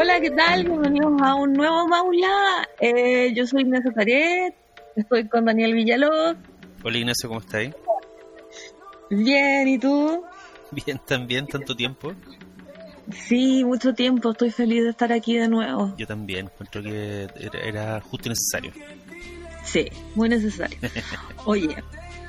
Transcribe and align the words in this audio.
Hola, 0.00 0.20
¿qué 0.20 0.30
tal? 0.30 0.62
Bienvenidos 0.62 1.20
a 1.20 1.34
un 1.34 1.54
nuevo 1.54 1.88
Maula. 1.88 2.68
Eh, 2.78 3.32
yo 3.34 3.44
soy 3.48 3.62
Ignacio 3.62 3.92
Taret, 3.92 4.54
estoy 4.94 5.26
con 5.26 5.44
Daniel 5.44 5.74
Villalobos. 5.74 6.36
Hola 6.84 6.98
Ignacio, 6.98 7.28
¿cómo 7.28 7.40
estáis? 7.40 7.74
Bien, 9.10 9.66
¿y 9.66 9.76
tú? 9.76 10.22
Bien, 10.70 11.00
también, 11.04 11.48
tanto 11.48 11.74
tiempo. 11.74 12.12
Sí, 13.10 13.64
mucho 13.64 13.92
tiempo, 13.92 14.30
estoy 14.30 14.52
feliz 14.52 14.84
de 14.84 14.90
estar 14.90 15.12
aquí 15.12 15.36
de 15.36 15.48
nuevo. 15.48 15.92
Yo 15.98 16.06
también, 16.06 16.46
encuentro 16.46 16.80
que 16.80 17.26
era, 17.34 17.58
era 17.58 18.00
justo 18.00 18.28
y 18.28 18.30
necesario. 18.30 18.70
Sí, 19.64 19.88
muy 20.14 20.28
necesario. 20.28 20.78
Oye, 21.44 21.74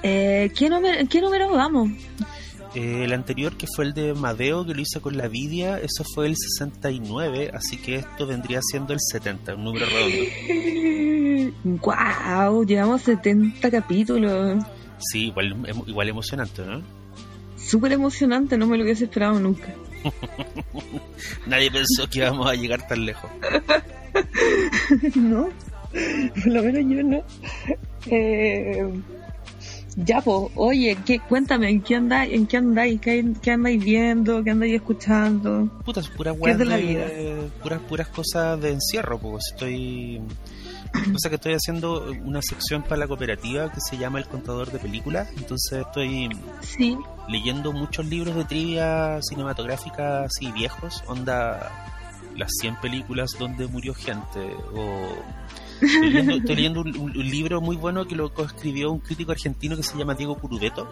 eh, 0.02 0.52
¿qué, 0.58 0.72
número, 0.72 1.08
¿qué 1.08 1.22
número 1.22 1.52
vamos? 1.52 1.92
Eh, 2.76 3.04
el 3.06 3.14
anterior, 3.14 3.58
que 3.58 3.66
fue 3.76 3.86
el 3.86 3.94
de 3.94 4.14
Madeo, 4.14 4.66
que 4.66 4.76
lo 4.76 4.82
hice 4.82 5.02
con 5.02 5.18
la 5.18 5.28
Vidia, 5.28 5.80
eso 5.80 6.04
fue 6.14 6.28
el 6.28 6.36
69, 6.38 7.52
así 7.54 7.78
que 7.78 7.96
esto 7.96 8.28
vendría 8.28 8.60
siendo 8.62 8.94
el 8.94 9.00
70, 9.00 9.56
un 9.56 9.64
número 9.64 9.88
redondo. 9.88 11.52
¡Guau! 11.82 12.64
Llevamos 12.66 13.02
70 13.02 13.72
capítulos. 13.72 14.64
Sí, 15.00 15.28
igual, 15.28 15.52
em- 15.66 15.84
igual 15.88 16.10
emocionante, 16.10 16.62
¿no? 16.64 16.82
Súper 17.58 17.94
emocionante, 17.94 18.58
no 18.58 18.68
me 18.68 18.78
lo 18.78 18.84
hubiese 18.84 19.06
esperado 19.06 19.40
nunca. 19.40 19.74
Nadie 21.48 21.72
pensó 21.72 22.10
que 22.10 22.20
íbamos 22.20 22.50
a 22.50 22.54
llegar 22.54 22.88
tan 22.88 23.06
lejos. 23.06 23.30
no, 25.16 25.50
por 25.92 26.48
lo 26.48 26.64
menos 26.64 26.84
yo 26.88 27.04
no. 27.04 27.24
Eh, 28.06 28.88
ya, 30.06 30.22
pues, 30.22 30.52
oye, 30.56 30.98
¿qué, 31.06 31.20
cuéntame, 31.20 31.70
¿en 31.70 31.82
qué 31.82 31.96
andáis? 31.96 32.34
¿En 32.34 32.48
qué 32.48 32.58
andáis? 32.58 33.02
¿Qué, 33.02 33.34
qué 33.42 33.52
andáis 33.52 33.84
viendo? 33.84 34.44
¿Qué 34.44 34.52
andáis 34.52 34.76
escuchando? 34.76 35.68
Putas, 35.86 36.08
puras 36.10 36.36
¿Qué 36.36 36.40
weas 36.42 36.54
es 36.54 36.60
de 36.60 36.66
la 36.66 36.76
de- 36.78 36.82
vida? 36.84 37.06
Puras, 37.62 37.80
puras 37.82 38.08
cosas 38.08 38.60
de 38.62 38.72
encierro, 38.72 39.20
pues 39.20 39.44
estoy... 39.54 40.22
Cosa 41.14 41.30
que 41.30 41.36
estoy 41.36 41.54
haciendo 41.54 42.12
una 42.24 42.42
sección 42.42 42.82
para 42.82 42.98
la 42.98 43.08
cooperativa 43.08 43.72
que 43.72 43.80
se 43.80 43.96
llama 43.98 44.18
El 44.18 44.26
Contador 44.28 44.72
de 44.72 44.80
Películas, 44.80 45.28
entonces 45.38 45.82
estoy 45.86 46.30
Sí. 46.62 46.98
leyendo 47.28 47.72
muchos 47.72 48.08
libros 48.08 48.36
de 48.36 48.44
trivia 48.46 49.20
cinematográfica 49.22 50.24
así 50.24 50.52
viejos, 50.52 51.04
onda 51.06 51.72
las 52.36 52.50
100 52.60 52.78
películas 52.78 53.30
donde 53.38 53.68
murió 53.68 53.94
gente, 53.94 54.40
o 54.74 55.14
estoy 55.82 56.10
leyendo, 56.10 56.36
estoy 56.36 56.56
leyendo 56.56 56.82
un, 56.82 57.30
libro 57.30 57.62
muy 57.62 57.76
bueno 57.76 58.06
que 58.06 58.16
lo 58.16 58.32
escribió 58.44 58.92
un 58.92 59.00
crítico 59.00 59.32
argentino 59.32 59.76
que 59.76 59.84
se 59.84 59.98
llama 59.98 60.16
Diego 60.16 60.36
Curubeto, 60.38 60.90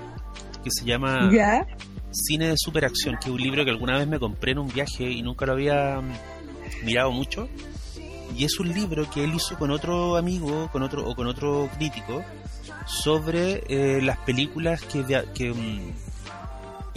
que 0.63 0.69
se 0.71 0.85
llama 0.85 1.29
¿Ya? 1.31 1.65
Cine 2.11 2.49
de 2.49 2.55
Superacción, 2.57 3.17
que 3.21 3.29
es 3.29 3.35
un 3.35 3.41
libro 3.41 3.63
que 3.63 3.71
alguna 3.71 3.97
vez 3.97 4.07
me 4.07 4.19
compré 4.19 4.51
en 4.51 4.59
un 4.59 4.67
viaje 4.67 5.09
y 5.09 5.21
nunca 5.21 5.45
lo 5.45 5.53
había 5.53 6.01
mirado 6.83 7.11
mucho. 7.11 7.47
Y 8.35 8.43
es 8.43 8.59
un 8.59 8.69
libro 8.73 9.09
que 9.09 9.23
él 9.23 9.33
hizo 9.33 9.57
con 9.57 9.71
otro 9.71 10.17
amigo, 10.17 10.69
con 10.71 10.83
otro 10.83 11.07
o 11.09 11.15
con 11.15 11.27
otro 11.27 11.69
crítico, 11.77 12.23
sobre 12.85 13.63
eh, 13.67 14.01
las 14.01 14.17
películas 14.19 14.81
que, 14.83 15.03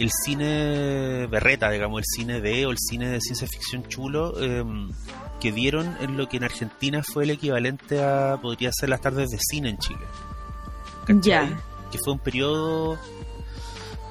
el 0.03 0.11
cine 0.11 1.27
berreta, 1.27 1.69
digamos, 1.69 1.99
el 1.99 2.05
cine 2.05 2.39
B 2.39 2.65
o 2.65 2.71
el 2.71 2.77
cine 2.77 3.09
de 3.09 3.21
ciencia 3.21 3.47
ficción 3.47 3.87
chulo, 3.87 4.33
eh, 4.39 4.63
que 5.39 5.51
dieron 5.51 5.97
en 6.01 6.17
lo 6.17 6.27
que 6.29 6.37
en 6.37 6.43
Argentina 6.43 7.01
fue 7.03 7.23
el 7.23 7.31
equivalente 7.31 8.03
a, 8.03 8.39
podría 8.41 8.71
ser 8.71 8.89
las 8.89 9.01
tardes 9.01 9.29
de 9.29 9.37
cine 9.39 9.69
en 9.69 9.77
Chile. 9.77 10.05
¿cachai? 11.05 11.21
Ya. 11.21 11.61
Que 11.91 11.97
fue 11.97 12.13
un 12.13 12.19
periodo 12.19 12.97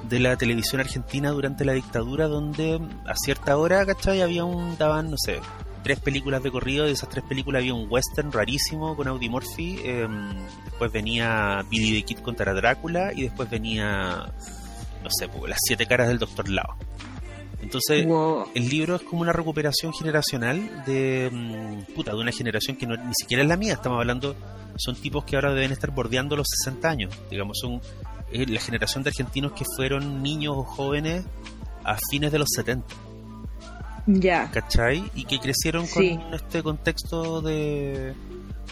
de 0.09 0.19
la 0.19 0.37
televisión 0.37 0.81
argentina 0.81 1.31
durante 1.31 1.65
la 1.65 1.73
dictadura 1.73 2.27
donde 2.27 2.81
a 3.07 3.15
cierta 3.17 3.57
hora, 3.57 3.85
¿cachai? 3.87 4.23
Había 4.23 4.45
un, 4.45 4.77
daban, 4.77 5.11
no 5.11 5.17
sé, 5.19 5.41
tres 5.83 6.01
películas 6.01 6.43
de 6.43 6.51
corrido, 6.51 6.87
de 6.87 6.93
esas 6.93 7.09
tres 7.09 7.25
películas 7.25 7.61
había 7.61 7.75
un 7.75 7.87
western 7.89 8.33
rarísimo 8.33 8.97
con 8.97 9.09
Audie 9.09 9.31
Murphy, 9.31 9.81
eh, 9.85 10.09
después 10.65 10.93
venía 10.93 11.65
Billy 11.71 12.01
the 12.01 12.05
Kid 12.05 12.19
contra 12.19 12.53
Drácula 12.55 13.13
y 13.15 13.23
después 13.23 13.49
venía, 13.49 14.33
no 15.03 15.09
sé, 15.11 15.29
las 15.49 15.59
siete 15.63 15.87
caras 15.87 16.09
del 16.09 16.19
Doctor 16.19 16.49
Lao. 16.49 16.77
Entonces, 17.63 18.07
Wow. 18.07 18.47
el 18.55 18.69
libro 18.69 18.97
es 18.97 19.03
como 19.03 19.21
una 19.23 19.33
recuperación 19.33 19.93
generacional 19.93 20.83
de 20.87 21.29
mm, 21.31 21.95
puta, 21.95 22.13
de 22.13 22.19
una 22.19 22.33
generación 22.33 22.77
que 22.77 22.87
no, 22.87 22.97
ni 22.97 23.13
siquiera 23.15 23.43
es 23.43 23.49
la 23.49 23.57
mía, 23.57 23.75
estamos 23.75 23.99
hablando, 23.99 24.35
son 24.77 24.97
tipos 24.97 25.25
que 25.25 25.37
ahora 25.37 25.53
deben 25.53 25.71
estar 25.73 25.91
bordeando 25.91 26.37
los 26.37 26.47
60 26.65 26.89
años, 26.89 27.15
digamos, 27.31 27.59
son 27.61 27.81
eh, 28.33 28.47
la 28.47 28.61
generación 28.61 29.03
de 29.05 29.11
argentinos 29.11 29.53
que 29.53 29.65
fueron 29.77 30.23
niños 30.23 30.55
o 30.57 30.63
jóvenes 30.65 31.25
a 31.85 31.97
fines 32.11 32.33
de 32.33 32.39
los 32.39 32.49
70, 32.55 32.87
Ya. 34.07 34.51
¿cachai? 34.51 35.05
Y 35.15 35.25
que 35.25 35.39
crecieron 35.39 35.87
Sí. 35.87 36.17
con 36.17 36.35
este 36.35 36.63
contexto 36.63 37.43
de 37.43 38.15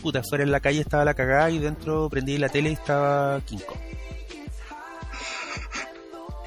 puta, 0.03 0.23
fuera 0.29 0.45
en 0.45 0.51
la 0.53 0.61
calle 0.61 0.81
estaba 0.81 1.05
la 1.05 1.15
cagada 1.15 1.51
y 1.51 1.59
dentro 1.59 2.09
prendí 2.09 2.39
la 2.39 2.49
tele 2.49 2.71
y 2.71 2.73
estaba 2.75 3.41
King 3.43 3.59
Kong. 3.67 3.79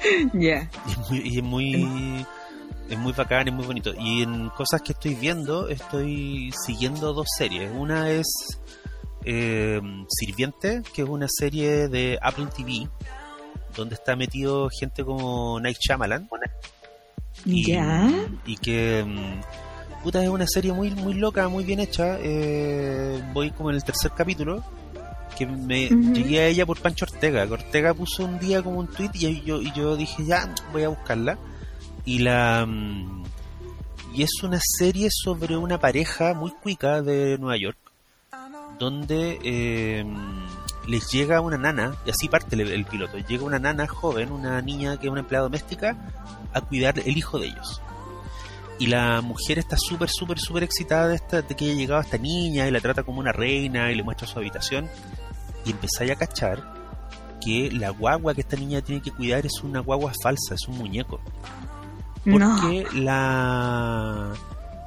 Ya. 0.34 0.68
Y 0.86 0.90
es 0.92 1.08
muy, 1.08 1.20
y 1.24 1.38
es 1.38 1.42
muy, 1.44 2.26
es 2.88 2.98
muy 2.98 3.12
bacán, 3.12 3.48
es 3.48 3.54
muy 3.54 3.66
bonito. 3.66 3.92
Y 3.98 4.22
en 4.22 4.48
cosas 4.50 4.82
que 4.82 4.92
estoy 4.92 5.14
viendo, 5.14 5.68
estoy 5.68 6.52
siguiendo 6.66 7.12
dos 7.12 7.26
series. 7.36 7.70
Una 7.74 8.10
es 8.10 8.26
eh, 9.24 9.80
Sirviente, 10.08 10.82
que 10.94 11.02
es 11.02 11.08
una 11.08 11.26
serie 11.28 11.88
de 11.88 12.18
Apple 12.20 12.46
TV, 12.56 12.88
donde 13.76 13.94
está 13.94 14.16
metido 14.16 14.68
gente 14.78 15.04
como 15.04 15.60
Night 15.60 15.78
Shyamalan. 15.80 16.28
Y, 17.44 17.64
Ya. 17.72 18.10
y 18.46 18.56
que 18.56 19.04
mm, 19.06 20.02
puta 20.02 20.22
es 20.22 20.28
una 20.28 20.46
serie 20.46 20.72
muy 20.72 20.90
muy 20.90 21.14
loca, 21.14 21.48
muy 21.48 21.64
bien 21.64 21.80
hecha. 21.80 22.18
Eh, 22.20 23.22
voy 23.32 23.50
como 23.52 23.70
en 23.70 23.76
el 23.76 23.84
tercer 23.84 24.12
capítulo 24.16 24.62
que 25.36 25.46
me 25.46 25.88
llegué 25.88 26.40
a 26.40 26.46
ella 26.46 26.66
por 26.66 26.80
Pancho 26.80 27.04
Ortega. 27.04 27.44
Ortega 27.50 27.94
puso 27.94 28.24
un 28.24 28.38
día 28.38 28.62
como 28.62 28.78
un 28.78 28.88
tweet 28.88 29.10
y 29.14 29.42
yo 29.42 29.60
y 29.60 29.72
yo 29.72 29.96
dije 29.96 30.24
ya 30.24 30.54
voy 30.72 30.84
a 30.84 30.88
buscarla 30.88 31.38
y 32.04 32.18
la 32.18 32.66
mm, 32.66 33.24
y 34.14 34.22
es 34.22 34.42
una 34.42 34.60
serie 34.60 35.08
sobre 35.10 35.56
una 35.56 35.78
pareja 35.78 36.34
muy 36.34 36.50
cuica 36.50 37.02
de 37.02 37.38
Nueva 37.38 37.56
York 37.56 37.78
donde 38.78 39.38
eh, 39.44 40.04
les 40.86 41.08
llega 41.10 41.40
una 41.40 41.56
nana, 41.56 41.96
y 42.04 42.10
así 42.10 42.28
parte 42.28 42.56
el, 42.56 42.62
el 42.62 42.84
piloto, 42.84 43.18
llega 43.18 43.44
una 43.44 43.58
nana 43.58 43.86
joven, 43.86 44.32
una 44.32 44.60
niña 44.60 44.98
que 44.98 45.06
es 45.06 45.10
una 45.12 45.20
empleada 45.20 45.44
doméstica, 45.44 45.96
a 46.52 46.60
cuidar 46.60 46.98
el 46.98 47.16
hijo 47.16 47.38
de 47.38 47.46
ellos. 47.48 47.80
Y 48.78 48.86
la 48.86 49.20
mujer 49.20 49.58
está 49.58 49.76
súper, 49.76 50.08
súper, 50.08 50.40
súper 50.40 50.64
excitada 50.64 51.08
de, 51.08 51.14
esta, 51.14 51.42
de 51.42 51.54
que 51.54 51.66
haya 51.66 51.74
llegado 51.74 52.00
esta 52.00 52.18
niña 52.18 52.66
y 52.66 52.70
la 52.70 52.80
trata 52.80 53.04
como 53.04 53.20
una 53.20 53.30
reina 53.30 53.92
y 53.92 53.94
le 53.94 54.02
muestra 54.02 54.26
su 54.26 54.38
habitación. 54.38 54.88
Y 55.64 55.70
empezáis 55.70 56.10
a 56.10 56.16
cachar 56.16 56.62
que 57.44 57.70
la 57.72 57.90
guagua 57.90 58.34
que 58.34 58.42
esta 58.42 58.56
niña 58.56 58.80
tiene 58.80 59.02
que 59.02 59.10
cuidar 59.10 59.44
es 59.46 59.62
una 59.62 59.80
guagua 59.80 60.12
falsa, 60.22 60.54
es 60.54 60.68
un 60.68 60.78
muñeco. 60.78 61.20
No. 62.24 62.56
Porque 62.60 62.86
la, 62.94 64.32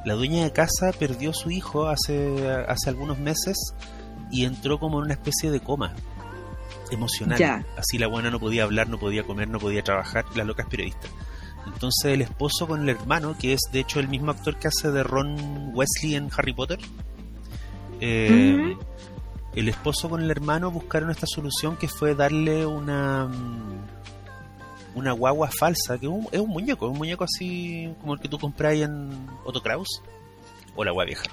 la 0.06 0.14
dueña 0.14 0.44
de 0.44 0.52
casa 0.52 0.91
perdió 0.97 1.31
a 1.31 1.34
su 1.34 1.52
hijo 1.52 1.88
hace, 1.88 2.50
hace 2.68 2.90
algunos 2.90 3.19
meses 3.19 3.58
y 4.31 4.46
entró 4.46 4.80
como 4.80 5.00
en 5.00 5.06
una 5.06 5.14
especie 5.14 5.52
de 5.52 5.59
coma 5.59 5.94
emocional. 6.91 7.38
Ya. 7.38 7.66
Así 7.78 7.97
la 7.97 8.08
buena 8.08 8.30
no 8.30 8.40
podía 8.40 8.64
hablar, 8.64 8.90
no 8.90 9.00
podía 9.00 9.24
comer, 9.24 9.50
no 9.50 9.59
podía 9.59 9.84
trabajar, 9.84 10.25
la 10.35 10.44
loca 10.44 10.64
es 10.64 10.69
periodista. 10.69 11.08
Entonces 11.66 12.14
el 12.14 12.22
esposo 12.22 12.68
con 12.68 12.84
el 12.84 12.90
hermano, 12.90 13.35
que 13.38 13.53
es 13.53 13.62
de 13.72 13.80
hecho 13.80 14.00
el 14.00 14.08
mismo 14.08 14.31
actor 14.31 14.58
que 14.58 14.68
hace 14.68 14.91
de 14.91 15.03
Ron 15.03 15.72
Wesley 15.74 16.16
en 16.16 16.30
Harry 16.35 16.53
Potter, 16.53 16.80
eh. 18.00 18.78
El 19.56 19.70
esposo 19.70 20.10
con 20.10 20.22
el 20.22 20.30
hermano 20.32 20.72
buscaron 20.72 21.10
esta 21.12 21.28
solución 21.28 21.78
que 21.78 21.88
fue 21.88 22.16
darle 22.16 22.66
una 22.66 23.28
mm, 23.28 23.86
una 24.96 25.12
guagua 25.12 25.50
falsa, 25.52 25.98
que 25.98 26.06
es 26.06 26.12
un, 26.12 26.28
es 26.32 26.40
un 26.40 26.50
muñeco, 26.50 26.88
un 26.88 26.98
muñeco 26.98 27.26
así 27.26 27.94
como 28.00 28.14
el 28.14 28.20
que 28.20 28.29
tú 28.29 28.40
compras 28.40 28.76
en 28.76 29.28
Otto 29.44 29.62
Kraus 29.62 30.02
o 30.76 30.84
la 30.84 30.91
guagua 30.91 31.06
vieja. 31.06 31.24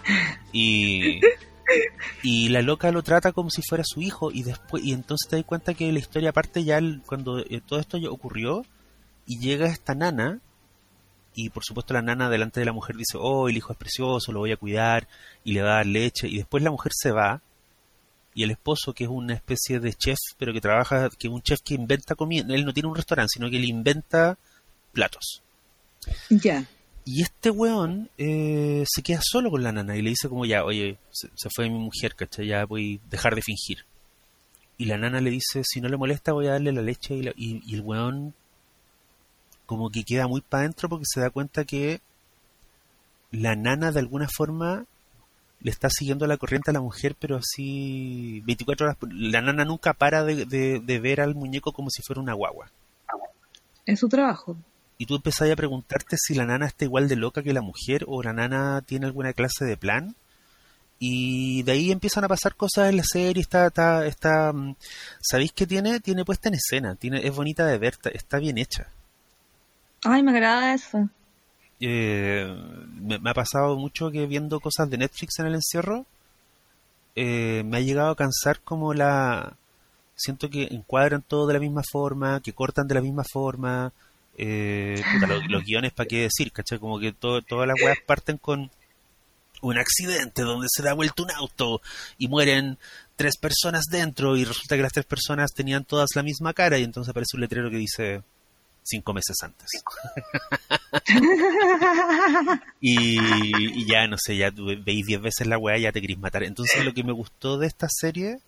Y, 0.53 1.21
y 2.23 2.49
la 2.49 2.61
loca 2.63 2.91
lo 2.91 3.03
trata 3.03 3.33
como 3.33 3.51
si 3.51 3.63
fuera 3.63 3.85
su 3.87 4.01
hijo 4.03 4.31
y 4.33 4.43
después 4.43 4.83
y 4.85 4.93
entonces 4.93 5.29
te 5.31 5.37
das 5.37 5.45
cuenta 5.45 5.75
que 5.75 5.93
la 5.93 5.99
historia 6.01 6.33
parte 6.33 6.65
ya 6.65 6.79
el- 6.79 7.03
cuando 7.07 7.39
eh, 7.39 7.61
todo 7.65 7.79
esto 7.79 7.99
ya 7.99 8.11
ocurrió 8.11 8.65
y 9.27 9.39
llega 9.39 9.67
esta 9.69 9.95
nana 9.95 10.41
y 11.35 11.49
por 11.51 11.65
supuesto 11.65 11.95
la 11.95 12.03
nana 12.03 12.29
delante 12.29 12.61
de 12.61 12.67
la 12.67 12.73
mujer 12.73 12.97
dice, 12.97 13.17
oh, 13.19 13.49
el 13.49 13.57
hijo 13.57 13.73
es 13.73 13.79
precioso, 13.79 14.33
lo 14.33 14.41
voy 14.41 14.53
a 14.53 14.57
cuidar 14.57 15.07
y 15.45 15.53
le 15.53 15.63
va 15.63 15.71
a 15.71 15.77
dar 15.77 15.87
leche 15.87 16.29
y 16.29 16.37
después 16.37 16.63
la 16.65 16.71
mujer 16.73 16.93
se 16.95 17.11
va 17.13 17.41
y 18.35 18.43
el 18.45 18.51
esposo 18.51 18.93
que 18.95 19.05
es 19.05 19.11
una 19.11 19.35
especie 19.35 19.79
de 19.81 19.93
chef 19.95 20.19
pero 20.39 20.53
que 20.53 20.61
trabaja, 20.61 21.11
que 21.11 21.29
es 21.29 21.33
un 21.33 21.43
chef 21.43 21.61
que 21.65 21.75
inventa 21.75 22.15
comida, 22.15 22.47
él 22.55 22.65
no 22.65 22.73
tiene 22.73 22.89
un 22.89 22.97
restaurante 22.97 23.33
sino 23.35 23.51
que 23.51 23.57
él 23.57 23.65
inventa 23.67 24.39
platos. 24.93 25.43
Ya. 26.31 26.67
Y 27.05 27.23
este 27.23 27.51
weón 27.51 28.09
eh, 28.19 28.85
se 28.87 29.03
queda 29.03 29.21
solo 29.23 29.51
con 29.51 29.63
la 29.63 29.73
nana 29.73 29.97
y 29.97 30.03
le 30.03 30.11
dice 30.11 30.29
como 30.29 30.45
ya, 30.47 30.65
oye, 30.65 30.99
se, 31.11 31.29
se 31.35 31.49
fue 31.55 31.69
mi 31.69 31.79
mujer, 31.79 32.15
¿cachai? 32.15 32.47
Ya 32.47 32.65
voy 32.65 33.01
a 33.07 33.11
dejar 33.11 33.35
de 33.35 33.43
fingir. 33.43 33.85
Y 34.79 34.87
la 34.87 34.99
nana 34.99 35.21
le 35.21 35.31
dice, 35.31 35.63
si 35.65 35.81
no 35.81 35.89
le 35.89 35.97
molesta 35.97 36.33
voy 36.33 36.47
a 36.47 36.53
darle 36.53 36.73
la 36.73 36.83
leche 36.83 37.15
y, 37.15 37.23
la- 37.23 37.33
y- 37.37 37.61
y 37.67 37.75
el 37.75 37.81
weón 37.83 38.35
como 39.67 39.91
que 39.91 40.05
queda 40.05 40.27
muy 40.27 40.41
para 40.43 40.63
adentro 40.63 40.89
porque 40.89 41.05
se 41.07 41.21
da 41.21 41.31
cuenta 41.31 41.65
que 41.65 42.01
la 43.31 43.57
nana 43.57 43.91
de 43.93 44.01
alguna 44.01 44.29
forma 44.29 44.85
le 45.63 45.71
está 45.71 45.89
siguiendo 45.91 46.27
la 46.27 46.37
corriente 46.37 46.71
a 46.71 46.75
la 46.75 46.81
mujer, 46.81 47.15
pero 47.19 47.37
así 47.37 48.41
24 48.45 48.87
horas. 48.87 48.99
La 49.11 49.41
nana 49.41 49.65
nunca 49.65 49.93
para 49.93 50.25
de, 50.25 50.45
de 50.47 50.99
ver 51.01 51.21
al 51.21 51.35
muñeco 51.35 51.73
como 51.73 51.91
si 51.91 52.03
fuera 52.03 52.21
una 52.21 52.35
guagua. 52.35 52.71
Es 53.87 54.01
su 54.01 54.09
trabajo. 54.09 54.57
Y 54.99 55.07
tú 55.07 55.17
empezás 55.17 55.51
a 55.51 55.57
preguntarte 55.57 56.17
si 56.17 56.35
la 56.35 56.47
nana 56.47 56.67
está 56.67 56.85
igual 56.85 57.09
de 57.09 57.17
loca 57.17 57.43
que 57.43 57.53
la 57.53 57.61
mujer 57.61 58.05
o 58.07 58.23
la 58.23 58.33
nana 58.33 58.83
tiene 58.87 59.07
alguna 59.07 59.33
clase 59.33 59.65
de 59.65 59.77
plan. 59.77 60.15
Y 60.99 61.65
de 61.65 61.73
ahí 61.73 61.91
empiezan 61.91 62.23
a 62.23 62.29
pasar 62.29 62.55
cosas 62.55 62.89
en 62.89 62.99
la 62.99 63.03
serie. 63.03 63.41
Está, 63.41 63.67
está, 63.67 64.07
está, 64.07 64.53
mm, 64.53 64.77
¿sabéis 65.21 65.53
qué 65.53 65.67
tiene? 65.67 65.99
Tiene 65.99 66.25
puesta 66.25 66.49
en 66.49 66.55
escena. 66.55 66.95
Tiene, 66.95 67.27
es 67.27 67.35
bonita 67.35 67.67
de 67.67 67.79
ver, 67.79 67.99
está 68.13 68.39
bien 68.39 68.59
hecha. 68.59 68.87
Ay, 70.05 70.23
me 70.23 70.31
agrada 70.31 70.75
eso. 70.75 71.09
Eh, 71.85 72.47
me, 73.01 73.19
ha 73.29 73.35
pasado 73.35 73.77
mucho 73.77 74.13
que 74.13 74.27
viendo 74.27 74.61
cosas 74.61 74.89
de 74.89 74.99
Netflix 74.99 75.41
en 75.41 75.47
el 75.47 75.55
encierro, 75.57 76.07
eh, 77.17 77.65
me 77.67 77.79
ha 77.79 77.81
llegado 77.81 78.11
a 78.11 78.17
cansar 78.17 78.61
como 78.61 78.95
la... 78.95 79.57
Siento 80.15 80.49
que 80.49 80.69
encuadran 80.71 81.23
todo 81.23 81.49
de 81.49 81.55
la 81.55 81.61
misma 81.61 81.83
forma, 81.91 82.41
que 82.41 82.53
cortan 82.53 82.87
de 82.87 82.95
la 82.95 83.01
misma 83.01 83.25
forma. 83.31 83.93
Eh, 84.39 85.03
los, 85.49 85.65
guiones, 85.65 85.93
¿para 85.93 86.07
qué 86.07 86.23
decir? 86.23 86.53
¿Cachai? 86.53 86.79
Como 86.79 87.01
que 87.01 87.13
todas 87.13 87.43
las 87.51 87.83
weas 87.83 87.99
parten 88.07 88.39
con 88.39 88.71
un 89.63 89.79
accidente 89.79 90.43
donde 90.43 90.69
se 90.71 90.85
da 90.85 90.93
vuelta 90.93 91.25
un 91.25 91.33
auto 91.33 91.83
y 92.17 92.29
mueren 92.29 92.79
tres 93.17 93.37
personas 93.37 93.85
dentro 93.91 94.37
y 94.37 94.45
resulta 94.45 94.77
que 94.77 94.83
las 94.83 94.93
tres 94.93 95.07
personas 95.07 95.53
tenían 95.53 95.85
todas 95.85 96.11
la 96.15 96.23
misma 96.23 96.53
cara 96.53 96.79
y 96.79 96.85
entonces 96.85 97.11
aparece 97.11 97.37
un 97.37 97.43
letrero 97.43 97.71
que 97.71 97.77
dice 97.77 98.23
cinco 98.83 99.13
meses 99.15 99.37
antes. 99.43 99.69
y, 102.81 103.87
ya, 103.87 104.07
no 104.07 104.17
sé, 104.19 104.37
ya 104.37 104.51
veis 104.51 105.07
diez 105.07 105.21
veces 105.21 105.47
la 105.47 105.59
weá, 105.59 105.79
ya 105.79 105.93
te 105.93 106.01
querís 106.01 106.19
matar. 106.19 106.43
Entonces 106.43 106.85
lo 106.85 106.93
que 106.93 107.05
me 107.05 107.13
gustó 107.13 107.59
de 107.59 107.67
esta 107.67 107.89
serie 107.91 108.39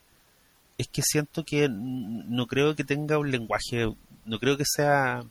es 0.79 0.89
que 0.89 1.03
siento 1.03 1.45
que 1.45 1.69
no 1.69 2.47
creo 2.47 2.75
que 2.75 2.85
tenga 2.85 3.19
un 3.19 3.31
lenguaje, 3.31 3.95
no 4.25 4.39
creo 4.39 4.57
que 4.57 4.65
sea, 4.67 5.23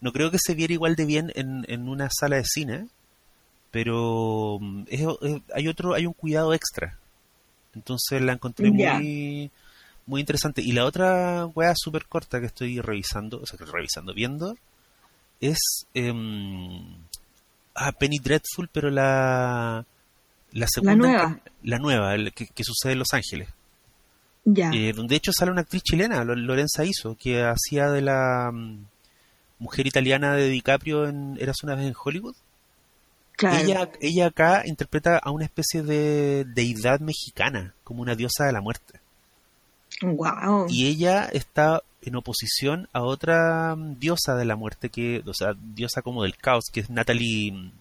no 0.00 0.12
creo 0.12 0.30
que 0.30 0.38
se 0.38 0.54
viera 0.54 0.72
igual 0.72 0.96
de 0.96 1.04
bien 1.04 1.32
en, 1.34 1.64
en 1.68 1.88
una 1.88 2.08
sala 2.10 2.36
de 2.36 2.44
cine 2.44 2.88
pero 3.76 4.58
mm, 4.58 4.84
hay 5.54 5.68
otro 5.68 5.92
hay 5.92 6.06
un 6.06 6.14
cuidado 6.14 6.54
extra 6.54 6.98
entonces 7.74 8.22
la 8.22 8.32
encontré 8.32 8.70
muy 8.70 9.50
muy 10.06 10.20
interesante. 10.20 10.62
Y 10.62 10.72
la 10.72 10.84
otra 10.84 11.46
wea 11.46 11.74
súper 11.76 12.06
corta 12.06 12.40
que 12.40 12.46
estoy 12.46 12.80
revisando 12.80 13.40
o 13.40 13.46
sea 13.46 13.58
revisando 13.66 14.14
viendo 14.14 14.56
es 15.40 15.58
eh, 15.94 16.12
ah, 17.74 17.92
Penny 17.92 18.18
Dreadful 18.18 18.68
pero 18.72 18.90
la 18.90 19.84
la 20.52 20.66
segunda 20.68 20.94
la 20.94 20.98
nueva. 20.98 21.40
la 21.62 21.78
nueva 21.78 22.30
que, 22.30 22.64
sucede 22.64 22.92
en 22.92 23.00
Los 23.00 23.12
Ángeles. 23.12 23.48
Ya. 24.44 24.70
Eh, 24.72 24.92
donde 24.94 25.14
de 25.14 25.16
hecho 25.16 25.32
sale 25.36 25.50
una 25.50 25.62
actriz 25.62 25.82
chilena 25.82 26.22
Lorenza 26.24 26.84
Iso 26.84 27.16
que 27.18 27.42
hacía 27.42 27.90
de 27.90 28.00
la 28.00 28.50
mm, 28.52 28.86
mujer 29.58 29.88
italiana 29.88 30.34
de 30.34 30.48
DiCaprio 30.48 31.08
en 31.08 31.36
Eras 31.40 31.62
una 31.64 31.74
vez 31.74 31.86
en 31.86 31.94
Hollywood. 32.02 32.36
Ella, 33.38 33.90
ella 34.00 34.26
acá 34.28 34.62
interpreta 34.64 35.18
a 35.18 35.30
una 35.30 35.44
especie 35.44 35.82
de 35.82 36.46
deidad 36.46 37.00
mexicana, 37.00 37.74
como 37.84 38.00
una 38.00 38.14
diosa 38.14 38.46
de 38.46 38.52
la 38.52 38.62
muerte. 38.62 39.00
Wow. 40.02 40.66
Y 40.68 40.86
ella 40.86 41.24
está 41.26 41.82
en 42.02 42.16
oposición 42.16 42.88
a 42.92 43.02
otra 43.02 43.74
diosa 43.76 44.34
de 44.36 44.44
la 44.44 44.56
muerte, 44.56 44.90
que, 44.90 45.22
o 45.26 45.34
sea, 45.34 45.54
diosa 45.58 46.02
como 46.02 46.22
del 46.22 46.36
caos, 46.36 46.64
que 46.72 46.80
es 46.80 46.90
Natalie. 46.90 47.72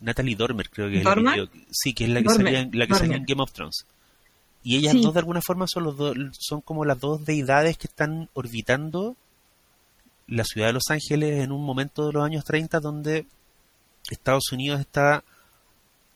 Natalie 0.00 0.36
Dormer, 0.36 0.68
creo 0.68 0.90
que 0.90 0.98
es 0.98 1.04
la 1.04 1.34
que, 1.34 1.48
Sí, 1.70 1.94
que 1.94 2.04
es 2.04 2.10
la 2.10 2.22
que, 2.22 2.28
salía, 2.28 2.60
en, 2.60 2.78
la 2.78 2.86
que 2.86 2.94
en 3.04 3.24
Game 3.24 3.42
of 3.42 3.52
Thrones. 3.52 3.86
Y 4.62 4.76
ellas 4.76 4.94
dos, 5.00 5.14
de 5.14 5.20
alguna 5.20 5.40
forma, 5.40 5.66
son, 5.66 5.84
los 5.84 5.96
dos, 5.96 6.16
son 6.38 6.60
como 6.60 6.84
las 6.84 6.98
dos 6.98 7.24
deidades 7.24 7.78
que 7.78 7.86
están 7.86 8.28
orbitando 8.32 9.16
la 10.26 10.44
ciudad 10.44 10.68
de 10.68 10.72
Los 10.74 10.90
Ángeles 10.90 11.42
en 11.42 11.52
un 11.52 11.64
momento 11.64 12.06
de 12.06 12.14
los 12.14 12.24
años 12.24 12.44
30 12.44 12.80
donde 12.80 13.26
Estados 14.10 14.52
Unidos 14.52 14.80
está 14.80 15.22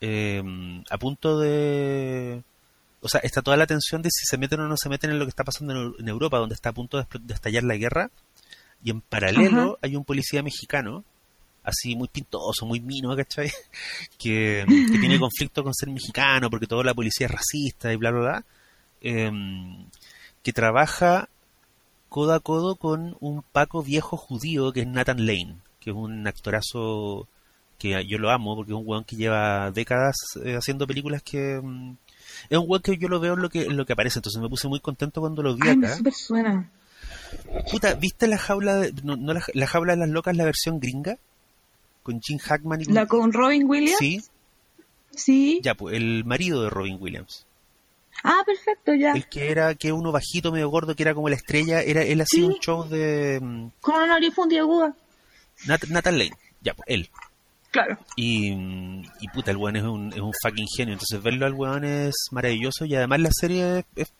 eh, 0.00 0.42
a 0.90 0.98
punto 0.98 1.38
de... 1.38 2.42
O 3.00 3.08
sea, 3.08 3.20
está 3.22 3.42
toda 3.42 3.56
la 3.56 3.66
tensión 3.66 4.02
de 4.02 4.10
si 4.10 4.24
se 4.26 4.38
meten 4.38 4.60
o 4.60 4.68
no 4.68 4.76
se 4.76 4.88
meten 4.88 5.10
en 5.10 5.18
lo 5.18 5.24
que 5.24 5.30
está 5.30 5.44
pasando 5.44 5.94
en, 5.98 6.08
Europa, 6.08 6.38
donde 6.38 6.54
está 6.54 6.70
a 6.70 6.74
punto 6.74 6.98
de, 6.98 7.34
estallar 7.34 7.62
la 7.64 7.76
guerra. 7.76 8.10
Y 8.82 8.90
en 8.90 9.00
paralelo 9.00 9.78
hay 9.82 9.96
un 9.96 10.04
policía 10.04 10.42
mexicano, 10.42 11.04
así 11.64 11.96
muy 11.96 12.08
pintoso, 12.08 12.66
muy 12.66 12.80
mino, 12.80 13.14
¿cachai? 13.16 13.50
Que, 14.18 14.64
que 14.66 14.98
tiene 14.98 15.18
conflicto 15.20 15.62
con 15.62 15.74
ser 15.74 15.90
mexicano 15.90 16.50
porque 16.50 16.66
toda 16.66 16.84
la 16.84 16.94
policía 16.94 17.26
es 17.26 17.32
racista 17.32 17.92
y 17.92 17.96
bla, 17.96 18.10
bla, 18.10 18.20
bla. 18.20 18.44
Em, 19.00 19.86
que 20.42 20.52
trabaja 20.52 21.28
codo 22.08 22.34
a 22.34 22.40
codo 22.40 22.76
con 22.76 23.16
un 23.20 23.42
Paco 23.42 23.82
viejo 23.82 24.16
judío 24.16 24.72
que 24.72 24.80
es 24.80 24.86
Nathan 24.86 25.26
Lane, 25.26 25.58
que 25.80 25.90
es 25.90 25.96
un 25.96 26.26
actorazo 26.26 27.28
que 27.78 28.04
yo 28.06 28.18
lo 28.18 28.30
amo 28.30 28.56
porque 28.56 28.72
es 28.72 28.78
un 28.78 28.84
weón 28.86 29.04
que 29.04 29.16
lleva 29.16 29.70
décadas 29.70 30.16
eh, 30.44 30.56
haciendo 30.56 30.86
películas 30.86 31.22
que 31.22 31.60
mm, 31.62 31.96
es 32.48 32.58
un 32.58 32.64
weón 32.68 32.82
que 32.82 32.96
yo 32.96 33.08
lo 33.08 33.20
veo 33.20 33.34
en 33.34 33.42
lo 33.42 33.50
que 33.50 33.62
en 33.62 33.76
lo 33.76 33.86
que 33.86 33.92
aparece 33.92 34.18
entonces 34.18 34.40
me 34.40 34.48
puse 34.48 34.68
muy 34.68 34.80
contento 34.80 35.20
cuando 35.20 35.42
lo 35.42 35.54
vi 35.54 35.68
acá. 35.68 35.96
super 35.96 36.14
suena. 36.14 36.70
Puta 37.70 37.94
viste 37.94 38.26
la 38.26 38.38
jaula 38.38 38.76
de, 38.76 38.92
no, 39.02 39.16
la, 39.32 39.66
jaula 39.66 39.94
de 39.94 40.00
las 40.00 40.08
locas 40.08 40.36
la 40.36 40.44
versión 40.44 40.80
gringa 40.80 41.18
con 42.02 42.20
Jim 42.20 42.38
Hackman 42.38 42.80
y 42.80 42.84
la 42.86 43.06
con 43.06 43.32
Robin 43.32 43.68
Williams 43.68 43.98
sí. 43.98 44.22
Sí. 45.14 45.60
Ya 45.62 45.74
pues 45.74 45.96
el 45.96 46.24
marido 46.24 46.62
de 46.62 46.70
Robin 46.70 46.96
Williams. 47.00 47.44
Ah, 48.24 48.42
perfecto, 48.44 48.94
ya. 48.94 49.12
El 49.12 49.28
que 49.28 49.50
era, 49.50 49.74
que 49.74 49.92
uno 49.92 50.12
bajito, 50.12 50.50
medio 50.50 50.68
gordo, 50.68 50.96
que 50.96 51.02
era 51.02 51.14
como 51.14 51.28
la 51.28 51.36
estrella, 51.36 51.82
era 51.82 52.02
él 52.02 52.20
hacía 52.20 52.46
un 52.46 52.54
show 52.54 52.88
de... 52.88 53.38
Mm, 53.40 53.68
con 53.80 53.94
una 53.94 54.06
nariz 54.06 54.34
aguda. 54.38 54.94
Nathan 55.66 56.18
Lane, 56.18 56.32
ya, 56.60 56.74
pues, 56.74 56.86
él. 56.88 57.10
Claro. 57.70 57.98
Y, 58.16 58.52
y 58.52 59.28
puta, 59.32 59.50
el 59.50 59.58
weón 59.58 59.76
es 59.76 59.82
un, 59.84 60.12
es 60.12 60.20
un 60.20 60.32
fucking 60.42 60.66
genio. 60.74 60.94
Entonces 60.94 61.22
verlo 61.22 61.46
al 61.46 61.54
weón 61.54 61.84
es 61.84 62.14
maravilloso 62.30 62.84
y 62.84 62.94
además 62.94 63.20
la 63.20 63.30
serie 63.32 63.84
es, 63.94 64.12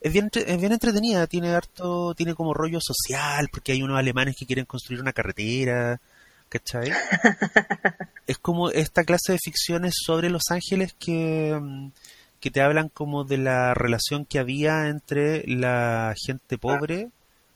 es, 0.00 0.12
bien, 0.12 0.30
es 0.34 0.60
bien 0.60 0.72
entretenida. 0.72 1.26
Tiene 1.26 1.54
harto, 1.54 2.14
tiene 2.14 2.34
como 2.34 2.54
rollo 2.54 2.78
social 2.80 3.48
porque 3.50 3.72
hay 3.72 3.82
unos 3.82 3.98
alemanes 3.98 4.36
que 4.38 4.46
quieren 4.46 4.66
construir 4.66 5.00
una 5.00 5.12
carretera. 5.12 6.00
¿Cachai? 6.48 6.90
es 8.26 8.38
como 8.38 8.70
esta 8.70 9.04
clase 9.04 9.32
de 9.32 9.38
ficciones 9.38 9.94
sobre 10.04 10.30
Los 10.30 10.50
Ángeles 10.50 10.94
que, 10.98 11.56
que 12.40 12.50
te 12.50 12.60
hablan 12.60 12.88
como 12.88 13.22
de 13.22 13.38
la 13.38 13.72
relación 13.72 14.24
que 14.24 14.40
había 14.40 14.88
entre 14.88 15.46
la 15.46 16.12
gente 16.18 16.58
pobre, 16.58 17.10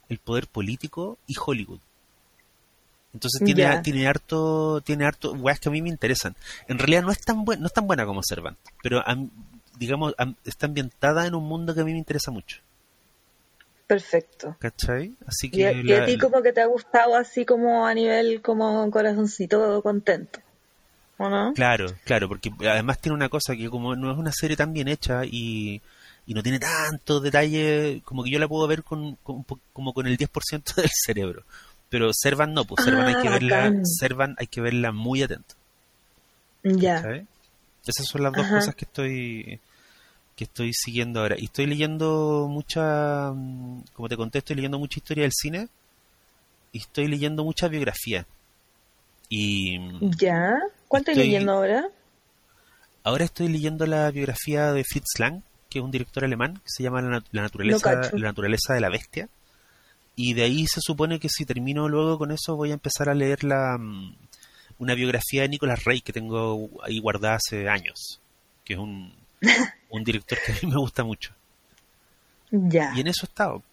el 0.07 0.19
poder 0.19 0.47
político 0.47 1.17
y 1.27 1.35
Hollywood. 1.37 1.81
Entonces 3.15 3.41
tiene, 3.45 3.79
tiene 3.81 4.07
harto, 4.07 4.81
tiene 4.81 5.05
harto 5.05 5.31
weas 5.31 5.57
que 5.57 5.69
a 5.69 5.71
mí 5.71 5.81
me 5.81 5.87
interesan. 5.87 6.35
En 6.67 6.77
realidad 6.77 7.01
no 7.01 7.13
es 7.13 7.21
tan 7.21 7.45
buena, 7.45 7.61
no 7.61 7.67
es 7.67 7.73
tan 7.73 7.87
buena 7.87 8.05
como 8.05 8.21
Servant, 8.21 8.57
pero 8.83 9.01
digamos, 9.79 10.13
está 10.43 10.65
ambientada 10.65 11.25
en 11.25 11.33
un 11.33 11.45
mundo 11.45 11.73
que 11.73 11.79
a 11.79 11.85
mí 11.85 11.93
me 11.93 11.97
interesa 11.97 12.29
mucho. 12.31 12.57
Perfecto. 13.87 14.57
¿Cachai? 14.59 15.13
Así 15.25 15.49
que 15.49 15.81
y, 15.81 15.93
a 15.93 16.05
ti 16.05 16.17
como 16.17 16.41
que 16.41 16.51
te 16.51 16.59
ha 16.59 16.65
gustado 16.65 17.15
así 17.15 17.45
como 17.45 17.87
a 17.87 17.93
nivel 17.93 18.41
como 18.41 18.91
corazoncito 18.91 19.81
contento. 19.81 20.41
¿O 21.17 21.29
no? 21.29 21.53
Claro, 21.53 21.85
claro, 22.03 22.27
porque 22.27 22.51
además 22.59 22.99
tiene 22.99 23.15
una 23.15 23.29
cosa 23.29 23.55
que 23.55 23.69
como 23.69 23.95
no 23.95 24.11
es 24.11 24.17
una 24.17 24.33
serie 24.33 24.57
tan 24.57 24.73
bien 24.73 24.89
hecha 24.89 25.23
y, 25.23 25.81
y 26.25 26.33
no 26.33 26.43
tiene 26.43 26.59
tantos 26.59 27.23
detalles, 27.23 28.03
como 28.03 28.25
que 28.25 28.31
yo 28.31 28.39
la 28.39 28.49
puedo 28.49 28.67
ver 28.67 28.83
con, 28.83 29.17
como 29.23 29.93
con 29.93 30.05
el 30.05 30.17
10% 30.17 30.75
del 30.75 30.91
cerebro. 30.91 31.43
Pero 31.89 32.11
Servan 32.13 32.53
no, 32.53 32.65
pues 32.65 32.83
Servan 32.83 33.07
hay 33.07 33.21
que 33.21 33.27
ah, 33.27 33.31
verla, 33.31 33.73
Servan 33.83 34.35
hay 34.37 34.47
que 34.47 34.61
verla 34.61 34.91
muy 34.91 35.23
atento. 35.23 35.55
Ya. 36.63 37.23
Esas 37.85 38.07
son 38.07 38.23
las 38.23 38.33
dos 38.33 38.47
cosas 38.47 38.73
que 38.75 38.85
estoy 38.85 39.59
que 40.35 40.43
estoy 40.43 40.71
siguiendo 40.73 41.21
ahora. 41.21 41.35
Y 41.37 41.45
estoy 41.45 41.65
leyendo 41.65 42.47
mucha, 42.49 43.31
mm, 43.31 43.83
como 43.93 44.09
te 44.09 44.17
conté, 44.17 44.39
estoy 44.39 44.57
leyendo 44.57 44.77
mucha 44.77 44.99
historia 44.99 45.23
del 45.23 45.31
cine 45.33 45.69
y 46.71 46.79
estoy 46.79 47.07
leyendo 47.07 47.43
mucha 47.43 47.67
biografía. 47.67 48.25
Y 49.29 49.77
¿Ya? 50.17 50.53
¿Cuál 50.87 51.01
estoy 51.01 51.15
leyendo 51.15 51.53
ahora? 51.53 51.87
Ahora 53.03 53.23
estoy 53.23 53.47
leyendo 53.47 53.85
la 53.85 54.11
biografía 54.11 54.73
de 54.73 54.83
Fritz 54.83 55.19
Lang, 55.19 55.41
que 55.69 55.79
es 55.79 55.85
un 55.85 55.91
director 55.91 56.25
alemán, 56.25 56.55
que 56.55 56.69
se 56.69 56.83
llama 56.83 57.01
La, 57.01 57.23
naturaleza, 57.31 58.09
la 58.13 58.27
naturaleza 58.27 58.73
de 58.73 58.81
la 58.81 58.89
bestia. 58.89 59.29
Y 60.15 60.33
de 60.33 60.43
ahí 60.43 60.65
se 60.67 60.79
supone 60.81 61.19
que 61.19 61.29
si 61.29 61.45
termino 61.45 61.89
luego 61.89 62.17
con 62.17 62.31
eso 62.31 62.55
voy 62.55 62.71
a 62.71 62.75
empezar 62.75 63.09
a 63.09 63.13
leer 63.13 63.43
la 63.43 63.77
mm, 63.77 64.15
una 64.79 64.93
biografía 64.93 65.41
de 65.43 65.49
Nicolás 65.49 65.83
Rey 65.83 66.01
que 66.01 66.13
tengo 66.13 66.69
ahí 66.83 66.99
guardada 66.99 67.35
hace 67.35 67.67
años, 67.69 68.21
que 68.63 68.73
es 68.73 68.79
un, 68.79 69.13
un 69.89 70.03
director 70.03 70.37
que 70.45 70.51
a 70.51 70.55
mí 70.61 70.69
me 70.71 70.77
gusta 70.79 71.03
mucho. 71.03 71.33
Ya. 72.51 72.93
Y 72.95 73.01
en 73.01 73.07
eso 73.07 73.25
he 73.25 73.29
estado. 73.29 73.63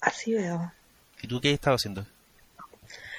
Así 0.00 0.32
veo. 0.34 0.72
¿Y 1.22 1.26
tú 1.28 1.40
qué 1.40 1.48
has 1.48 1.54
estado 1.54 1.76
haciendo? 1.76 2.06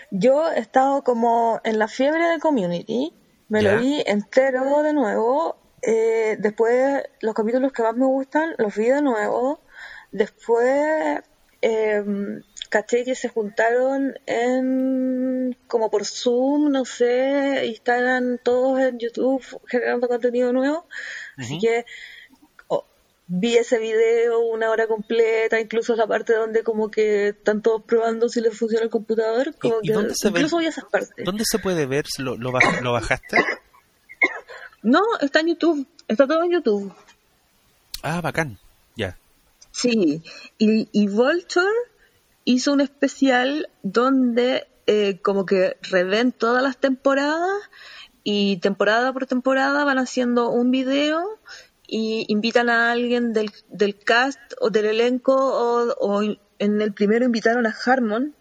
Yo 0.10 0.51
he 0.51 0.60
estado 0.60 1.03
como 1.03 1.62
en 1.63 1.77
la 1.80 1.88
fiebre 1.88 2.25
de 2.27 2.39
Community, 2.39 3.13
me 3.50 3.62
Ya. 3.63 3.75
lo 3.75 3.82
vi 3.82 4.01
entero 4.06 4.82
de 4.84 4.94
nuevo. 4.94 5.58
eh, 5.84 6.38
después, 6.39 7.03
los 7.22 7.34
capítulos 7.34 7.72
que 7.72 7.82
más 7.84 7.96
me 7.96 8.06
gustan 8.06 8.53
los 8.58 8.75
vi 8.75 8.86
de 8.89 9.01
nuevo. 9.01 9.60
Después, 10.12 11.22
eh, 11.62 12.03
caché 12.70 13.03
que 13.03 13.15
se 13.15 13.27
juntaron 13.30 14.13
en 14.25 15.58
como 15.68 15.89
por 15.91 16.06
Zoom, 16.06 16.72
no 16.72 16.86
sé, 16.86 17.65
y 17.68 17.74
estaban 17.74 18.39
todos 18.44 18.80
en 18.80 18.98
YouTube 19.00 19.44
generando 19.68 20.08
contenido 20.08 20.53
nuevo. 20.53 20.88
Así 21.38 21.60
que 21.60 21.86
oh, 22.68 22.86
vi 23.27 23.58
ese 23.58 23.77
video 23.77 24.39
una 24.39 24.70
hora 24.70 24.88
completa, 24.88 25.60
incluso 25.60 25.96
la 25.96 26.08
parte 26.08 26.34
donde 26.34 26.63
como 26.63 26.89
que 26.89 27.30
están 27.30 27.62
todos 27.62 27.84
probando 27.84 28.30
si 28.30 28.41
les 28.41 28.58
funciona 28.58 28.84
el 28.84 28.89
computador. 28.89 29.53
Como 29.60 29.80
y 29.82 29.88
que 29.88 29.94
dónde 29.94 30.13
se 30.15 30.30
ve? 30.30 30.39
incluso 30.39 30.58
vi 30.58 30.68
esas 30.68 30.86
partes. 30.86 31.25
¿Dónde 31.25 31.44
se 31.46 31.60
puede 31.60 31.86
ver? 31.86 32.06
¿Lo, 32.20 32.38
lo, 32.38 32.51
baj- 32.51 32.82
lo 32.82 32.94
bajaste? 32.94 33.38
No, 34.84 35.01
está 35.20 35.41
en 35.41 35.48
YouTube, 35.50 35.88
está 36.08 36.25
todo 36.25 36.44
en 36.44 36.51
YouTube. 36.53 36.94
Ah, 38.01 38.20
bacán. 38.22 38.58
Ya. 38.96 39.15
Sí, 39.71 40.23
y, 40.57 40.89
y 40.91 41.07
Vulture 41.07 41.65
hizo 42.43 42.73
un 42.73 42.81
especial 42.81 43.69
donde 43.83 44.67
eh, 44.87 45.19
como 45.21 45.45
que 45.45 45.77
reven 45.83 46.31
todas 46.31 46.61
las 46.63 46.77
temporadas 46.77 47.69
y 48.23 48.57
temporada 48.57 49.13
por 49.13 49.25
temporada 49.25 49.83
van 49.83 49.99
haciendo 49.99 50.49
un 50.49 50.71
video 50.71 51.23
y 51.87 52.25
invitan 52.29 52.69
a 52.69 52.91
alguien 52.91 53.33
del, 53.33 53.51
del 53.69 53.97
cast 53.97 54.39
o 54.59 54.69
del 54.69 54.85
elenco 54.85 55.35
o, 55.35 56.21
en 56.23 56.81
el 56.81 56.93
primero 56.93 57.25
invitaron 57.25 57.65
a 57.67 57.75
Harmon 57.85 58.35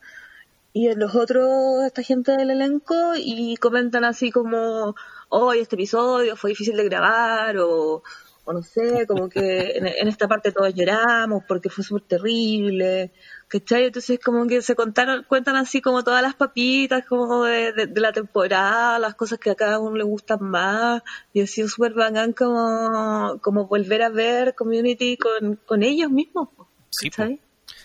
y 0.73 0.89
en 0.89 0.99
los 0.99 1.15
otros 1.15 1.85
esta 1.85 2.03
gente 2.03 2.33
del 2.33 2.51
elenco 2.51 2.95
y 3.17 3.57
comentan 3.57 4.05
así 4.05 4.31
como 4.31 4.95
hoy 5.29 5.61
este 5.61 5.77
episodio 5.77 6.37
fue 6.37 6.51
difícil 6.51 6.77
de 6.77 6.85
grabar 6.85 7.57
o, 7.59 8.03
o 8.45 8.53
no 8.53 8.63
sé, 8.63 9.07
como 9.07 9.29
que 9.29 9.73
en, 9.77 9.87
en 9.87 10.09
esta 10.09 10.27
parte 10.27 10.51
todos 10.53 10.75
lloramos 10.75 11.45
porque 11.47 11.69
fue 11.69 11.85
súper 11.85 12.03
terrible, 12.09 13.13
¿cachai? 13.49 13.85
Entonces 13.85 14.19
como 14.19 14.47
que 14.47 14.63
se 14.63 14.75
contaron, 14.75 15.25
cuentan 15.29 15.57
así 15.57 15.81
como 15.81 16.03
todas 16.03 16.23
las 16.23 16.35
papitas 16.35 17.05
como 17.07 17.45
de, 17.45 17.73
de- 17.73 17.87
de 17.87 18.01
la 18.01 18.13
temporada, 18.13 18.99
las 18.99 19.15
cosas 19.15 19.39
que 19.39 19.51
a 19.51 19.55
cada 19.55 19.79
uno 19.79 19.97
le 19.97 20.05
gustan 20.05 20.39
más 20.43 21.03
y 21.33 21.43
ha 21.43 21.47
sido 21.47 21.69
súper 21.69 21.93
bacán 21.95 22.33
como, 22.33 23.39
como 23.43 23.67
volver 23.67 24.03
a 24.03 24.09
ver 24.09 24.55
Community 24.55 25.17
con, 25.17 25.57
con 25.67 25.83
ellos 25.83 26.11
mismos, 26.11 26.49
Sí. 26.91 27.11
¿cachai? 27.11 27.39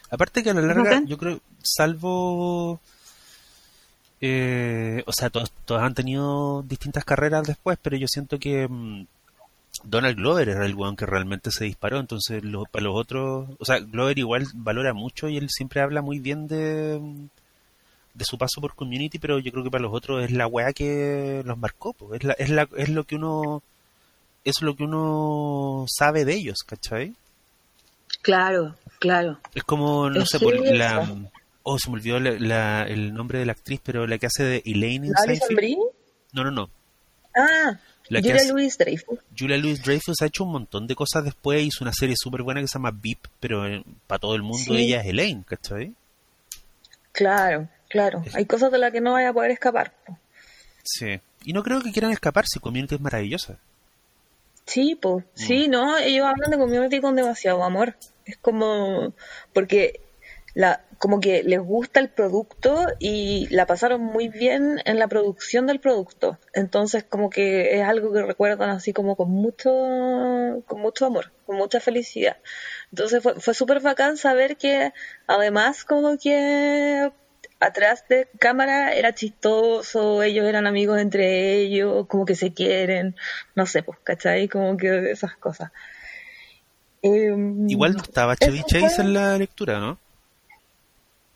Aparte 0.10 0.42
que 0.44 0.50
a 0.50 0.54
la 0.54 0.62
larga, 0.62 1.04
yo 1.06 1.18
creo, 1.18 1.40
salvo... 1.62 2.80
eh, 4.22 5.04
o 5.06 5.12
sea, 5.12 5.30
todos, 5.30 5.52
todos 5.66 5.82
han 5.82 5.94
tenido 5.94 6.64
distintas 6.64 7.04
carreras 7.06 7.46
después, 7.46 7.78
pero 7.82 7.98
yo 7.98 8.08
siento 8.08 8.40
que 8.40 8.68
mm, 8.68 9.06
Donald 9.84 10.16
Glover 10.18 10.50
era 10.50 10.66
el 10.66 10.76
weón 10.76 10.96
que 10.96 11.06
realmente 11.06 11.52
se 11.52 11.66
disparó, 11.66 12.00
entonces 12.00 12.44
lo- 12.44 12.66
para 12.66 12.84
los 12.86 12.96
otros... 12.96 13.50
O 13.60 13.66
sea, 13.66 13.80
Glover 13.80 14.18
igual 14.18 14.46
valora 14.54 14.94
mucho 14.94 15.28
y 15.30 15.38
él 15.38 15.50
siempre 15.50 15.82
habla 15.82 16.02
muy 16.02 16.20
bien 16.20 16.48
de, 16.48 17.00
de 18.14 18.26
su 18.26 18.38
paso 18.38 18.62
por 18.62 18.76
Community, 18.76 19.20
pero 19.20 19.40
yo 19.40 19.52
creo 19.52 19.64
que 19.64 19.72
para 19.72 19.84
los 19.84 19.94
otros 19.94 20.24
es 20.24 20.32
la 20.32 20.48
weá 20.48 20.74
que 20.74 21.42
los 21.46 21.58
marcó, 21.58 21.94
po. 21.94 22.14
Es, 22.16 22.24
la, 22.24 22.34
es, 22.34 22.50
la, 22.50 22.68
es 22.78 22.90
lo 22.90 23.04
que 23.04 23.16
uno... 23.16 23.62
Es 24.44 24.62
lo 24.62 24.76
que 24.76 24.84
uno 24.84 25.86
sabe 25.88 26.24
de 26.24 26.36
ellos, 26.36 26.60
¿cachai? 26.66 27.16
Claro, 28.22 28.76
claro. 29.00 29.40
Es 29.56 29.64
como, 29.64 30.10
no 30.10 30.22
Es 30.22 30.30
sé, 30.30 30.40
por 30.40 30.56
la... 30.56 31.16
Oh, 31.64 31.80
se 31.80 31.90
me 31.90 31.96
olvidó 31.96 32.20
la- 32.20 32.40
la- 32.40 32.84
el 32.84 33.12
nombre 33.14 33.40
de 33.40 33.46
la 33.48 33.54
actriz, 33.54 33.80
pero 33.84 34.06
la 34.06 34.20
que 34.20 34.28
hace 34.28 34.44
de 34.44 34.62
Elaine. 34.66 35.12
No, 36.32 36.44
no, 36.44 36.52
no. 36.52 36.70
Ah, 37.36 37.80
La 38.10 38.20
Julia 38.20 38.44
Louis 38.52 38.78
Dreyfus. 38.78 39.20
Julia 39.38 39.58
Louis 39.58 39.82
Dreyfus 39.82 40.22
ha 40.22 40.26
hecho 40.28 40.44
un 40.44 40.52
montón 40.52 40.86
de 40.88 40.96
cosas 40.96 41.24
después. 41.24 41.64
Hizo 41.64 41.84
una 41.84 41.94
serie 41.94 42.16
súper 42.18 42.44
buena 42.44 42.62
que 42.62 42.68
se 42.68 42.76
llama 42.76 42.92
Beep, 42.94 43.20
pero 43.40 43.64
para 44.08 44.20
todo 44.20 44.36
el 44.36 44.44
mundo 44.44 44.58
Sí. 44.60 44.78
ella 44.78 45.02
es 45.02 45.08
Elaine, 45.08 45.44
¿cachai? 45.44 45.94
Claro, 47.12 47.68
claro. 47.90 48.24
Hay 48.34 48.46
cosas 48.46 48.72
de 48.72 48.78
las 48.78 48.92
que 48.92 49.02
no 49.02 49.14
vaya 49.14 49.30
a 49.30 49.34
poder 49.34 49.52
escapar. 49.52 49.94
po. 50.06 50.18
Sí. 50.84 51.20
Y 51.46 51.54
no 51.54 51.64
creo 51.64 51.82
que 51.82 51.92
quieran 51.92 52.12
escapar 52.12 52.46
si 52.48 52.60
Community 52.60 52.96
es 52.96 53.02
maravillosa. 53.02 53.58
Sí, 54.66 54.96
pues. 55.00 55.24
Sí, 55.36 55.68
no, 55.68 55.98
ellos 55.98 56.26
hablan 56.26 56.50
de 56.50 56.58
community 56.58 57.00
con 57.00 57.16
demasiado 57.16 57.64
amor. 57.64 57.96
Es 58.26 58.38
como. 58.38 59.14
Porque 59.54 60.00
la, 60.56 60.86
como 61.00 61.20
que 61.20 61.44
les 61.44 61.60
gusta 61.60 62.00
el 62.00 62.10
producto 62.10 62.86
y 62.98 63.48
la 63.54 63.66
pasaron 63.68 64.02
muy 64.02 64.30
bien 64.30 64.82
en 64.86 64.98
la 64.98 65.08
producción 65.10 65.68
del 65.68 65.82
producto. 65.82 66.40
Entonces, 66.54 67.04
como 67.04 67.30
que 67.30 67.76
es 67.78 67.84
algo 67.84 68.14
que 68.14 68.24
recuerdan 68.24 68.70
así 68.70 68.94
como 68.94 69.18
con 69.18 69.30
mucho, 69.30 69.70
con 70.66 70.80
mucho 70.80 71.06
amor, 71.06 71.34
con 71.46 71.58
mucha 71.58 71.82
felicidad. 71.82 72.38
Entonces 72.90 73.22
fue, 73.22 73.36
fue 73.40 73.54
súper 73.54 73.82
bacán 73.82 74.16
saber 74.16 74.56
que 74.56 74.94
además 75.28 75.84
como 75.84 76.18
que 76.18 77.12
atrás 77.60 78.06
de 78.08 78.30
cámara 78.40 78.94
era 78.94 79.14
chistoso, 79.14 80.24
ellos 80.24 80.46
eran 80.48 80.68
amigos 80.68 81.00
entre 81.02 81.56
ellos, 81.56 82.08
como 82.08 82.26
que 82.26 82.36
se 82.36 82.54
quieren, 82.54 83.16
no 83.56 83.66
sé, 83.66 83.84
pues, 83.84 84.00
¿cachai? 84.04 84.48
Como 84.48 84.78
que 84.78 85.12
esas 85.12 85.36
cosas. 85.36 85.72
Em, 87.02 87.70
Igual 87.70 87.94
no 87.98 88.04
estaba 88.04 88.36
Chevy 88.38 88.64
Chase 88.64 88.96
fue- 88.96 89.06
en 89.06 89.14
la 89.14 89.38
lectura, 89.38 89.80
¿no? 89.80 90.00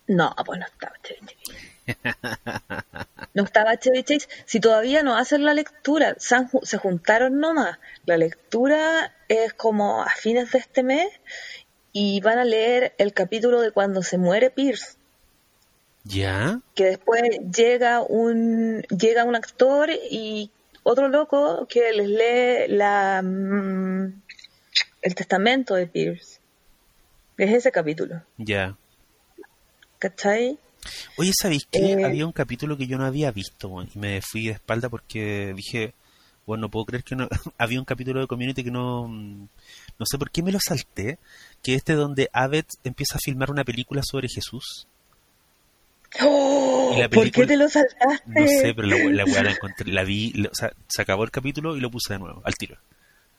No, 0.10 0.36
pues 0.44 0.60
no 0.60 0.66
estaba 0.66 0.96
Chevy 1.04 1.36
Chase. 1.44 1.70
No 3.36 3.44
estaba 3.44 3.78
Chevy 3.78 4.04
Chase. 4.04 4.28
Si 4.46 4.60
todavía 4.60 5.04
no 5.04 5.16
hacen 5.16 5.46
la 5.46 5.54
lectura, 5.54 6.16
se 6.18 6.78
juntaron 6.80 7.40
nomás. 7.40 7.78
La 8.06 8.18
lectura 8.18 9.16
es 9.28 9.54
como 9.54 10.02
a 10.02 10.10
fines 10.10 10.52
de 10.52 10.58
este 10.58 10.82
mes 10.82 11.08
y 11.94 12.22
van 12.22 12.40
a 12.40 12.44
leer 12.44 12.96
el 12.98 13.14
capítulo 13.14 13.62
de 13.62 13.72
cuando 13.72 14.02
se 14.02 14.18
muere 14.18 14.50
Pierce. 14.50 14.98
¿Ya? 16.06 16.60
que 16.74 16.86
después 16.86 17.22
llega 17.56 18.02
un 18.02 18.82
llega 18.84 19.26
un 19.26 19.36
actor 19.36 19.92
y 19.92 20.50
otro 20.82 21.10
loco 21.10 21.68
que 21.68 21.92
les 21.92 22.08
lee 22.08 22.74
la 22.74 23.22
mm, 23.22 24.22
el 25.02 25.16
testamento 25.16 25.76
de 25.76 25.86
Pierce 25.86 26.40
es 27.38 27.52
ese 27.52 27.72
capítulo 27.72 28.24
Ya. 28.38 28.76
¿Cachai? 30.00 30.58
Oye, 31.18 31.32
¿sabéis 31.40 31.68
que 31.70 31.80
Eh, 31.94 32.06
había 32.06 32.26
un 32.26 32.32
capítulo 32.32 32.78
que 32.78 32.88
yo 32.88 32.98
no 32.98 33.06
había 33.06 33.32
visto? 33.32 33.70
Y 33.94 34.00
me 34.00 34.22
fui 34.22 34.46
de 34.48 34.54
espalda 34.54 34.90
porque 34.90 35.54
dije, 35.56 35.94
bueno, 36.46 36.62
no 36.62 36.70
puedo 36.70 36.86
creer 36.86 37.04
que 37.04 37.16
no... 37.16 37.28
había 37.58 37.80
un 37.80 37.86
capítulo 37.86 38.22
de 38.22 38.28
Community 38.28 38.64
que 38.64 38.72
no... 38.72 39.08
mm, 39.08 39.48
No 40.00 40.06
sé 40.06 40.18
por 40.18 40.32
qué 40.32 40.42
me 40.42 40.52
lo 40.54 40.60
salté, 40.66 41.20
que 41.62 41.76
este 41.76 41.94
donde 41.94 42.30
Abed 42.34 42.66
empieza 42.84 43.18
a 43.18 43.20
filmar 43.24 43.52
una 43.52 43.64
película 43.66 44.02
sobre 44.04 44.30
Jesús. 44.30 44.88
¡Oh! 46.22 46.92
Y 46.96 47.00
la 47.02 47.10
¿por 47.10 47.30
qué 47.30 47.46
te 47.46 47.56
lo 47.58 47.70
saltaste? 47.70 48.24
No 48.26 48.48
sé, 48.48 48.74
pero 48.74 48.88
la, 48.88 49.26
la 49.26 49.44
la 49.44 49.52
encontré, 49.52 49.92
la 49.92 50.04
vi, 50.04 50.34
o 50.50 50.56
sea, 50.56 50.72
se 50.88 51.02
acabó 51.04 51.24
el 51.24 51.30
capítulo 51.30 51.76
y 51.76 51.82
lo 51.82 51.92
puse 51.92 52.14
de 52.14 52.20
nuevo, 52.20 52.42
al 52.46 52.56
tiro. 52.56 52.78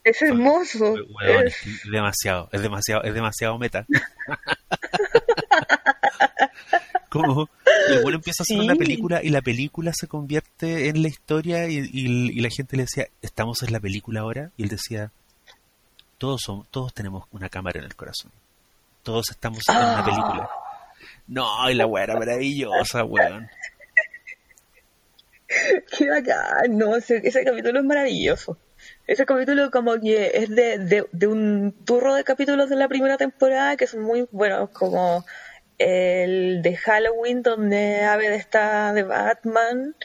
es 0.05 0.23
hermoso 0.23 0.93
Weón, 0.95 1.49
es- 1.49 1.67
es 1.67 1.91
demasiado, 1.91 2.49
es 2.53 2.63
demasiado, 2.63 3.03
es 3.03 3.13
demasiado 3.15 3.59
meta. 3.59 3.87
Como 7.09 7.49
el 7.89 8.03
bueno 8.03 8.17
empieza 8.19 8.43
a 8.43 8.45
hacer 8.45 8.59
una 8.61 8.75
película 8.77 9.21
y 9.23 9.31
la 9.31 9.43
película 9.43 9.93
se 9.95 10.07
convierte 10.07 10.89
en 10.89 11.03
la 11.03 11.09
historia 11.09 11.69
y, 11.69 11.79
y- 11.79 12.31
y 12.31 12.41
la 12.41 12.51
gente 12.51 12.77
le 12.77 12.85
decía, 12.85 13.09
estamos 13.23 13.63
en 13.63 13.73
la 13.73 13.81
película 13.81 14.21
ahora, 14.21 14.51
y 14.57 14.63
él 14.65 14.69
decía, 14.69 15.11
todos 16.19 16.41
somos, 16.45 16.67
todos 16.71 16.95
tenemos 16.95 17.25
una 17.33 17.49
cámara 17.49 17.79
en 17.81 17.87
el 17.87 17.97
corazón. 17.97 18.31
Todos 19.03 19.31
estamos 19.31 19.61
en 19.69 19.77
una 19.77 20.01
Ah. 20.01 20.05
película. 20.05 20.51
No, 21.27 21.71
y 21.71 21.75
la 21.75 21.87
weá 21.87 22.05
era 22.05 22.17
maravillosa, 22.19 23.05
weón. 23.05 23.49
qué 25.97 26.09
bacán 26.09 26.79
no 26.79 26.95
ese, 26.97 27.21
ese 27.25 27.45
capítulo 27.45 27.81
es 27.81 27.85
maravilloso 27.85 28.57
ese 29.07 29.27
capítulo 29.27 29.71
como 29.73 29.99
que 30.01 30.31
es 30.35 30.49
de, 30.49 30.79
de, 30.79 31.07
de 31.11 31.27
un 31.27 31.73
turro 31.85 32.15
de 32.15 32.23
capítulos 32.23 32.71
de 32.71 32.77
la 32.77 32.87
primera 32.89 33.17
temporada 33.17 33.77
que 33.77 33.87
son 33.89 34.03
muy 34.03 34.29
buenos 34.31 34.71
como 34.71 35.25
el 35.81 36.61
de 36.61 36.77
Halloween 36.77 37.43
donde 37.43 38.05
Abed 38.05 38.33
está 38.35 38.93
de 38.93 39.03
Batman 39.03 39.97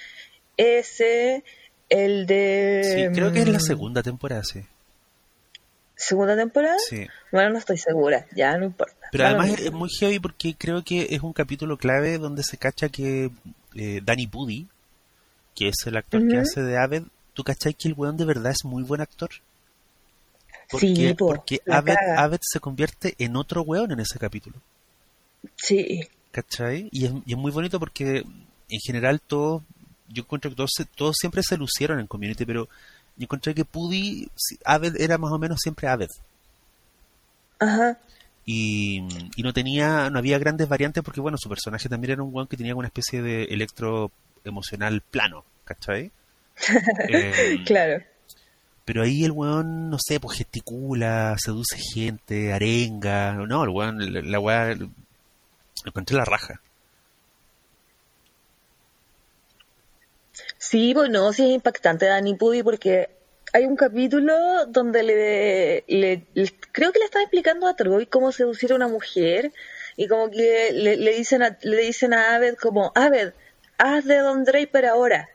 ese 0.55 1.44
el 1.89 2.25
de 2.25 2.82
Sí, 2.84 3.13
creo 3.13 3.34
que 3.34 3.39
es 3.39 3.50
la 3.50 3.58
mm, 3.58 3.62
segunda 3.62 4.01
temporada, 4.01 4.44
sí. 4.46 4.63
segunda 5.94 6.38
temporada 6.38 6.77
Sí. 6.79 7.05
bueno 7.29 7.50
no 7.50 7.58
estoy 7.58 7.77
segura 7.77 8.25
ya 8.34 8.58
no 8.58 8.63
importa 8.63 8.96
Pero 9.12 9.25
además 9.25 9.60
es, 9.60 9.72
muy 9.74 9.89
heavy 9.89 10.20
porque 10.20 10.55
creo 10.58 10.82
que 10.82 11.08
es 11.10 11.22
un 11.22 11.34
capítulo 11.34 11.77
clave 11.77 12.20
donde 12.20 12.44
se 12.44 12.58
cacha 12.58 12.88
que 12.88 13.29
eh, 13.75 14.00
Danny 14.01 14.27
Pudi, 14.27 14.70
que 15.55 15.67
es 15.67 15.75
el 15.86 15.98
actor 15.98 16.25
que 16.25 16.38
hace 16.38 16.62
de 16.62 16.77
Abed, 16.77 17.03
tú 17.34 17.44
cachai 17.44 17.74
que 17.74 17.89
el 17.89 17.96
weón 17.96 18.15
de 18.15 18.24
verdad 18.24 18.53
es 18.53 18.63
muy 18.63 18.84
buen 18.84 19.01
actor. 19.01 19.29
Porque, 20.72 20.96
Sí, 20.96 21.13
po, 21.13 21.27
porque. 21.27 21.60
Abed 21.67 22.39
se 22.41 22.62
convierte 22.62 23.13
en 23.20 23.36
otro 23.36 23.62
weón 23.63 23.91
en 23.91 24.00
ese 24.00 24.17
capítulo. 24.17 24.55
Sí 25.56 26.08
¿Cachai? 26.36 26.90
Y 26.92 27.06
es, 27.06 27.14
y 27.25 27.32
es 27.32 27.38
muy 27.38 27.52
bonito 27.52 27.80
porque 27.80 28.25
en 28.70 28.80
general 28.82 29.22
todos, 29.22 29.64
yo 30.10 30.24
encuentro 30.24 30.52
que 30.52 30.58
todos, 30.58 30.72
todos 30.96 31.16
siempre 31.18 31.42
se 31.42 31.56
lucieron 31.56 32.00
en 32.02 32.08
Community, 32.08 32.46
pero 32.46 32.68
yo 33.16 33.24
encontré 33.24 33.56
que 33.56 33.64
Pudi, 33.64 34.30
Aved 34.66 35.00
era 35.00 35.18
más 35.18 35.32
o 35.32 35.40
menos 35.40 35.60
siempre 35.62 35.88
Aved. 35.88 36.10
Ajá. 37.58 37.98
Y, 38.46 39.02
y 39.38 39.44
no 39.44 39.54
tenía, 39.54 40.10
no 40.10 40.20
había 40.20 40.38
grandes 40.38 40.68
variantes 40.68 41.04
porque 41.04 41.22
bueno, 41.22 41.38
su 41.38 41.48
personaje 41.48 41.88
también 41.88 42.12
era 42.12 42.24
un 42.24 42.34
weón 42.34 42.48
que 42.48 42.58
tenía 42.58 42.75
una 42.75 42.88
especie 42.88 43.22
de 43.22 43.46
electro 43.46 44.12
emocional 44.44 45.02
plano, 45.02 45.46
¿cachai? 45.64 46.12
Eh, 47.10 47.64
Claro. 47.66 48.04
Pero 48.84 49.04
ahí 49.04 49.24
el 49.24 49.32
weón, 49.32 49.90
no 49.90 49.98
sé, 50.00 50.20
pues 50.20 50.38
gesticula, 50.38 51.36
seduce 51.40 51.78
gente, 51.94 52.54
arenga. 52.54 53.34
No, 53.34 53.64
el 53.64 53.70
weón, 53.70 54.14
la, 54.14 54.22
la 54.22 54.40
weá, 54.40 54.75
lo 55.86 55.89
encontré 55.92 56.18
la 56.18 56.25
raja. 56.25 56.62
Sí, 60.58 60.94
bueno, 60.94 61.32
sí 61.32 61.44
es 61.44 61.51
impactante 61.56 62.08
Danny 62.08 62.36
Pudi 62.36 62.63
porque 62.63 63.10
hay 63.54 63.65
un 63.65 63.75
capítulo 63.77 64.65
donde 64.68 65.04
le, 65.04 65.84
le- 65.88 66.25
le- 66.34 66.54
creo 66.72 66.92
que 66.92 67.00
le 67.00 67.06
están 67.06 67.22
explicando 67.22 67.68
a 67.68 67.75
Troy 67.75 68.06
cómo 68.08 68.32
seducir 68.32 68.72
a 68.72 68.75
una 68.75 68.88
mujer 68.88 69.54
y 69.96 70.08
como 70.08 70.30
que 70.30 70.72
le, 70.74 70.98
le 70.98 71.13
dicen 71.15 71.42
a, 71.44 71.58
le 71.62 71.77
dicen 71.77 72.13
a 72.13 72.36
Aved 72.36 72.56
como, 72.56 72.92
Aved, 72.96 73.34
haz 73.77 74.04
de 74.06 74.18
Don 74.18 74.44
Draper 74.44 74.86
ahora. 74.88 75.30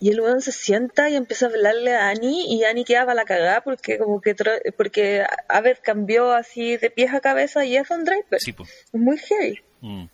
Y 0.00 0.10
el 0.12 0.20
weón 0.20 0.40
se 0.40 0.52
sienta 0.52 1.10
y 1.10 1.16
empieza 1.16 1.46
a 1.46 1.48
hablarle 1.48 1.96
a 1.96 2.10
Annie 2.10 2.44
y 2.46 2.62
Annie 2.62 2.84
queda 2.84 3.00
para 3.00 3.14
la 3.16 3.24
cagada 3.24 3.62
porque 3.62 3.98
como 3.98 4.20
que 4.20 4.36
porque 4.76 5.24
Aved 5.48 5.78
cambió 5.82 6.30
así 6.30 6.76
de 6.76 6.90
pies 6.90 7.12
a 7.12 7.20
cabeza 7.20 7.64
y 7.64 7.76
es 7.76 7.88
Don 7.88 8.04
Draper. 8.04 8.38
Sí, 8.40 8.52
pues. 8.52 8.68
Muy 8.92 9.18
heavy. 9.18 9.60
Mm. 9.80 10.04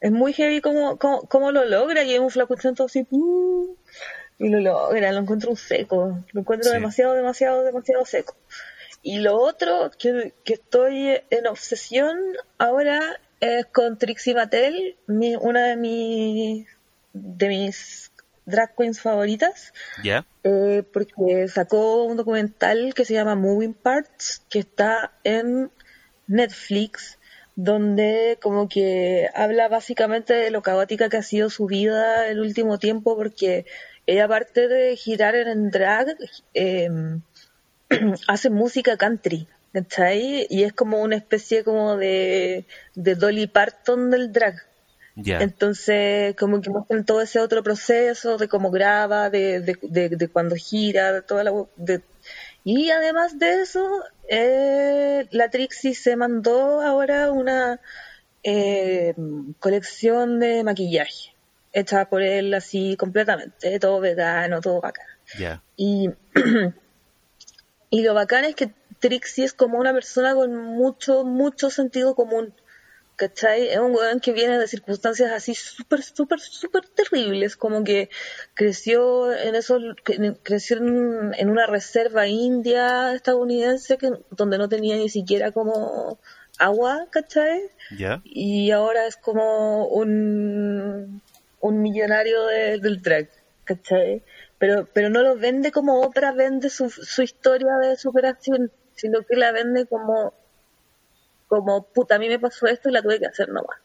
Es 0.00 0.12
muy 0.12 0.32
heavy 0.34 0.60
como, 0.60 0.98
como, 0.98 1.22
como 1.22 1.50
lo 1.52 1.64
logra 1.64 2.02
y 2.04 2.14
es 2.14 2.20
un 2.20 2.30
flacuchento 2.30 2.84
así. 2.84 3.04
¡pum! 3.04 3.68
y 4.38 4.48
lo 4.48 4.58
logra, 4.60 5.12
lo 5.12 5.20
encuentro 5.20 5.50
un 5.50 5.56
seco. 5.56 6.18
Lo 6.32 6.40
encuentro 6.40 6.68
Sí. 6.70 6.74
demasiado, 6.76 7.14
demasiado, 7.14 7.62
demasiado 7.62 8.04
seco. 8.04 8.34
Y 9.02 9.18
lo 9.18 9.36
otro 9.36 9.90
que, 9.98 10.32
que 10.44 10.54
estoy 10.54 11.20
en 11.30 11.46
obsesión 11.46 12.18
ahora 12.58 13.20
es 13.40 13.66
con 13.66 13.96
Trixie 13.98 14.34
Mattel, 14.34 14.96
mi- 15.06 15.36
una 15.36 15.66
de 15.68 15.76
mis, 15.76 16.66
de 17.12 17.48
mis 17.48 18.10
drag 18.46 18.74
queens 18.76 19.00
favoritas 19.00 19.72
¿Ya? 20.02 20.26
eh, 20.42 20.82
porque 20.92 21.46
sacó 21.48 22.04
un 22.04 22.16
documental 22.16 22.92
que 22.94 23.04
se 23.04 23.14
llama 23.14 23.34
Moving 23.36 23.74
Parts, 23.74 24.42
que 24.50 24.58
está 24.58 25.12
en 25.22 25.70
Netflix, 26.26 27.18
donde 27.56 28.38
como 28.42 28.68
que 28.68 29.28
habla 29.34 29.68
básicamente 29.68 30.34
de 30.34 30.50
lo 30.50 30.62
caótica 30.62 31.08
que 31.08 31.18
ha 31.18 31.22
sido 31.22 31.50
su 31.50 31.66
vida 31.66 32.28
el 32.28 32.40
último 32.40 32.78
tiempo, 32.78 33.16
porque 33.16 33.66
ella 34.06 34.24
aparte 34.24 34.68
de 34.68 34.96
girar 34.96 35.34
en 35.34 35.70
drag, 35.70 36.16
eh, 36.54 36.88
hace 38.28 38.50
música 38.50 38.96
country. 38.96 39.46
¿cachai? 39.74 40.46
Y 40.48 40.62
es 40.62 40.72
como 40.72 41.02
una 41.02 41.16
especie 41.16 41.64
como 41.64 41.96
de, 41.96 42.64
de 42.94 43.14
Dolly 43.16 43.48
Parton 43.48 44.10
del 44.10 44.32
drag. 44.32 44.54
Entonces, 45.16 46.34
como 46.36 46.60
que 46.60 46.70
muestran 46.70 47.04
todo 47.04 47.20
ese 47.22 47.38
otro 47.40 47.62
proceso 47.62 48.36
de 48.36 48.48
cómo 48.48 48.70
graba, 48.70 49.30
de, 49.30 49.60
de, 49.60 49.76
de, 49.82 50.08
de 50.08 50.28
cuando 50.28 50.56
gira, 50.56 51.12
de 51.12 51.22
toda 51.22 51.44
la... 51.44 51.52
De... 51.76 52.00
Y 52.64 52.90
además 52.90 53.38
de 53.38 53.60
eso, 53.60 54.02
eh, 54.28 55.28
la 55.30 55.50
Trixie 55.50 55.94
se 55.94 56.16
mandó 56.16 56.80
ahora 56.80 57.30
una 57.30 57.78
eh, 58.42 59.14
colección 59.58 60.40
de 60.40 60.64
maquillaje, 60.64 61.34
hecha 61.74 62.08
por 62.08 62.22
él 62.22 62.54
así 62.54 62.96
completamente, 62.96 63.78
todo 63.78 64.00
vegano, 64.00 64.62
todo 64.62 64.80
bacán. 64.80 65.06
Y, 65.76 66.08
y 67.90 68.02
lo 68.02 68.14
bacán 68.14 68.44
es 68.44 68.54
que 68.54 68.72
Trixie 68.98 69.44
es 69.44 69.52
como 69.52 69.78
una 69.78 69.92
persona 69.92 70.34
con 70.34 70.56
mucho, 70.56 71.24
mucho 71.24 71.68
sentido 71.68 72.14
común. 72.14 72.54
¿Cachai? 73.16 73.68
Es 73.68 73.78
un 73.78 73.94
weón 73.94 74.18
que 74.18 74.32
viene 74.32 74.58
de 74.58 74.66
circunstancias 74.66 75.30
así 75.30 75.54
súper, 75.54 76.02
súper, 76.02 76.40
súper 76.40 76.88
terribles, 76.88 77.56
como 77.56 77.84
que 77.84 78.08
creció 78.54 79.32
en 79.32 79.54
esos, 79.54 79.80
creció 80.42 80.78
en, 80.78 81.32
en 81.36 81.48
una 81.50 81.66
reserva 81.66 82.26
india 82.26 83.14
estadounidense 83.14 83.98
que, 83.98 84.10
donde 84.30 84.58
no 84.58 84.68
tenía 84.68 84.96
ni 84.96 85.08
siquiera 85.08 85.52
como 85.52 86.18
agua, 86.58 87.06
¿cachai? 87.10 87.62
Y 88.24 88.70
ahora 88.72 89.06
es 89.06 89.16
como 89.16 89.86
un, 89.86 91.22
un 91.60 91.82
millonario 91.82 92.46
de- 92.46 92.78
del 92.78 93.00
drag, 93.00 93.28
¿cachai? 93.64 94.22
Pero, 94.58 94.88
pero 94.92 95.08
no 95.10 95.22
lo 95.22 95.36
vende 95.36 95.70
como 95.72 96.00
otra 96.02 96.32
vende 96.32 96.68
su, 96.70 96.90
su 96.90 97.22
historia 97.22 97.76
de 97.80 97.96
superación, 97.96 98.72
sino 98.94 99.22
que 99.22 99.36
la 99.36 99.52
vende 99.52 99.86
como, 99.86 100.32
como, 101.56 101.82
puta, 101.84 102.16
a 102.16 102.18
mí 102.18 102.28
me 102.28 102.38
pasó 102.38 102.66
esto 102.66 102.88
y 102.88 102.92
la 102.92 103.02
tuve 103.02 103.18
que 103.18 103.26
hacer 103.26 103.48
nomás. 103.48 103.76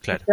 Claro. 0.00 0.24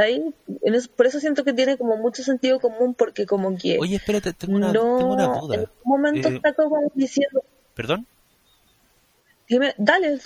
por 0.96 1.06
eso 1.06 1.20
siento 1.20 1.44
que 1.44 1.54
tiene 1.54 1.78
como 1.78 1.96
mucho 1.98 2.24
sentido 2.24 2.60
común, 2.60 2.96
porque 2.96 3.28
como 3.28 3.56
que 3.56 3.78
Oye, 3.80 3.98
espérate, 3.98 4.34
tengo 4.34 4.56
una, 4.58 4.74
no, 4.74 4.98
tengo 4.98 5.14
una 5.14 5.26
en 5.26 5.40
duda. 5.42 5.58
un 5.60 5.70
momento 5.84 6.28
Eh, 6.30 6.36
está 6.38 6.54
como 6.54 6.92
diciendo, 6.96 7.44
¿Perdón? 7.76 8.08
dime, 9.48 9.76
dale, 9.78 10.20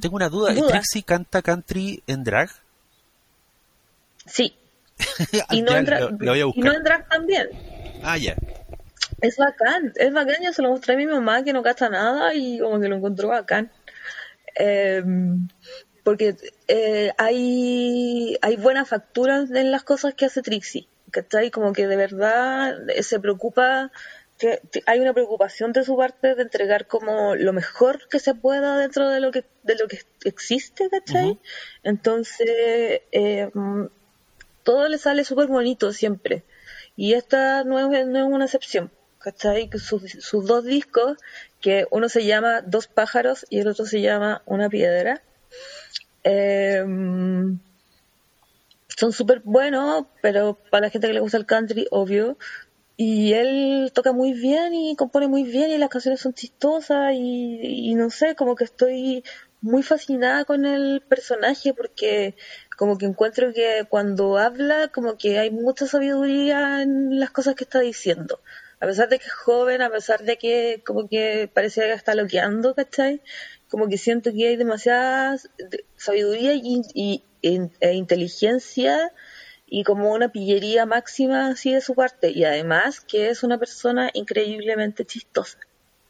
Tengo 0.00 0.16
una 0.16 0.28
duda. 0.28 0.54
Duda. 0.54 0.68
¿Trixie 0.68 1.02
canta 1.02 1.42
country 1.42 2.02
en 2.06 2.22
drag? 2.24 2.48
sí, 4.26 4.56
y 5.50 5.62
no, 5.62 5.72
Ya, 5.72 5.78
en 5.78 5.84
drag, 5.84 6.00
lo- 6.00 6.10
lo 6.18 6.36
y 6.54 6.60
no 6.60 6.72
en 6.72 6.82
drag 6.84 7.08
también. 7.08 7.48
Ah, 8.02 8.16
ya. 8.16 8.36
Es 9.20 9.36
bacán, 9.36 9.92
es 9.96 10.12
bacán, 10.12 10.36
yo 10.42 10.52
se 10.52 10.62
lo 10.62 10.70
mostré 10.70 10.94
a 10.94 10.96
mi 10.96 11.06
mamá 11.06 11.42
que 11.42 11.52
no 11.52 11.62
gasta 11.62 11.88
nada 11.88 12.34
y 12.34 12.58
como 12.58 12.78
que 12.80 12.88
lo 12.88 12.96
encontró 12.96 13.28
bacán. 13.28 13.70
Eh, 14.54 15.02
porque 16.04 16.36
eh, 16.68 17.12
hay, 17.16 18.36
hay 18.42 18.56
buenas 18.56 18.88
facturas 18.88 19.50
en 19.50 19.70
las 19.70 19.82
cosas 19.82 20.14
que 20.14 20.26
hace 20.26 20.42
Trixie, 20.42 20.86
¿cachai? 21.10 21.50
Como 21.50 21.72
que 21.72 21.86
de 21.86 21.96
verdad 21.96 22.88
eh, 22.90 23.02
se 23.02 23.18
preocupa, 23.18 23.90
que 24.38 24.60
hay 24.84 25.00
una 25.00 25.14
preocupación 25.14 25.72
de 25.72 25.82
su 25.82 25.96
parte 25.96 26.34
de 26.34 26.42
entregar 26.42 26.86
como 26.86 27.34
lo 27.34 27.54
mejor 27.54 28.06
que 28.08 28.18
se 28.18 28.34
pueda 28.34 28.76
dentro 28.76 29.08
de 29.08 29.20
lo 29.20 29.32
que, 29.32 29.46
de 29.62 29.76
lo 29.76 29.88
que 29.88 30.00
existe, 30.24 30.90
¿cachai? 30.90 31.38
Entonces, 31.82 33.00
eh, 33.10 33.50
mm, 33.54 33.86
todo 34.62 34.88
le 34.88 34.98
sale 34.98 35.24
súper 35.24 35.46
bonito 35.46 35.92
siempre. 35.94 36.44
Y 36.96 37.14
esta 37.14 37.64
no 37.64 37.78
es, 37.78 38.06
no 38.06 38.18
es 38.18 38.24
una 38.24 38.44
excepción. 38.44 38.92
¿Cachai? 39.18 39.70
Sus, 39.78 40.02
sus 40.20 40.44
dos 40.44 40.64
discos, 40.64 41.16
que 41.64 41.86
uno 41.90 42.10
se 42.10 42.26
llama 42.26 42.60
Dos 42.60 42.88
pájaros 42.88 43.46
y 43.48 43.60
el 43.60 43.68
otro 43.68 43.86
se 43.86 44.02
llama 44.02 44.42
Una 44.44 44.68
piedra, 44.68 45.22
eh, 46.22 46.84
son 48.96 49.12
súper 49.12 49.40
buenos, 49.44 50.04
pero 50.20 50.58
para 50.70 50.82
la 50.86 50.90
gente 50.90 51.06
que 51.06 51.14
le 51.14 51.20
gusta 51.20 51.38
el 51.38 51.46
country, 51.46 51.86
obvio. 51.90 52.36
Y 52.98 53.32
él 53.32 53.90
toca 53.94 54.12
muy 54.12 54.34
bien 54.34 54.74
y 54.74 54.94
compone 54.94 55.26
muy 55.26 55.42
bien 55.42 55.70
y 55.70 55.78
las 55.78 55.88
canciones 55.88 56.20
son 56.20 56.34
chistosas 56.34 57.14
y, 57.14 57.90
y 57.90 57.94
no 57.94 58.10
sé, 58.10 58.34
como 58.34 58.54
que 58.56 58.64
estoy 58.64 59.24
muy 59.62 59.82
fascinada 59.82 60.44
con 60.44 60.66
el 60.66 61.00
personaje 61.08 61.72
porque 61.72 62.34
como 62.76 62.98
que 62.98 63.06
encuentro 63.06 63.54
que 63.54 63.86
cuando 63.88 64.36
habla 64.36 64.88
como 64.88 65.16
que 65.16 65.38
hay 65.38 65.50
mucha 65.50 65.86
sabiduría 65.86 66.82
en 66.82 67.18
las 67.18 67.30
cosas 67.30 67.54
que 67.54 67.64
está 67.64 67.80
diciendo. 67.80 68.38
A 68.84 68.86
pesar 68.86 69.08
de 69.08 69.18
que 69.18 69.24
es 69.26 69.32
joven, 69.32 69.80
a 69.80 69.90
pesar 69.90 70.20
de 70.24 70.36
que 70.36 70.82
como 70.84 71.08
que 71.08 71.50
parece 71.56 71.80
que 71.82 71.92
está 71.94 72.14
loqueando, 72.14 72.74
¿cachai? 72.74 73.22
Como 73.70 73.88
que 73.88 73.96
siento 73.96 74.30
que 74.30 74.46
hay 74.48 74.56
demasiada 74.56 75.38
de- 75.70 75.84
sabiduría 75.96 76.52
y, 76.52 76.82
y- 76.92 77.24
e- 77.42 77.70
e 77.80 77.92
inteligencia 77.94 79.10
y 79.66 79.84
como 79.84 80.12
una 80.12 80.28
pillería 80.30 80.84
máxima 80.84 81.48
así 81.48 81.72
de 81.72 81.80
su 81.80 81.94
parte. 81.94 82.30
Y 82.30 82.44
además 82.44 83.00
que 83.00 83.30
es 83.30 83.42
una 83.42 83.56
persona 83.58 84.10
increíblemente 84.12 85.06
chistosa. 85.06 85.58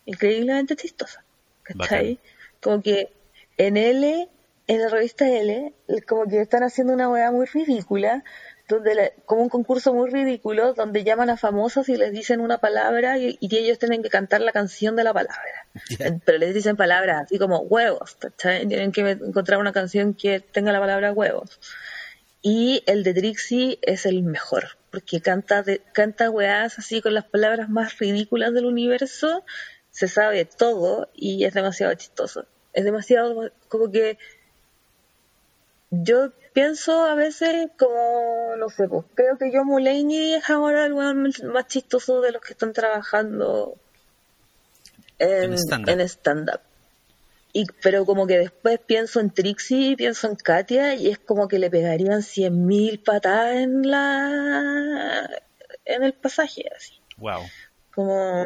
Increíblemente 0.05 0.75
chistosa. 0.75 1.25
¿Cachai? 1.63 2.19
Como 2.61 2.83
que 2.83 3.13
en 3.57 3.77
L, 3.77 4.29
en 4.67 4.79
la 4.83 4.89
revista 4.89 5.29
L, 5.29 5.73
como 6.09 6.27
que 6.27 6.41
están 6.41 6.65
haciendo 6.65 6.93
una 6.93 7.09
weá 7.09 7.31
muy 7.31 7.47
ridícula, 7.47 8.25
donde 8.69 8.95
le- 8.95 9.15
como 9.27 9.43
un 9.43 9.49
concurso 9.49 9.93
muy 9.93 10.11
ridículo, 10.11 10.73
donde 10.75 11.05
llaman 11.05 11.31
a 11.31 11.37
famosos 11.37 11.89
y 11.89 11.97
les 11.97 12.13
dicen 12.13 12.41
una 12.41 12.59
palabra 12.59 13.19
y, 13.19 13.37
y 13.41 13.57
ellos 13.57 13.79
tienen 13.79 14.03
que 14.03 14.09
cantar 14.09 14.41
la 14.41 14.53
canción 14.53 14.97
de 14.97 15.05
la 15.05 15.13
palabra. 15.13 15.67
Ya. 15.99 16.17
Pero 16.25 16.39
les 16.39 16.55
dicen 16.55 16.77
palabras 16.77 17.25
así 17.25 17.39
como 17.39 17.59
huevos. 17.61 18.17
Tienen 18.41 18.93
que 18.93 19.11
encontrar 19.11 19.59
una 19.61 19.73
canción 19.73 20.15
que 20.15 20.41
tenga 20.41 20.73
la 20.73 20.81
palabra 20.81 21.13
huevos. 21.13 21.61
Y 22.41 22.83
el 22.87 23.05
de 23.05 23.15
Trixie 23.15 23.79
es 23.83 24.05
el 24.05 24.23
mejor, 24.23 24.77
porque 24.91 25.21
canta, 25.21 25.63
de, 25.63 25.81
canta 25.93 26.29
weás 26.31 26.79
así 26.79 27.01
con 27.01 27.15
las 27.15 27.25
palabras 27.25 27.71
más 27.71 27.99
ridículas 27.99 28.53
del 28.53 28.67
universo, 28.67 29.45
se 29.91 30.09
sabe 30.09 30.45
todo 30.45 31.09
y 31.15 31.45
es 31.45 31.55
demasiado 31.55 31.95
chistoso. 31.95 32.47
Es 32.75 32.85
demasiado 32.85 33.51
como 33.69 33.91
que 33.91 34.19
yo 35.91 36.33
pienso 36.55 37.05
a 37.05 37.15
veces 37.15 37.69
como, 37.77 38.57
no 38.57 38.71
sé, 38.71 38.89
pues 38.89 39.05
creo 39.15 39.37
que 39.37 39.51
John 39.53 39.67
Mulaney 39.67 40.35
es 40.35 40.49
ahora 40.49 40.87
el 40.87 40.95
más 40.95 41.67
chistoso 41.67 42.23
de 42.23 42.33
los 42.33 42.41
que 42.41 42.53
están 42.53 42.73
trabajando 42.73 43.77
en, 45.19 45.53
En 45.53 46.01
stand-up. 46.01 46.61
Y, 47.53 47.67
pero 47.83 48.05
como 48.07 48.27
que 48.27 48.39
después 48.39 48.81
pienso 48.81 49.21
en 49.21 49.31
Trixie, 49.31 49.97
pienso 49.97 50.29
en 50.29 50.37
Katia 50.37 50.95
y 50.95 51.09
es 51.09 51.19
como 51.19 51.47
que 51.47 51.59
le 51.59 51.71
pegarían 51.71 52.23
cien 52.23 52.67
mil 52.67 53.01
patadas 53.01 53.57
en 53.57 53.89
la 53.89 55.29
en 55.85 56.03
el 56.03 56.15
pasaje 56.15 56.65
así 56.77 56.95
Wow. 57.19 57.43
como 57.95 58.45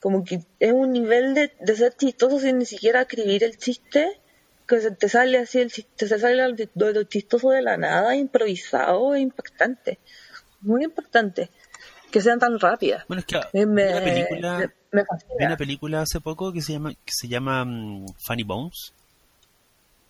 como 0.00 0.22
que 0.22 0.40
es 0.58 0.72
un 0.72 0.92
nivel 0.92 1.32
de, 1.32 1.52
de 1.60 1.76
ser 1.76 1.94
chistoso 1.96 2.38
sin 2.38 2.58
ni 2.58 2.66
siquiera 2.66 3.02
escribir 3.02 3.42
el 3.42 3.56
chiste 3.56 4.20
que 4.66 4.80
se 4.80 4.90
te 4.90 5.08
sale 5.08 5.38
así 5.38 5.58
el 5.60 5.70
se 5.70 6.18
sale 6.18 6.42
al- 6.42 6.56
de 6.56 6.68
lo 6.74 7.02
chistoso 7.04 7.50
de 7.50 7.62
la 7.62 7.76
nada 7.76 8.16
improvisado 8.16 9.14
e 9.14 9.20
impactante. 9.20 9.98
Muy 10.62 10.84
impactante. 10.84 11.50
Que 12.10 12.20
sean 12.20 12.38
tan 12.38 12.58
rápidas. 12.60 13.04
Bueno, 13.08 13.20
es 13.20 13.26
que 13.26 13.66
me, 13.66 13.84
vi 13.84 13.90
una 13.92 14.00
película, 14.04 14.58
me- 14.92 15.02
me 15.02 15.04
vi 15.38 15.44
una 15.46 15.56
película 15.56 16.02
hace 16.02 16.20
poco 16.20 16.52
que 16.52 16.62
se 16.62 16.72
llama 16.72 16.92
que 16.94 17.12
se 17.12 17.28
llama 17.28 17.64
mm, 17.64 18.06
Funny 18.26 18.42
Bones. 18.44 18.92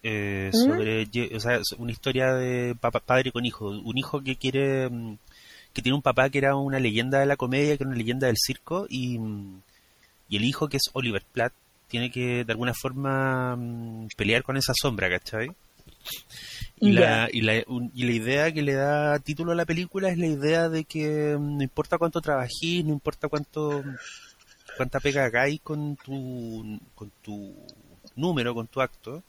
Eh, 0.02 0.50
¿Mm? 0.52 0.56
sobre 0.58 1.08
o 1.34 1.40
sea, 1.40 1.60
una 1.78 1.90
historia 1.90 2.34
de 2.34 2.76
papá- 2.78 3.00
padre 3.00 3.32
con 3.32 3.46
hijo, 3.46 3.68
un 3.70 3.96
hijo 3.96 4.22
que 4.22 4.36
quiere 4.36 4.90
mm, 4.90 5.16
que 5.72 5.80
tiene 5.82 5.96
un 5.96 6.02
papá 6.02 6.28
que 6.28 6.38
era 6.38 6.54
una 6.56 6.78
leyenda 6.78 7.18
de 7.20 7.26
la 7.26 7.36
comedia, 7.36 7.76
que 7.76 7.82
era 7.84 7.88
una 7.88 7.96
leyenda 7.96 8.26
del 8.26 8.36
circo 8.36 8.86
y, 8.88 9.18
y 10.28 10.36
el 10.36 10.44
hijo 10.44 10.68
que 10.68 10.76
es 10.76 10.90
Oliver 10.92 11.22
Platt 11.32 11.52
tiene 11.88 12.10
que 12.10 12.44
de 12.44 12.52
alguna 12.52 12.72
forma 12.74 13.56
mm, 13.56 14.08
pelear 14.16 14.42
con 14.42 14.56
esa 14.56 14.72
sombra, 14.74 15.08
¿cachai? 15.08 15.50
Y 16.80 16.92
la, 16.92 17.00
Ya. 17.00 17.28
y, 17.32 17.40
la, 17.40 17.62
un- 17.66 17.90
y 17.94 18.04
la 18.04 18.12
idea 18.12 18.52
que 18.52 18.62
le 18.62 18.74
da 18.74 19.18
título 19.20 19.52
a 19.52 19.54
la 19.54 19.64
película 19.64 20.10
es 20.10 20.18
la 20.18 20.26
idea 20.26 20.68
de 20.68 20.84
que 20.84 21.36
mm, 21.38 21.56
no 21.58 21.62
importa 21.62 21.98
cuánto 21.98 22.20
trabajís, 22.20 22.84
no 22.84 22.92
importa 22.92 23.28
cuánto 23.28 23.82
cuánta 24.76 24.98
pega 25.00 25.24
hagáis 25.24 25.60
con 25.60 25.96
tu, 25.96 26.80
con 26.96 27.10
tu 27.22 27.54
número, 28.16 28.54
con 28.54 28.66
tu 28.66 28.80
acto, 28.80 29.22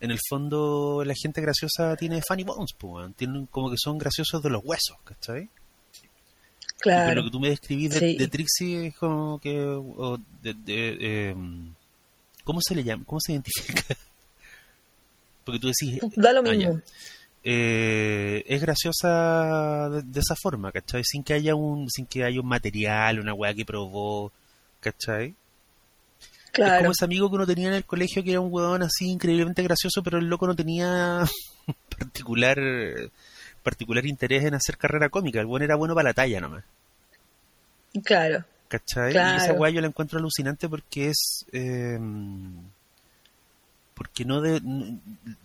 en 0.00 0.10
el 0.10 0.18
fondo 0.28 1.02
la 1.06 1.14
gente 1.14 1.40
graciosa 1.40 1.96
tiene 1.96 2.20
funny 2.26 2.42
bones, 2.44 2.74
pues, 2.76 3.14
tienen 3.16 3.46
como 3.46 3.70
que 3.70 3.76
son 3.78 3.96
graciosos 3.96 4.42
de 4.42 4.50
los 4.50 4.62
huesos, 4.62 4.98
¿cachai? 5.04 5.48
Claro 6.78 7.14
lo 7.14 7.24
que 7.24 7.30
tú 7.30 7.40
me 7.40 7.48
describís 7.48 7.90
de, 7.90 7.98
Sí. 7.98 8.16
de 8.18 8.28
Trixie 8.28 8.86
es 8.88 8.96
como 8.96 9.38
que... 9.38 9.58
o 9.64 10.18
de, 10.42 10.52
de, 10.52 11.30
em, 11.30 11.72
¿Cómo 12.44 12.60
se 12.62 12.74
le 12.74 12.84
llama? 12.84 13.04
¿Cómo 13.06 13.20
se 13.20 13.32
identifica? 13.32 13.82
Porque 15.44 15.58
tú 15.58 15.68
decís... 15.68 16.00
da 16.16 16.32
lo 16.32 16.40
ah, 16.40 16.52
mismo 16.52 16.80
eh, 17.46 18.42
es 18.46 18.60
graciosa 18.62 19.90
de, 19.90 20.02
de 20.02 20.20
esa 20.20 20.34
forma, 20.34 20.72
¿cachai? 20.72 21.02
Sin 21.04 21.22
que 21.22 21.34
haya 21.34 21.54
un 21.54 21.90
sin 21.90 22.06
que 22.06 22.24
haya 22.24 22.40
un 22.40 22.48
material, 22.48 23.20
una 23.20 23.34
weá 23.34 23.52
que 23.52 23.66
probó, 23.66 24.32
¿cachai? 24.80 25.34
Es 26.46 26.50
claro 26.52 26.78
como 26.78 26.92
ese 26.92 27.04
amigo 27.04 27.28
que 27.28 27.36
uno 27.36 27.46
tenía 27.46 27.68
en 27.68 27.74
el 27.74 27.84
colegio 27.84 28.24
que 28.24 28.30
era 28.30 28.40
un 28.40 28.50
weón 28.50 28.82
así 28.82 29.10
increíblemente 29.10 29.62
gracioso, 29.62 30.02
pero 30.02 30.18
el 30.18 30.26
loco 30.26 30.46
no 30.46 30.56
tenía 30.56 31.22
particular 31.98 32.58
particular 33.62 34.06
interés 34.06 34.44
en 34.44 34.54
hacer 34.54 34.78
carrera 34.78 35.10
cómica. 35.10 35.40
El 35.40 35.46
weón 35.46 35.62
era 35.62 35.76
bueno 35.76 35.94
para 35.94 36.08
la 36.10 36.14
talla 36.14 36.40
nomás, 36.40 36.64
claro 38.04 38.44
¿cachai? 38.68 39.12
Y 39.12 39.16
esa 39.16 39.52
weá 39.54 39.70
yo 39.70 39.80
la 39.80 39.86
encuentro 39.86 40.18
alucinante 40.18 40.68
porque 40.68 41.08
es... 41.08 41.46
eh, 41.52 41.98
porque 43.94 44.24
no 44.24 44.40
de... 44.40 44.60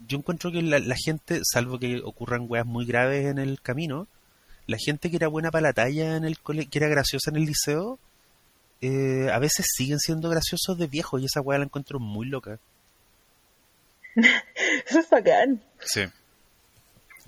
Yo 0.07 0.17
encuentro 0.17 0.51
que 0.51 0.61
la, 0.61 0.79
la 0.79 0.95
gente, 0.95 1.41
salvo 1.43 1.77
que 1.79 2.01
ocurran 2.03 2.45
weas 2.47 2.65
muy 2.65 2.85
graves 2.85 3.27
en 3.27 3.37
el 3.37 3.61
camino, 3.61 4.07
la 4.65 4.77
gente 4.83 5.09
que 5.09 5.17
era 5.17 5.27
buena 5.27 5.51
para 5.51 5.67
la 5.67 5.73
talla 5.73 6.15
en 6.15 6.25
el 6.25 6.39
cole, 6.39 6.65
que 6.65 6.79
era 6.79 6.87
graciosa 6.87 7.29
en 7.29 7.37
el 7.37 7.45
liceo, 7.45 7.99
eh, 8.81 9.29
a 9.31 9.39
veces 9.39 9.65
siguen 9.67 9.99
siendo 9.99 10.29
graciosos 10.29 10.77
de 10.77 10.87
viejo 10.87 11.19
y 11.19 11.25
esa 11.25 11.41
wea 11.41 11.59
la 11.59 11.65
encuentro 11.65 11.99
muy 11.99 12.27
loca. 12.27 12.59
eso 14.15 14.99
es 14.99 15.09
bacán 15.09 15.61
Sí. 15.79 16.01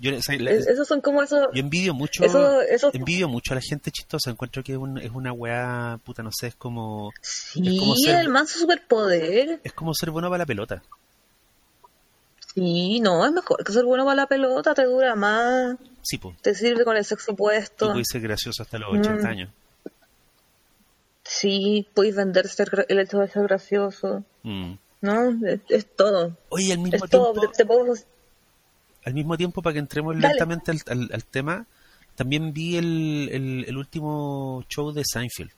Yo, 0.02 0.16
o 0.16 0.20
sea, 0.20 0.36
la- 0.38 0.50
Es- 0.50 0.66
esos 0.66 0.86
son 0.88 1.00
como 1.00 1.22
esos 1.22 1.46
yo 1.54 1.60
envidio 1.60 1.94
mucho, 1.94 2.24
eso 2.24 2.60
eso 2.60 2.90
envidio 2.92 3.28
mucho 3.28 3.52
a 3.52 3.54
la 3.54 3.60
gente 3.62 3.90
chistosa, 3.92 4.30
encuentro 4.30 4.62
que 4.64 4.72
es, 4.72 4.78
un- 4.78 4.98
es 4.98 5.12
una 5.12 5.32
wea, 5.32 5.98
puta, 6.04 6.22
no 6.24 6.30
sé, 6.32 6.48
es 6.48 6.56
como, 6.56 7.12
sí 7.20 7.78
como 7.78 7.94
ser- 7.94 8.16
el 8.18 8.28
manso 8.28 8.58
superpoder 8.58 9.60
es 9.62 9.72
como 9.72 9.94
ser 9.94 10.10
bueno 10.10 10.28
para 10.28 10.38
la 10.38 10.46
pelota. 10.46 10.82
Sí, 12.54 12.98
no, 13.00 13.24
es 13.24 13.32
mejor 13.32 13.62
que 13.64 13.72
ser 13.72 13.84
bueno 13.84 14.04
para 14.04 14.16
la 14.16 14.26
pelota, 14.26 14.74
te 14.74 14.84
dura 14.84 15.14
más, 15.14 15.76
Sí, 16.02 16.18
pues. 16.18 16.36
te 16.42 16.54
sirve 16.54 16.84
con 16.84 16.96
el 16.96 17.04
sexo 17.04 17.32
opuesto. 17.32 17.92
puedes 17.92 18.08
ser 18.08 18.20
gracioso 18.22 18.62
hasta 18.64 18.78
los 18.78 18.90
80 18.98 19.28
Mm. 19.28 19.30
años. 19.30 19.50
Sí, 21.24 21.86
puedes 21.94 22.14
vender 22.16 22.48
ser 22.48 22.68
gra- 22.70 22.86
el 22.88 22.98
hecho 22.98 23.18
de 23.20 23.28
ser 23.28 23.44
gracioso, 23.44 24.24
Mm. 24.42 24.72
¿no? 25.02 25.46
Es, 25.46 25.60
es 25.68 25.86
todo. 25.96 26.36
Oye, 26.48 26.72
al 26.72 26.78
mismo 26.80 27.04
Es 27.04 27.10
todo. 27.10 27.32
Te, 27.40 27.48
te 27.58 27.64
puedo- 27.64 27.94
al 29.04 29.14
mismo 29.14 29.36
tiempo 29.36 29.62
para 29.62 29.74
que 29.74 29.78
entremos 29.80 30.14
Dale. 30.14 30.28
lentamente 30.28 30.70
al, 30.70 30.80
al- 30.88 31.10
al 31.12 31.24
tema, 31.24 31.66
también 32.14 32.52
vi 32.52 32.76
el, 32.76 33.28
el, 33.32 33.64
el 33.68 33.76
último 33.76 34.64
show 34.68 34.92
de 34.92 35.02
Seinfeld, 35.04 35.50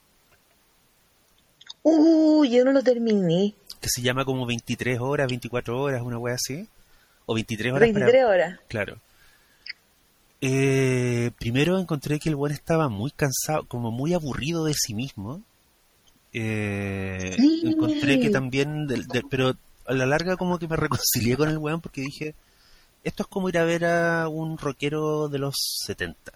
Uy, 1.83 2.51
yo 2.51 2.65
no 2.65 2.73
lo 2.73 2.83
terminé. 2.83 3.55
que 3.81 3.89
se 3.91 4.01
llama 4.03 4.25
como 4.25 4.47
23 4.47 4.99
horas, 5.01 5.29
24 5.29 5.79
horas, 5.81 6.03
una 6.03 6.19
wea 6.19 6.35
así. 6.35 6.67
O 7.27 7.35
23 7.35 7.73
horas 7.73 7.81
23 7.93 8.13
para... 8.13 8.29
horas. 8.29 8.61
Claro. 8.69 8.99
Eh, 10.41 11.31
primero 11.39 11.79
encontré 11.79 12.19
que 12.19 12.29
el 12.29 12.37
buen 12.37 12.53
estaba 12.53 12.89
muy 12.89 13.11
cansado, 13.11 13.67
como 13.67 13.91
muy 13.91 14.15
aburrido 14.15 14.65
de 14.65 14.75
sí 14.75 14.95
mismo. 14.95 15.43
Eh, 16.33 17.35
Sí. 17.37 17.63
encontré 17.67 18.19
que 18.21 18.31
también, 18.31 18.87
del- 18.87 19.07
del- 19.07 19.25
pero 19.31 19.55
a 19.87 19.93
la 19.95 20.07
larga 20.07 20.37
como 20.37 20.59
que 20.59 20.69
me 20.69 20.77
reconcilié 20.77 21.37
con 21.37 21.49
el 21.49 21.59
weón 21.59 21.81
porque 21.81 22.01
dije, 22.03 22.35
esto 23.05 23.23
es 23.23 23.29
como 23.29 23.49
ir 23.49 23.59
a 23.59 23.65
ver 23.65 23.85
a 23.85 24.29
un 24.29 24.59
rockero 24.59 25.29
de 25.29 25.39
los 25.39 25.55
70. 25.87 26.33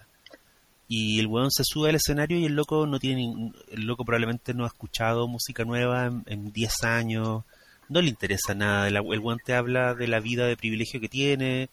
Y 0.91 1.19
el 1.21 1.27
weón 1.27 1.51
se 1.51 1.65
sube 1.65 1.91
al 1.91 1.97
escenario 1.97 2.39
y 2.39 2.47
el 2.47 2.55
loco 2.55 2.87
no 2.87 2.99
tiene 2.99 3.53
el 3.71 3.83
loco 3.85 4.05
probablemente 4.05 4.55
no 4.55 4.65
ha 4.65 4.69
escuchado 4.69 5.29
música 5.29 5.65
nueva 5.65 6.07
en, 6.07 6.23
en 6.27 6.53
10 6.53 6.85
años, 6.85 7.45
no 7.91 8.01
le 8.01 8.09
interesa 8.09 8.55
nada, 8.55 8.89
el, 8.89 8.97
el 8.97 9.19
weón 9.21 9.39
te 9.45 9.55
habla 9.55 9.95
de 9.95 10.09
la 10.09 10.21
vida 10.21 10.47
de 10.47 10.57
privilegio 10.57 10.99
que 11.01 11.09
tiene, 11.11 11.69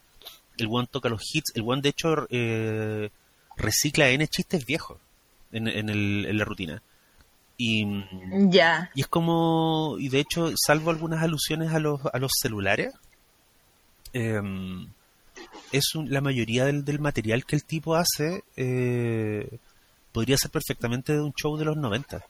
el 0.57 0.67
weón 0.67 0.87
toca 0.87 1.07
los 1.09 1.21
hits, 1.33 1.51
el 1.55 1.61
weón 1.61 1.81
de 1.81 1.89
hecho 1.89 2.27
eh, 2.29 3.09
recicla 3.55 4.09
N 4.09 4.27
chistes 4.27 4.65
viejos 4.65 4.97
en, 5.53 5.67
en, 5.69 5.87
el- 5.89 6.25
en 6.27 6.37
la 6.37 6.43
rutina. 6.45 6.81
Y, 7.57 7.85
Ya. 8.49 8.91
y 8.95 8.99
es 9.01 9.07
como, 9.07 9.95
y 9.97 10.09
de 10.09 10.19
hecho, 10.19 10.51
salvo 10.57 10.89
algunas 10.91 11.23
alusiones 11.23 11.71
a 11.73 11.79
los, 11.79 12.01
a 12.05 12.17
los 12.19 12.31
celulares, 12.41 12.93
em, 14.15 14.87
es 15.71 15.93
un- 15.95 16.09
la 16.11 16.21
mayoría 16.21 16.65
del, 16.65 16.85
del 16.85 16.99
material 16.99 17.45
que 17.45 17.55
el 17.55 17.63
tipo 17.65 17.95
hace 17.95 18.43
eh, 18.55 19.57
podría 20.11 20.37
ser 20.37 20.51
perfectamente 20.51 21.13
de 21.13 21.21
un 21.21 21.33
show 21.33 21.57
de 21.57 21.65
los 21.65 21.75
90. 21.75 22.23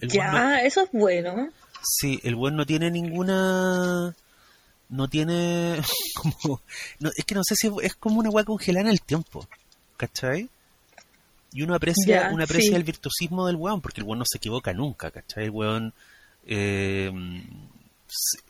El 0.00 0.08
ya, 0.08 0.32
no- 0.32 0.54
eso 0.56 0.82
es 0.82 0.90
bueno. 0.92 1.48
sí, 1.82 2.20
el 2.22 2.34
buen 2.34 2.56
no 2.56 2.66
tiene 2.66 2.90
ninguna... 2.90 4.14
No 4.88 5.08
tiene 5.08 5.80
como... 6.14 6.60
No, 6.98 7.10
es 7.16 7.24
que 7.24 7.34
no 7.36 7.42
sé 7.44 7.54
si 7.56 7.68
es, 7.68 7.72
es 7.82 7.94
como 7.94 8.18
una 8.20 8.30
hueá 8.30 8.44
congelada 8.44 8.86
en 8.86 8.92
el 8.92 9.00
tiempo. 9.00 9.46
¿Cachai? 9.96 10.48
Y 11.52 11.62
uno 11.62 11.74
aprecia, 11.74 12.22
Ya, 12.28 12.30
uno 12.32 12.42
aprecia 12.44 12.70
sí. 12.70 12.74
el 12.76 12.84
virtuosismo 12.84 13.46
del 13.46 13.56
weón, 13.56 13.80
porque 13.80 14.00
el 14.00 14.06
weón 14.06 14.20
no 14.20 14.24
se 14.28 14.38
equivoca 14.38 14.72
nunca, 14.72 15.10
¿cachai? 15.10 15.44
El 15.44 15.50
weón 15.50 15.92
eh, 16.46 17.10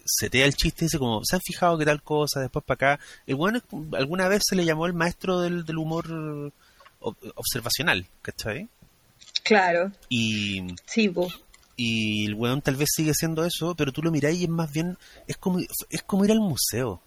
setea 0.05 0.47
el 0.47 0.55
chiste 0.55 0.85
y 0.85 0.87
dice 0.87 0.99
como, 0.99 1.25
¿se 1.25 1.37
han 1.37 1.43
fijado 1.43 1.79
que 1.79 1.85
tal 1.85 2.03
cosa? 2.03 2.41
Después 2.41 2.65
para 2.65 2.95
acá. 2.95 3.05
El 3.27 3.37
es- 3.57 3.63
alguna 3.93 4.29
vez 4.29 4.43
se 4.49 4.57
le 4.57 4.65
llamó 4.65 4.87
el 4.87 4.95
maestro 4.95 5.41
del, 5.41 5.65
del 5.65 5.79
humor 5.79 6.07
ob- 7.01 7.33
observacional, 7.35 8.07
¿cachai? 8.23 8.69
Claro. 9.43 9.93
Y, 10.09 10.67
Sí, 10.87 11.09
po. 11.09 11.29
y 11.77 12.27
el 12.27 12.35
weón 12.35 12.63
tal 12.63 12.77
vez 12.77 12.89
sigue 12.95 13.13
siendo 13.15 13.45
eso, 13.45 13.75
pero 13.75 13.93
tú 13.93 14.03
lo 14.03 14.11
mirás 14.11 14.35
y 14.35 14.45
es 14.45 14.51
más 14.51 14.73
bien, 14.73 14.97
es 15.27 15.37
como, 15.37 15.59
es 15.61 16.03
como 16.03 16.25
ir 16.25 16.33
al 16.33 16.41
museo. 16.41 17.01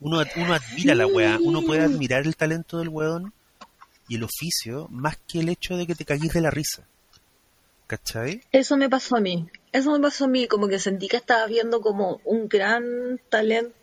Uno, 0.00 0.22
uno 0.36 0.54
admira 0.54 0.94
la 0.94 1.06
weá, 1.06 1.38
uno 1.42 1.62
puede 1.62 1.82
admirar 1.82 2.24
el 2.26 2.36
talento 2.36 2.78
del 2.78 2.88
weón 2.88 3.32
y 4.08 4.14
el 4.14 4.22
oficio 4.22 4.86
más 4.90 5.18
que 5.26 5.40
el 5.40 5.48
hecho 5.48 5.76
de 5.76 5.86
que 5.86 5.94
te 5.96 6.04
cagues 6.04 6.32
de 6.32 6.40
la 6.40 6.50
risa. 6.50 6.84
¿Cachai? 7.86 8.42
Eso 8.52 8.76
me 8.76 8.88
pasó 8.88 9.16
a 9.16 9.20
mí. 9.20 9.48
Eso 9.72 9.90
me 9.92 10.00
pasó 10.00 10.24
a 10.24 10.28
mí, 10.28 10.46
como 10.48 10.68
que 10.68 10.78
sentí 10.78 11.08
que 11.08 11.16
estaba 11.16 11.46
viendo 11.46 11.80
como 11.80 12.20
un 12.24 12.48
gran 12.48 13.20
talento. 13.28 13.74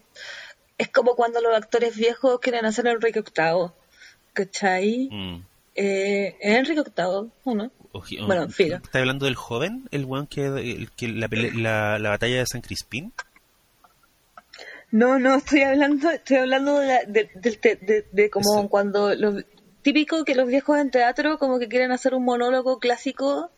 Es 0.77 0.89
como 0.89 1.15
cuando 1.15 1.41
los 1.41 1.55
actores 1.55 1.95
viejos 1.95 2.39
quieren 2.39 2.65
hacer 2.65 2.87
Enrique 2.87 3.21
VIII. 3.21 3.71
¿Cachai? 4.33 5.09
Mm. 5.11 5.45
Eh, 5.75 6.35
¿Es 6.41 6.57
Enrique 6.57 6.81
VIII 6.83 7.31
o 7.43 7.55
no? 7.55 7.71
Bueno, 8.25 8.49
filo. 8.49 8.75
¿Estás 8.77 8.95
hablando 8.95 9.25
del 9.25 9.35
joven? 9.35 9.87
El 9.91 10.03
weón 10.05 10.27
que, 10.27 10.45
el 10.47 10.91
que 10.91 11.07
la, 11.07 11.29
la, 11.31 11.99
la 11.99 12.09
batalla 12.09 12.39
de 12.39 12.45
San 12.45 12.61
Crispín. 12.61 13.13
No, 14.91 15.19
no, 15.19 15.35
estoy 15.35 15.61
hablando, 15.61 16.09
estoy 16.09 16.37
hablando 16.37 16.79
de, 16.79 16.87
la- 16.87 17.03
de, 17.05 17.29
de- 17.35 17.75
de- 17.81 18.07
de 18.11 18.29
como 18.29 18.59
Eso. 18.59 18.69
cuando 18.69 19.13
los 19.15 19.43
típico 19.81 20.23
que 20.25 20.35
los 20.35 20.47
viejos 20.47 20.77
en 20.79 20.89
teatro 20.91 21.37
como 21.37 21.59
que 21.59 21.67
quieren 21.67 21.91
hacer 21.91 22.13
un 22.15 22.23
monólogo 22.25 22.79
clásico, 22.79 23.51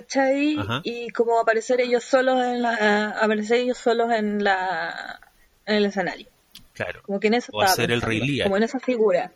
¿cachai? 0.00 0.56
Ajá. 0.58 0.80
Y 0.84 1.10
como 1.10 1.38
aparecer 1.38 1.80
ellos 1.80 2.04
solos 2.04 2.42
en 2.42 2.62
la, 2.62 3.10
aparecer 3.20 3.58
ellos 3.58 3.78
solos 3.78 4.12
en 4.12 4.42
la, 4.44 5.20
en 5.66 5.76
el 5.76 5.86
escenario. 5.86 6.28
Claro. 6.72 7.02
Como 7.02 7.18
que 7.20 7.28
en 7.28 7.34
eso 7.34 7.50
O 7.52 7.60
estaba 7.60 7.72
hacer 7.72 7.90
el 7.90 8.00
pensando, 8.00 8.08
Rey 8.08 8.36
Lear. 8.36 8.44
Como 8.46 8.56
en 8.56 8.62
esa 8.62 8.80
figura. 8.80 9.32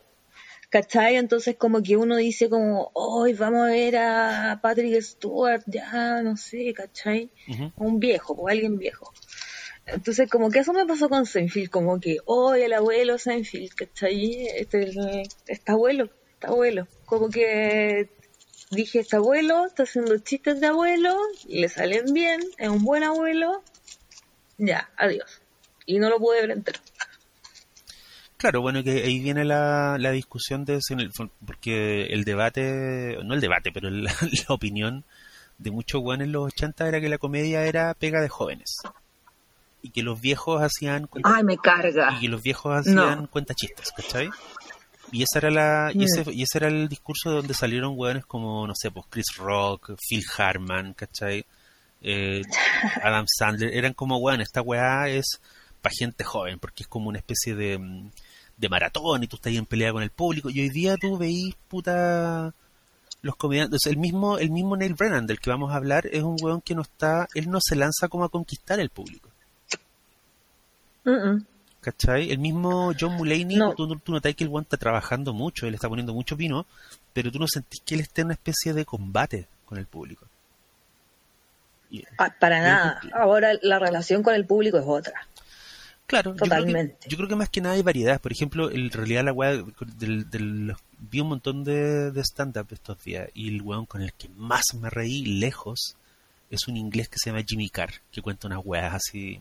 ¿Cachai? 0.69 1.17
Entonces 1.17 1.55
como 1.55 1.83
que 1.83 1.97
uno 1.97 2.15
dice 2.17 2.49
como, 2.49 2.89
hoy 2.93 3.33
vamos 3.33 3.67
a 3.67 3.71
ver 3.71 3.95
a 3.97 4.59
Patrick 4.59 4.99
Stewart, 5.01 5.61
ya, 5.67 6.23
no 6.23 6.35
sé, 6.35 6.73
¿cachai? 6.73 7.29
Un 7.75 7.99
viejo, 7.99 8.33
o 8.33 8.47
alguien 8.47 8.79
viejo. 8.79 9.13
Entonces 9.85 10.27
como 10.31 10.49
que 10.49 10.59
eso 10.59 10.73
me 10.73 10.87
pasó 10.87 11.09
con 11.09 11.27
Seinfeld, 11.27 11.69
como 11.69 11.99
que, 11.99 12.17
hoy 12.25 12.61
el 12.61 12.73
abuelo 12.73 13.19
Seinfeld, 13.19 13.75
¿cachai? 13.75 14.47
Este, 14.47 15.23
este 15.45 15.71
abuelo, 15.71 16.09
este 16.33 16.47
abuelo. 16.47 16.87
Como 17.05 17.29
que 17.29 18.09
dije, 18.71 18.99
este 18.99 19.15
abuelo 19.17 19.65
está 19.65 19.83
haciendo 19.83 20.17
chistes 20.19 20.59
de 20.59 20.67
abuelo, 20.67 21.15
le 21.47 21.69
salen 21.69 22.13
bien, 22.13 22.41
es 22.57 22.69
un 22.69 22.83
buen 22.83 23.03
abuelo, 23.03 23.63
ya, 24.57 24.89
adiós. 24.97 25.41
Y 25.85 25.99
no 25.99 26.09
lo 26.09 26.17
pude 26.19 26.41
ver 26.41 26.51
entero. 26.51 26.79
Claro, 28.37 28.61
bueno, 28.61 28.83
que 28.83 29.03
ahí 29.03 29.19
viene 29.19 29.45
la, 29.45 29.97
la 29.99 30.11
discusión 30.11 30.65
de 30.65 30.81
si 30.81 30.93
en 30.93 30.99
el 30.99 31.11
fon- 31.11 31.31
porque 31.45 32.07
el 32.07 32.25
debate, 32.25 33.17
no 33.23 33.33
el 33.33 33.41
debate, 33.41 33.71
pero 33.71 33.89
la, 33.89 34.11
la 34.47 34.55
opinión 34.55 35.05
de 35.57 35.71
muchos 35.71 36.01
buenos 36.01 36.25
en 36.25 36.33
los 36.33 36.45
80 36.47 36.87
era 36.87 36.99
que 36.99 37.09
la 37.09 37.17
comedia 37.17 37.65
era 37.65 37.93
pega 37.93 38.21
de 38.21 38.27
jóvenes 38.27 38.77
y 39.81 39.91
que 39.91 40.01
los 40.03 40.19
viejos 40.19 40.61
hacían 40.61 41.07
cuenta- 41.07 41.33
Ay, 41.35 41.43
me 41.43 41.57
carga. 41.57 42.15
y 42.17 42.21
que 42.21 42.27
los 42.27 42.41
viejos 42.41 42.75
hacían 42.75 43.21
No. 43.23 43.29
cuentachistes, 43.29 43.91
¿cachai? 43.95 44.29
Y 45.13 45.23
esa 45.23 45.37
era 45.37 45.51
la 45.51 45.91
y 45.93 45.99
Mm. 45.99 46.01
ese, 46.01 46.33
y 46.33 46.41
ese 46.41 46.57
era 46.57 46.67
el 46.67 46.89
discurso 46.89 47.29
de 47.29 47.35
donde 47.37 47.53
salieron 47.53 47.93
hueones 47.95 48.25
como 48.25 48.65
no 48.67 48.73
sé, 48.75 48.91
pues 48.91 49.05
Chris 49.09 49.35
Rock, 49.37 49.91
Phil 50.09 50.23
Hartman, 50.37 50.93
¿cachai? 50.93 51.45
Eh, 52.01 52.41
Adam 53.01 53.25
Sandler, 53.27 53.73
eran 53.73 53.93
como 53.93 54.17
hueones, 54.17 54.47
esta 54.47 54.61
weá 54.61 55.07
es 55.07 55.39
para 55.81 55.93
gente 55.97 56.23
joven, 56.23 56.59
porque 56.59 56.83
es 56.83 56.87
como 56.89 57.09
una 57.09 57.19
especie 57.19 57.55
de, 57.55 57.77
mm, 57.77 58.09
de 58.57 58.69
maratón 58.69 59.23
y 59.23 59.27
tú 59.27 59.35
estás 59.37 59.51
ahí 59.51 59.57
en 59.57 59.65
pelea 59.65 59.91
con 59.93 60.03
el 60.03 60.09
público 60.09 60.49
y 60.49 60.59
hoy 60.59 60.69
día 60.69 60.97
tú 60.97 61.17
veís 61.17 61.55
puta 61.67 62.53
los 63.21 63.35
comediantes, 63.37 63.85
el 63.85 63.97
mismo 63.97 64.37
el 64.37 64.49
mismo 64.51 64.75
Neil 64.75 64.95
Brennan 64.95 65.27
del 65.27 65.39
que 65.39 65.49
vamos 65.49 65.71
a 65.71 65.77
hablar 65.77 66.07
es 66.07 66.23
un 66.23 66.35
hueón 66.41 66.59
que 66.61 66.75
no 66.75 66.81
está, 66.81 67.27
él 67.35 67.49
no 67.49 67.59
se 67.61 67.75
lanza 67.75 68.07
como 68.09 68.25
a 68.25 68.29
conquistar 68.29 68.79
el 68.79 68.89
público. 68.89 69.29
Mm, 71.05 71.11
mm. 71.11 71.45
¿Cachai? 71.83 72.31
El 72.31 72.39
mismo 72.39 72.93
John 72.99 73.13
Mulaney, 73.17 73.57
No. 73.57 73.73
tú, 73.75 73.87
tú 73.99 74.11
notáis 74.13 74.35
que 74.35 74.43
el 74.45 74.49
one 74.51 74.63
está 74.63 74.77
trabajando 74.77 75.33
mucho, 75.33 75.67
él 75.67 75.75
está 75.75 75.89
poniendo 75.89 76.13
mucho 76.13 76.35
vino, 76.35 76.65
pero 77.11 77.31
tú 77.31 77.37
no 77.39 77.47
sentís 77.47 77.81
que 77.85 77.95
él 77.95 78.01
esté 78.01 78.21
en 78.21 78.27
una 78.27 78.33
especie 78.35 78.73
de 78.73 78.85
combate 78.85 79.47
con 79.65 79.77
el 79.77 79.85
público. 79.85 80.25
Ah, 82.17 82.33
para 82.39 82.59
nada. 82.61 83.01
Ahora 83.13 83.51
la 83.61 83.77
relación 83.77 84.23
con 84.23 84.33
el 84.33 84.45
público 84.45 84.77
es 84.79 84.85
otra. 84.87 85.27
claro, 86.07 86.31
yo 86.31 86.37
creo 86.37 86.49
que- 86.49 86.49
Totalmente. 86.49 87.09
Yo 87.09 87.17
creo, 87.17 87.29
que, 87.29 87.35
más 87.35 87.49
que 87.49 87.61
nada 87.61 87.75
hay 87.75 87.81
variedad. 87.81 88.19
Por 88.21 88.31
ejemplo, 88.31 88.69
en 88.71 88.89
realidad 88.91 89.23
la 89.23 89.31
weá 89.33 89.51
del, 89.97 90.29
del- 90.29 90.75
vi 90.99 91.19
un 91.21 91.27
montón 91.29 91.63
de, 91.63 92.11
de 92.11 92.21
stand-up 92.21 92.67
estos 92.71 93.03
días 93.03 93.29
y 93.33 93.49
el 93.49 93.61
weón 93.61 93.85
con 93.85 94.01
el 94.01 94.13
que 94.13 94.29
más 94.29 94.63
me 94.79 94.89
reí 94.89 95.25
lejos 95.25 95.95
es 96.49 96.67
un 96.67 96.77
inglés 96.77 97.09
que 97.09 97.17
se 97.19 97.29
llama 97.29 97.43
Jimmy 97.47 97.69
Carr, 97.69 97.91
que 98.11 98.21
cuenta 98.21 98.47
unas 98.47 98.61
weas 98.63 98.93
así. 98.93 99.39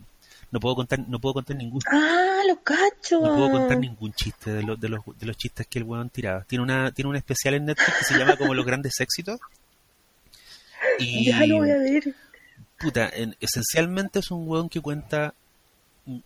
No 0.52 0.60
puedo 0.60 0.76
contar, 0.76 0.98
no 1.08 1.18
puedo 1.18 1.32
contar 1.34 1.56
ningún 1.56 1.80
Ah, 1.90 2.42
los 2.46 2.58
cachos. 2.58 3.20
No 3.22 3.34
puedo 3.34 3.50
contar 3.50 3.78
ningún 3.78 4.12
chiste 4.12 4.52
de, 4.52 4.62
los 4.62 4.78
de, 4.78 4.88
los, 4.90 5.00
de 5.18 5.26
los 5.26 5.36
chistes 5.36 5.66
que 5.66 5.78
el 5.80 5.84
weón 5.84 6.10
tiraba. 6.10 6.44
Tiene 6.44 6.62
una 6.62 6.92
tiene 6.92 7.08
un 7.08 7.16
especial 7.16 7.54
en 7.54 7.64
Netflix 7.64 7.98
que 7.98 8.04
se 8.04 8.18
llama 8.18 8.36
como 8.36 8.52
Los 8.54 8.64
Grandes 8.66 8.92
Éxitos. 9.00 9.40
Y, 10.98 11.24
Ya 11.30 11.46
lo 11.46 11.56
voy 11.56 11.70
a 11.70 11.78
ver. 11.78 12.14
puta, 12.78 13.08
en- 13.14 13.36
esencialmente 13.40 14.18
es 14.18 14.30
un 14.30 14.46
weón 14.46 14.68
que 14.68 14.80
cuenta 14.80 15.32
un 16.04 16.22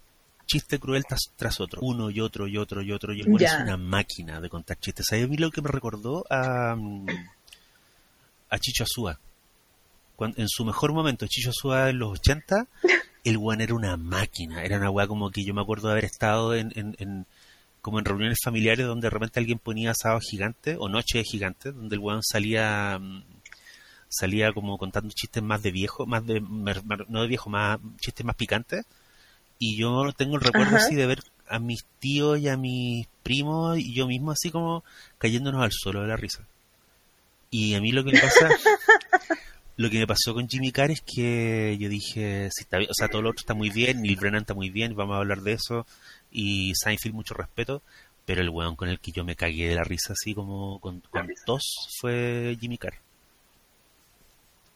chiste 0.47 0.79
cruel 0.81 1.05
tras, 1.09 1.21
tras 1.37 1.61
otro. 1.61 1.81
Uno 1.83 2.11
y 2.11 2.21
otro 2.21 2.49
y 2.49 2.59
otro 2.59 2.83
y 2.83 2.91
otro. 2.93 3.13
Y 3.15 3.21
el 3.21 3.29
weón 3.29 3.39
Ya. 3.39 3.57
es 3.59 3.63
una 3.63 3.77
máquina 3.77 4.41
de 4.41 4.49
contar 4.49 4.77
chistes. 4.81 5.07
¿Sabes 5.09 5.29
lo 5.39 5.51
que 5.53 5.63
me 5.63 5.69
recordó 5.71 6.25
a, 6.31 6.77
a 8.51 8.59
Chicho 8.59 8.83
Azúa? 8.85 9.19
En 10.19 10.49
su 10.49 10.65
mejor 10.65 10.93
momento, 10.93 11.27
Chicho 11.29 11.51
Azúa 11.51 11.91
en 11.91 11.99
los 11.99 12.19
80, 12.19 12.67
el 13.29 13.37
weón 13.39 13.61
era 13.61 13.75
una 13.75 13.97
máquina. 13.97 14.63
Era 14.65 14.79
una 14.79 14.91
weá 14.91 15.07
como 15.07 15.31
que 15.31 15.45
yo 15.45 15.55
me 15.55 15.61
acuerdo 15.63 15.89
de 15.89 15.93
haber 15.93 16.05
estado 16.05 16.55
en, 16.55 16.73
en- 16.77 16.97
en- 16.99 17.27
como 17.83 17.99
en 18.01 18.05
reuniones 18.05 18.39
familiares 18.45 18.87
donde 18.87 19.07
de 19.07 19.11
repente 19.11 19.39
alguien 19.39 19.59
ponía 19.61 19.93
asado 19.93 20.19
gigante 20.21 20.77
o 20.79 20.89
noche 20.89 21.19
de 21.19 21.25
gigante, 21.25 21.71
donde 21.73 21.95
el 21.97 22.01
weón 22.01 22.23
salía 22.23 22.99
mm, 23.01 23.23
salía 24.09 24.53
como 24.53 24.77
contando 24.79 25.13
chistes 25.15 25.43
más 25.43 25.63
de 25.63 25.71
viejo, 25.71 26.07
más 26.07 26.27
de 26.27 26.41
no 26.41 27.23
de 27.23 27.29
viejo, 27.29 27.51
más 27.51 27.79
chistes 28.01 28.25
más 28.27 28.37
picantes. 28.37 28.85
Y 29.59 29.77
yo 29.77 30.13
tengo 30.17 30.35
el 30.37 30.41
recuerdo 30.43 30.77
Ajá. 30.77 30.85
así 30.85 30.95
de 30.95 31.07
ver 31.07 31.23
a 31.49 31.59
mis 31.59 31.85
tíos 32.01 32.39
y 32.41 32.49
a 32.49 32.57
mis 32.57 33.07
primos 33.23 33.79
y 33.79 33.95
yo 33.95 34.07
mismo 34.07 34.33
así 34.33 34.51
como 34.51 34.85
cayéndonos 35.19 35.63
al 35.63 35.73
suelo 35.73 36.03
de 36.03 36.09
la 36.09 36.17
risa. 36.17 36.43
Y 37.51 37.75
a 37.75 37.81
mí 37.81 37.93
lo 37.93 38.05
que 38.05 38.13
me 38.13 38.19
pasa, 38.21 38.49
lo 39.77 39.91
que 39.91 39.99
me 39.99 40.07
pasó 40.07 40.33
con 40.35 40.49
Jimmy 40.49 40.73
Carr 40.73 40.91
es 40.91 41.03
que 41.03 41.77
yo 41.79 41.89
dije, 41.89 42.49
si 42.53 42.63
está 42.63 42.79
bien, 42.79 42.91
o 42.91 42.95
sea, 42.95 43.09
todo 43.09 43.23
lo 43.23 43.31
otro 43.31 43.41
está 43.41 43.55
muy 43.55 43.71
bien, 43.71 44.03
Neil 44.03 44.17
Brennan 44.17 44.41
está 44.43 44.55
muy 44.55 44.71
bien, 44.71 44.95
vamos 44.97 45.15
a 45.15 45.19
hablar 45.19 45.43
de 45.43 45.53
eso, 45.53 45.87
y 46.33 46.73
Seinfeld 46.75 47.15
mucho 47.15 47.35
respeto, 47.35 47.83
pero 48.25 48.41
el 48.43 48.49
weón 48.51 48.75
con 48.77 48.89
el 48.89 48.99
que 49.01 49.13
yo 49.13 49.23
me 49.25 49.37
cagué 49.37 49.69
de 49.69 49.75
la 49.75 49.85
risa 49.85 50.13
así 50.15 50.35
como 50.35 50.79
con, 50.81 51.01
con 51.11 51.29
tos 51.45 51.63
fue 52.01 52.57
Jimmy 52.61 52.79
Carr. 52.79 52.95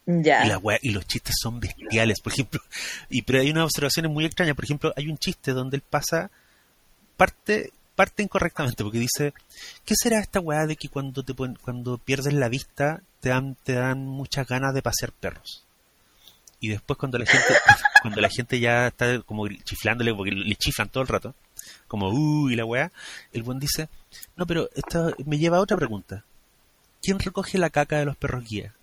Ya. 0.06 0.44
Y, 0.44 0.48
la 0.48 0.58
wea- 0.58 0.78
y 0.82 0.90
los 0.90 1.06
chistes 1.06 1.36
son 1.40 1.60
bestiales, 1.60 2.20
por 2.20 2.32
ejemplo. 2.32 2.60
Y 3.10 3.22
pero 3.22 3.40
hay 3.40 3.50
unas 3.50 3.64
observaciones 3.64 4.10
muy 4.10 4.24
extrañas. 4.24 4.56
Por 4.56 4.64
ejemplo, 4.64 4.92
hay 4.96 5.08
un 5.08 5.18
chiste 5.18 5.52
donde 5.52 5.76
él 5.76 5.82
pasa 5.88 6.30
parte 7.16 7.72
parte 8.00 8.22
incorrectamente 8.22 8.82
porque 8.82 8.98
dice 8.98 9.34
¿qué 9.84 9.94
será 9.94 10.20
esta 10.20 10.40
weá 10.40 10.66
de 10.66 10.76
que 10.76 10.88
cuando 10.88 11.22
te 11.22 11.34
pon- 11.34 11.58
cuando 11.62 11.98
pierdes 11.98 12.32
la 12.32 12.48
vista 12.48 13.02
te 13.20 13.28
dan 13.28 13.56
te 13.62 13.74
dan 13.74 14.06
muchas 14.06 14.46
ganas 14.46 14.72
de 14.74 14.80
pasear 14.82 15.12
perros? 15.12 15.64
Y 16.60 16.68
después 16.68 16.98
cuando 16.98 17.18
la 17.18 17.26
gente 17.26 17.46
cuando 18.02 18.20
la 18.20 18.28
gente 18.28 18.58
ya 18.60 18.86
está 18.88 19.20
como 19.22 19.48
chiflándole 19.48 20.14
porque 20.14 20.30
le 20.32 20.54
chiflan 20.56 20.88
todo 20.88 21.02
el 21.02 21.08
rato, 21.08 21.34
como 21.88 22.08
uy 22.10 22.56
la 22.56 22.64
weá, 22.64 22.90
el 23.32 23.42
buen 23.42 23.58
dice, 23.58 23.88
"No, 24.36 24.46
pero 24.46 24.68
esto 24.74 25.14
me 25.26 25.38
lleva 25.38 25.58
a 25.58 25.60
otra 25.60 25.76
pregunta. 25.76 26.24
¿Quién 27.02 27.18
recoge 27.18 27.58
la 27.58 27.70
caca 27.70 27.98
de 27.98 28.04
los 28.06 28.16
perros 28.16 28.44
guía?" 28.44 28.74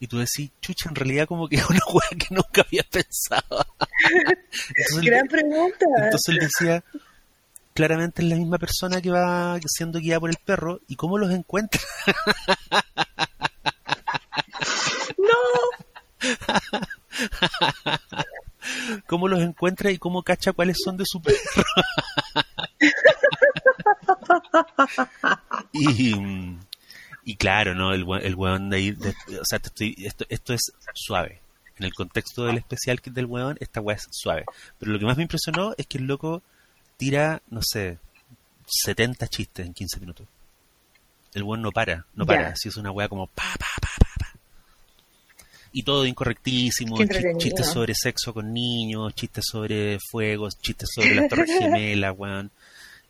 y 0.00 0.06
tú 0.06 0.18
decís, 0.18 0.52
chucha, 0.62 0.88
en 0.90 0.94
realidad 0.94 1.26
como 1.26 1.48
que 1.48 1.56
es 1.56 1.68
una 1.68 1.80
hueá 1.92 2.08
que 2.10 2.32
nunca 2.32 2.62
había 2.62 2.84
pensado. 2.90 3.66
entonces, 4.76 5.02
Gran 5.02 5.26
pregunta. 5.26 5.86
entonces 6.04 6.28
él 6.28 6.38
decía, 6.38 6.84
claramente 7.78 8.22
es 8.22 8.28
la 8.28 8.34
misma 8.34 8.58
persona 8.58 9.00
que 9.00 9.12
va 9.12 9.56
siendo 9.68 10.00
guiada 10.00 10.18
por 10.18 10.30
el 10.30 10.36
perro, 10.44 10.80
¿y 10.88 10.96
cómo 10.96 11.16
los 11.16 11.30
encuentra? 11.30 11.80
No. 15.16 15.38
¿Cómo 19.06 19.28
los 19.28 19.38
encuentra 19.40 19.92
y 19.92 19.98
cómo 19.98 20.24
cacha 20.24 20.52
cuáles 20.52 20.78
son 20.82 20.96
de 20.96 21.04
su 21.06 21.22
perro? 21.22 21.36
y, 25.72 26.14
y 27.24 27.36
claro, 27.36 27.74
¿no? 27.74 27.92
El, 27.92 28.04
el 28.22 28.34
weón 28.34 28.70
de 28.70 28.76
ahí, 28.76 28.90
de- 28.92 29.14
o 29.40 29.44
sea, 29.44 29.58
te 29.60 29.68
estoy, 29.68 29.94
esto, 30.04 30.24
esto 30.28 30.54
es 30.54 30.60
suave. 30.94 31.40
En 31.78 31.84
el 31.84 31.94
contexto 31.94 32.44
del 32.44 32.58
especial 32.58 33.00
del 33.04 33.26
weón, 33.26 33.56
esta 33.60 33.80
weá 33.80 33.96
es 33.96 34.06
suave. 34.10 34.44
Pero 34.78 34.92
lo 34.92 34.98
que 34.98 35.04
más 35.06 35.16
me 35.16 35.22
impresionó 35.22 35.74
es 35.78 35.86
que 35.86 35.98
el 35.98 36.04
loco 36.06 36.42
tira, 36.98 37.40
no 37.48 37.60
sé, 37.62 37.96
70 38.66 39.26
chistes 39.28 39.64
en 39.66 39.72
15 39.72 40.00
minutos. 40.00 40.26
El 41.32 41.42
weón 41.44 41.62
no 41.62 41.70
para, 41.72 42.04
no 42.14 42.26
para. 42.26 42.54
Si 42.56 42.68
es 42.68 42.76
una 42.76 42.90
weá 42.90 43.08
como 43.08 43.26
pa, 43.28 43.44
pa, 43.58 43.66
pa, 43.80 43.88
pa, 43.98 44.06
pa. 44.18 44.32
Y 45.72 45.82
todo 45.82 46.04
incorrectísimo, 46.06 46.96
chistes 47.38 47.66
sobre 47.66 47.94
sexo 47.94 48.34
con 48.34 48.52
niños, 48.52 49.14
chistes 49.14 49.44
sobre 49.50 49.98
fuegos, 50.10 50.58
chistes 50.60 50.88
sobre 50.94 51.14
las 51.14 51.28
torres 51.28 51.50
gemelas, 51.58 52.14
weón. 52.16 52.50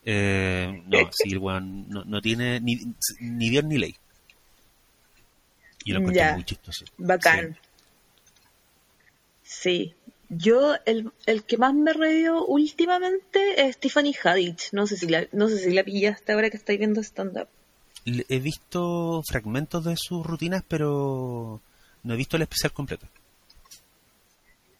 Eh, 0.04 0.82
no, 0.86 0.98
sí, 1.12 1.30
el 1.32 1.38
weón 1.38 1.88
no, 1.88 2.04
no 2.04 2.20
tiene 2.20 2.60
ni, 2.60 2.76
ni 3.20 3.50
Dios 3.50 3.64
ni 3.64 3.78
ley. 3.78 3.96
Y 5.84 5.92
lo 5.92 6.00
encontré 6.00 6.20
Ya. 6.20 6.34
muy 6.34 6.44
chistoso. 6.44 6.84
Bacán. 6.98 7.56
Sí. 9.42 9.94
Yo, 10.30 10.74
el, 10.84 11.10
el 11.26 11.42
que 11.44 11.56
más 11.56 11.74
me 11.74 11.92
reído 11.92 12.44
últimamente 12.46 13.66
es 13.66 13.78
Tiffany 13.78 14.14
Haddish. 14.22 14.70
No 14.72 14.86
sé 14.86 14.96
si 14.96 15.08
la, 15.08 15.26
no 15.32 15.48
sé 15.48 15.58
si 15.58 15.70
la 15.72 15.84
pillaste 15.84 16.32
ahora 16.32 16.50
que 16.50 16.58
estáis 16.58 16.78
viendo 16.78 17.00
stand-up. 17.00 17.48
He 18.04 18.38
visto 18.38 19.22
fragmentos 19.26 19.84
de 19.84 19.96
sus 19.96 20.24
rutinas, 20.26 20.62
pero 20.66 21.60
no 22.02 22.14
he 22.14 22.16
visto 22.16 22.36
el 22.36 22.42
especial 22.42 22.72
completo. 22.72 23.06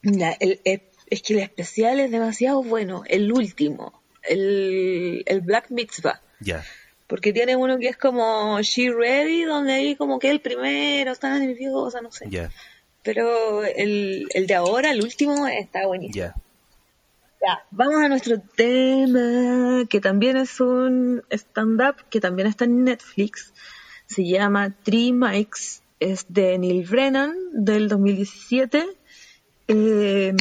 El, 0.02 0.60
el, 0.64 0.82
es 1.10 1.22
que 1.22 1.34
el 1.34 1.40
especial 1.40 2.00
es 2.00 2.10
demasiado 2.10 2.62
bueno, 2.62 3.02
el 3.06 3.32
último, 3.32 4.02
el, 4.22 5.22
el 5.26 5.40
Black 5.40 5.70
Mitzvah. 5.70 6.20
Ya. 6.40 6.64
Porque 7.06 7.32
tiene 7.32 7.56
uno 7.56 7.78
que 7.78 7.88
es 7.88 7.96
como 7.96 8.60
She 8.60 8.90
Ready, 8.90 9.44
donde 9.44 9.72
ahí 9.72 9.96
como 9.96 10.18
que 10.18 10.30
el 10.30 10.40
primero 10.40 11.12
está 11.12 11.38
nerviosa, 11.38 12.00
no 12.02 12.12
sé. 12.12 12.26
Ya. 12.28 12.50
Pero 13.02 13.64
el, 13.64 14.26
el 14.34 14.46
de 14.46 14.54
ahora, 14.54 14.90
el 14.90 15.02
último, 15.02 15.46
está 15.46 15.86
buenísimo. 15.86 16.26
Ya. 16.26 16.34
Ya, 17.40 17.64
vamos 17.70 17.94
a 18.02 18.08
nuestro 18.08 18.40
tema, 18.56 19.84
que 19.88 20.00
también 20.00 20.36
es 20.36 20.60
un 20.60 21.22
stand-up, 21.30 21.94
que 22.10 22.20
también 22.20 22.48
está 22.48 22.64
en 22.64 22.82
Netflix. 22.82 23.54
Se 24.06 24.26
llama 24.26 24.74
Three 24.82 25.12
Mics, 25.12 25.82
es 26.00 26.26
de 26.28 26.58
Neil 26.58 26.84
Brennan, 26.88 27.34
del 27.52 27.88
2017. 27.88 28.84
Eh, 29.68 30.34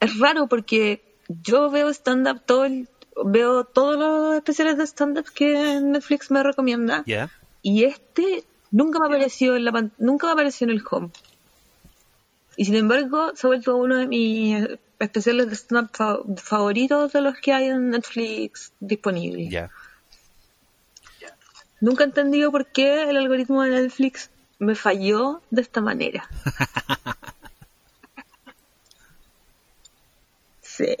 es 0.00 0.18
raro 0.20 0.46
porque 0.46 1.02
yo 1.28 1.68
veo 1.70 1.88
stand-up 1.88 2.42
todo 2.46 2.64
el- 2.66 2.88
veo 3.24 3.64
todos 3.64 3.96
los 3.98 4.36
especiales 4.36 4.76
de 4.78 4.86
stand-up 4.86 5.26
que 5.34 5.80
Netflix 5.82 6.30
me 6.30 6.42
recomienda. 6.44 7.02
Ya. 7.06 7.28
Y 7.62 7.84
este 7.84 8.44
nunca 8.70 9.00
me 9.00 9.06
apareció 9.06 9.56
en 9.56 9.64
la 9.64 9.90
nunca 9.98 10.28
me 10.28 10.32
apareció 10.34 10.66
en 10.66 10.70
el 10.74 10.82
home. 10.88 11.10
Y 12.56 12.64
sin 12.66 12.76
embargo, 12.76 13.32
se 13.34 13.46
ha 13.46 13.48
vuelto 13.48 13.76
uno 13.76 13.96
de 13.96 14.06
mis 14.06 14.66
especiales 14.98 15.48
de 15.48 15.56
stand-up 15.56 15.90
fa- 15.94 16.18
favoritos 16.36 17.12
de 17.12 17.20
los 17.20 17.36
que 17.38 17.52
hay 17.52 17.66
en 17.68 17.90
Netflix 17.90 18.72
disponibles. 18.80 19.50
Ya. 19.50 19.70
Nunca 21.80 22.04
he 22.04 22.06
entendido 22.06 22.50
por 22.52 22.66
qué 22.70 23.08
el 23.10 23.16
algoritmo 23.16 23.62
de 23.62 23.70
Netflix 23.70 24.30
me 24.58 24.74
falló 24.74 25.42
de 25.50 25.62
esta 25.62 25.80
manera. 25.80 26.28
sí. 30.60 30.96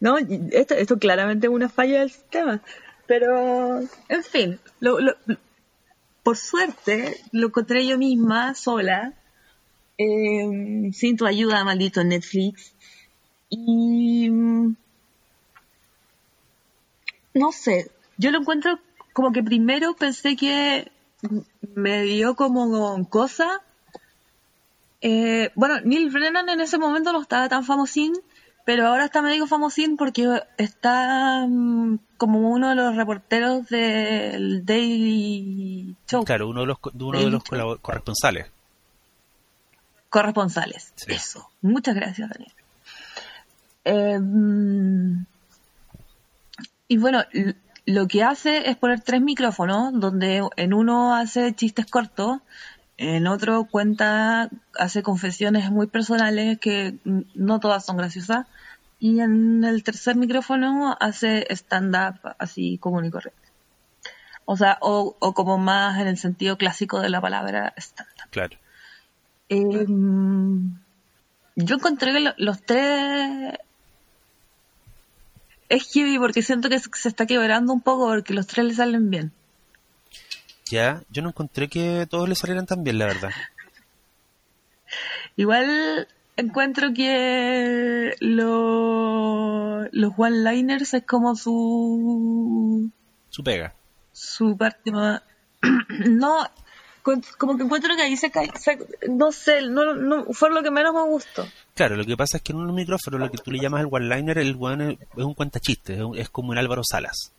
No, 0.00 0.16
esto, 0.18 0.74
esto 0.74 0.98
claramente 0.98 1.46
es 1.48 1.52
una 1.52 1.68
falla 1.68 2.00
del 2.00 2.10
sistema. 2.10 2.62
Pero, 3.06 3.80
en 4.08 4.24
fin, 4.24 4.60
lo, 4.80 5.00
lo- 5.00 5.16
por 6.22 6.36
suerte 6.36 7.16
lo 7.32 7.48
encontré 7.48 7.86
yo 7.86 7.98
misma, 7.98 8.54
sola, 8.54 9.14
eh, 9.98 10.90
sin 10.92 11.16
tu 11.16 11.26
ayuda, 11.26 11.64
maldito 11.64 12.02
Netflix. 12.04 12.72
Y 13.50 14.30
mm, 14.30 14.76
no 17.34 17.52
sé, 17.52 17.90
yo 18.16 18.30
lo 18.30 18.38
encuentro 18.38 18.78
como 19.12 19.32
que 19.32 19.42
primero 19.42 19.94
pensé 19.94 20.36
que 20.36 20.90
me 21.74 22.02
dio 22.02 22.36
como 22.36 23.08
cosa. 23.08 23.62
Eh, 25.00 25.50
bueno, 25.54 25.80
Neil 25.80 26.10
Brennan 26.10 26.48
en 26.48 26.60
ese 26.60 26.78
momento 26.78 27.12
no 27.12 27.20
estaba 27.20 27.48
tan 27.48 27.64
famosín, 27.64 28.12
pero 28.64 28.86
ahora 28.86 29.06
está 29.06 29.22
medio 29.22 29.46
famosín 29.46 29.96
porque 29.96 30.42
está 30.56 31.46
mm, 31.48 31.98
como 32.16 32.50
uno 32.50 32.70
de 32.70 32.74
los 32.74 32.96
reporteros 32.96 33.68
del 33.68 34.64
Daily 34.64 35.96
Show, 36.06 36.24
Claro, 36.24 36.48
uno 36.48 36.60
de 36.60 36.66
los, 36.66 36.78
uno 36.94 37.20
de 37.20 37.30
los 37.30 37.42
corresponsales. 37.80 38.57
Corresponsales. 40.08 40.92
Sí. 40.96 41.12
Eso. 41.12 41.50
Muchas 41.60 41.94
gracias, 41.94 42.30
Daniel. 42.30 42.52
Eh, 43.84 44.18
mm, 44.18 45.26
y 46.88 46.96
bueno, 46.96 47.22
lo 47.86 48.06
que 48.08 48.22
hace 48.22 48.70
es 48.70 48.76
poner 48.76 49.00
tres 49.00 49.20
micrófonos, 49.20 49.98
donde 49.98 50.46
en 50.56 50.74
uno 50.74 51.14
hace 51.14 51.54
chistes 51.54 51.86
cortos, 51.86 52.40
en 52.96 53.26
otro 53.26 53.64
cuenta, 53.64 54.50
hace 54.78 55.02
confesiones 55.02 55.70
muy 55.70 55.86
personales 55.86 56.58
que 56.58 56.98
no 57.34 57.60
todas 57.60 57.84
son 57.84 57.96
graciosas, 57.96 58.46
y 58.98 59.20
en 59.20 59.62
el 59.64 59.84
tercer 59.84 60.16
micrófono 60.16 60.96
hace 60.98 61.46
stand-up 61.54 62.34
así 62.38 62.78
común 62.78 63.04
y 63.04 63.10
correcto. 63.10 63.48
O 64.44 64.56
sea, 64.56 64.78
o, 64.80 65.16
o 65.20 65.34
como 65.34 65.58
más 65.58 66.00
en 66.00 66.08
el 66.08 66.18
sentido 66.18 66.58
clásico 66.58 67.00
de 67.00 67.10
la 67.10 67.20
palabra 67.20 67.74
stand-up. 67.76 68.30
Claro. 68.30 68.58
Eh, 69.50 69.86
yo 71.56 71.74
encontré 71.76 72.12
que 72.12 72.20
lo- 72.20 72.34
los 72.36 72.62
tres 72.62 73.54
es 75.68 75.92
heavy 75.92 76.18
porque 76.18 76.42
siento 76.42 76.68
que 76.68 76.78
se 76.78 77.08
está 77.08 77.26
quebrando 77.26 77.72
un 77.72 77.80
poco 77.80 78.06
porque 78.08 78.34
los 78.34 78.46
tres 78.46 78.66
le 78.66 78.74
salen 78.74 79.10
bien. 79.10 79.32
Ya, 80.70 81.02
yo 81.10 81.22
no 81.22 81.30
encontré 81.30 81.68
que 81.68 82.06
todos 82.08 82.28
le 82.28 82.34
salieran 82.34 82.66
tan 82.66 82.84
bien, 82.84 82.98
la 82.98 83.06
verdad. 83.06 83.30
Igual 85.36 86.08
encuentro 86.36 86.92
que 86.94 88.14
lo- 88.20 89.84
los 89.90 90.12
one-liners 90.16 90.94
es 90.94 91.04
como 91.04 91.34
su 91.36 92.90
Su 93.30 93.42
pega. 93.44 93.74
su 94.12 94.56
parte 94.56 94.90
más 94.92 95.22
no 96.08 96.46
como 97.38 97.56
que 97.56 97.62
encuentro 97.64 97.94
que 97.96 98.02
ahí 98.02 98.16
se 98.16 98.30
cae 98.30 98.50
se- 98.58 98.78
no 99.08 99.32
sé 99.32 99.62
no, 99.62 99.94
no 99.94 100.24
fue 100.32 100.50
lo 100.50 100.62
que 100.62 100.70
menos 100.70 100.94
me 100.94 101.02
gustó 101.02 101.46
Claro, 101.74 101.94
lo 101.96 102.04
que 102.04 102.16
pasa 102.16 102.38
es 102.38 102.42
que 102.42 102.52
en 102.52 102.58
un 102.58 102.74
micrófono, 102.74 103.18
lo 103.18 103.30
que 103.30 103.38
tú 103.38 103.52
le 103.52 103.60
llamas 103.60 103.82
el 103.82 103.88
one-liner, 103.90 104.38
el 104.38 104.56
one 104.58 104.92
es, 104.94 104.98
es 105.16 105.24
un 105.24 105.34
cuentachiste, 105.34 105.94
es, 105.94 106.00
un- 106.00 106.18
es 106.18 106.28
como 106.28 106.50
un 106.50 106.58
Álvaro 106.58 106.82
Salas. 106.84 107.30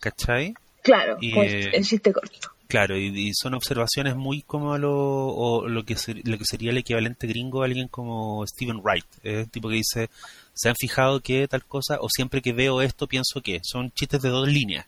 ¿Cachai? 0.00 0.54
claro 0.82 1.16
Y, 1.20 1.32
pues, 1.32 1.52
eh, 1.54 1.70
el 1.72 1.84
chiste 1.84 2.12
corto 2.12 2.50
Claro, 2.66 2.96
y, 2.96 3.06
y 3.28 3.32
son 3.34 3.54
observaciones 3.54 4.16
muy 4.16 4.42
como 4.42 4.76
lo, 4.78 4.92
o 5.28 5.68
lo, 5.68 5.84
que 5.84 5.96
ser- 5.96 6.26
lo 6.26 6.36
que 6.38 6.44
sería 6.44 6.70
el 6.70 6.78
equivalente 6.78 7.26
gringo 7.26 7.62
a 7.62 7.66
alguien 7.66 7.86
como 7.88 8.44
Stephen 8.46 8.80
Wright. 8.82 9.04
Es 9.22 9.48
tipo 9.50 9.68
que 9.68 9.76
dice, 9.76 10.10
¿se 10.54 10.68
han 10.70 10.74
fijado 10.74 11.20
que 11.20 11.46
tal 11.46 11.64
cosa? 11.64 11.98
O 12.00 12.08
siempre 12.08 12.42
que 12.42 12.52
veo 12.52 12.80
esto 12.82 13.06
pienso 13.06 13.40
que. 13.42 13.60
Son 13.62 13.92
chistes 13.92 14.22
de 14.22 14.30
dos 14.30 14.48
líneas. 14.48 14.86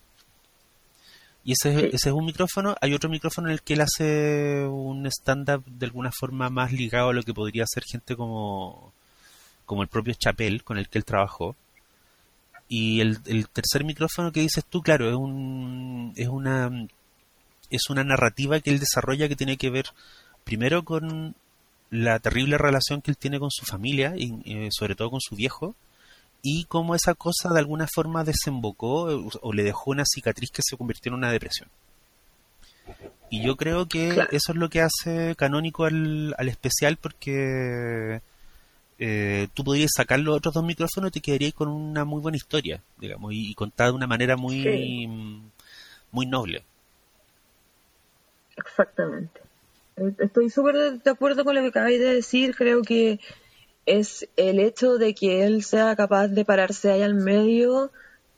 Y 1.46 1.52
ese, 1.52 1.78
Sí. 1.78 1.86
ese 1.92 2.08
es 2.08 2.12
un 2.12 2.24
micrófono. 2.26 2.74
Hay 2.80 2.92
otro 2.92 3.08
micrófono 3.08 3.46
en 3.46 3.52
el 3.52 3.62
que 3.62 3.74
él 3.74 3.80
hace 3.80 4.66
un 4.66 5.06
stand-up 5.06 5.64
de 5.64 5.86
alguna 5.86 6.10
forma 6.10 6.50
más 6.50 6.72
ligado 6.72 7.10
a 7.10 7.12
lo 7.14 7.22
que 7.22 7.32
podría 7.32 7.64
ser 7.68 7.84
gente 7.84 8.16
como, 8.16 8.92
como 9.64 9.82
el 9.82 9.88
propio 9.88 10.12
Chapel, 10.14 10.64
con 10.64 10.76
el 10.76 10.88
que 10.88 10.98
él 10.98 11.04
trabajó. 11.04 11.54
Y 12.68 13.00
el, 13.00 13.18
el 13.26 13.48
tercer 13.48 13.84
micrófono 13.84 14.32
que 14.32 14.40
dices 14.40 14.64
tú, 14.68 14.82
claro, 14.82 15.08
es 15.08 15.14
un, 15.14 16.12
es 16.16 16.26
una, 16.26 16.68
es 17.70 17.90
una 17.90 18.02
narrativa 18.02 18.58
que 18.58 18.70
él 18.70 18.80
desarrolla 18.80 19.28
que 19.28 19.36
tiene 19.36 19.56
que 19.56 19.70
ver 19.70 19.86
primero 20.42 20.84
con 20.84 21.36
la 21.90 22.18
terrible 22.18 22.58
relación 22.58 23.02
que 23.02 23.12
él 23.12 23.16
tiene 23.16 23.38
con 23.38 23.52
su 23.52 23.64
familia 23.64 24.14
y 24.16 24.34
eh, 24.46 24.68
sobre 24.72 24.96
todo 24.96 25.10
con 25.12 25.20
su 25.20 25.36
viejo 25.36 25.76
y 26.48 26.64
cómo 26.66 26.94
esa 26.94 27.14
cosa 27.14 27.52
de 27.52 27.58
alguna 27.58 27.86
forma 27.92 28.22
desembocó 28.22 29.10
eh, 29.10 29.28
o 29.42 29.52
le 29.52 29.64
dejó 29.64 29.90
una 29.90 30.04
cicatriz 30.06 30.50
que 30.52 30.62
se 30.64 30.76
convirtió 30.76 31.10
en 31.10 31.14
una 31.18 31.32
depresión. 31.32 31.68
Y 33.30 33.42
yo 33.44 33.56
creo 33.56 33.86
que 33.88 34.10
Claro. 34.14 34.28
eso 34.30 34.52
es 34.52 34.56
lo 34.58 34.68
que 34.70 34.80
hace 34.80 35.34
canónico 35.36 35.86
al, 35.86 36.34
al 36.38 36.48
especial 36.48 36.96
porque 36.98 38.20
eh, 39.00 39.48
tú 39.54 39.64
podrías 39.64 39.90
sacar 39.96 40.20
los 40.20 40.36
otros 40.36 40.54
dos 40.54 40.62
micrófonos 40.64 41.08
y 41.08 41.14
te 41.14 41.20
quedarías 41.20 41.52
con 41.52 41.66
una 41.68 42.04
muy 42.04 42.20
buena 42.20 42.36
historia, 42.36 42.80
digamos, 42.98 43.32
y, 43.32 43.50
y 43.50 43.54
contada 43.54 43.90
de 43.90 43.96
una 43.96 44.06
manera 44.06 44.36
muy, 44.36 44.62
Sí. 44.62 45.08
muy 46.12 46.26
noble. 46.26 46.62
Exactamente. 48.56 49.40
Estoy 50.18 50.50
súper 50.50 51.00
de 51.02 51.10
acuerdo 51.10 51.44
con 51.44 51.54
lo 51.54 51.62
que 51.62 51.68
acabáis 51.68 51.98
de 51.98 52.14
decir. 52.14 52.54
Creo 52.54 52.82
que 52.82 53.18
es 53.86 54.28
el 54.36 54.58
hecho 54.58 54.98
de 54.98 55.14
que 55.14 55.44
él 55.44 55.64
sea 55.64 55.94
capaz 55.96 56.28
de 56.28 56.44
pararse 56.44 56.90
ahí 56.90 57.02
al 57.02 57.14
medio 57.14 57.92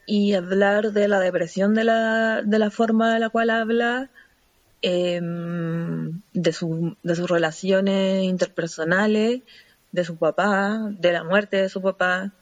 y 0.07 0.35
hablar 0.35 0.93
de 0.93 1.09
la 1.09 1.21
depresión 1.21 1.75
de 1.75 1.85
la, 1.85 2.43
de 2.45 2.59
la 2.59 2.71
forma 2.71 3.13
de 3.15 3.21
la 3.21 3.31
cual 3.31 3.51
habla, 3.51 4.11
em, 4.83 6.23
de, 6.33 6.53
su, 6.53 6.97
de 7.03 7.15
sus 7.15 7.29
relaciones 7.31 8.25
interpersonales, 8.25 9.43
de 9.93 10.05
su 10.05 10.17
papá, 10.17 10.91
de 10.99 11.13
la 11.13 11.25
muerte 11.25 11.59
de 11.59 11.69
su 11.69 11.83
papá, 11.83 12.33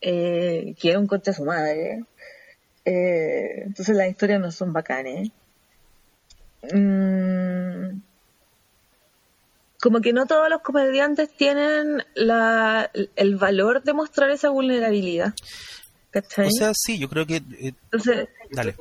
eh, 0.00 0.74
que 0.80 0.96
un 0.96 1.06
coche 1.06 1.30
a 1.32 1.34
su 1.34 1.44
madre. 1.44 2.04
Eh, 2.84 3.62
entonces 3.64 3.96
las 3.96 4.08
historias 4.08 4.40
no 4.40 4.50
son 4.50 4.72
bacanes. 4.72 5.30
Mm, 6.72 8.00
como 9.80 10.00
que 10.00 10.12
no 10.12 10.26
todos 10.26 10.48
los 10.48 10.62
comediantes 10.62 11.30
tienen 11.36 12.02
la, 12.14 12.90
el 13.16 13.36
valor 13.36 13.82
de 13.82 13.92
mostrar 13.92 14.30
esa 14.30 14.48
vulnerabilidad. 14.50 15.34
¿Cachai? 16.10 16.46
O 16.48 16.50
sea, 16.50 16.72
sí, 16.74 16.98
yo 16.98 17.08
creo 17.08 17.26
que... 17.26 17.36
eh, 17.36 17.72
Entonces, 17.90 18.28
dale. 18.50 18.74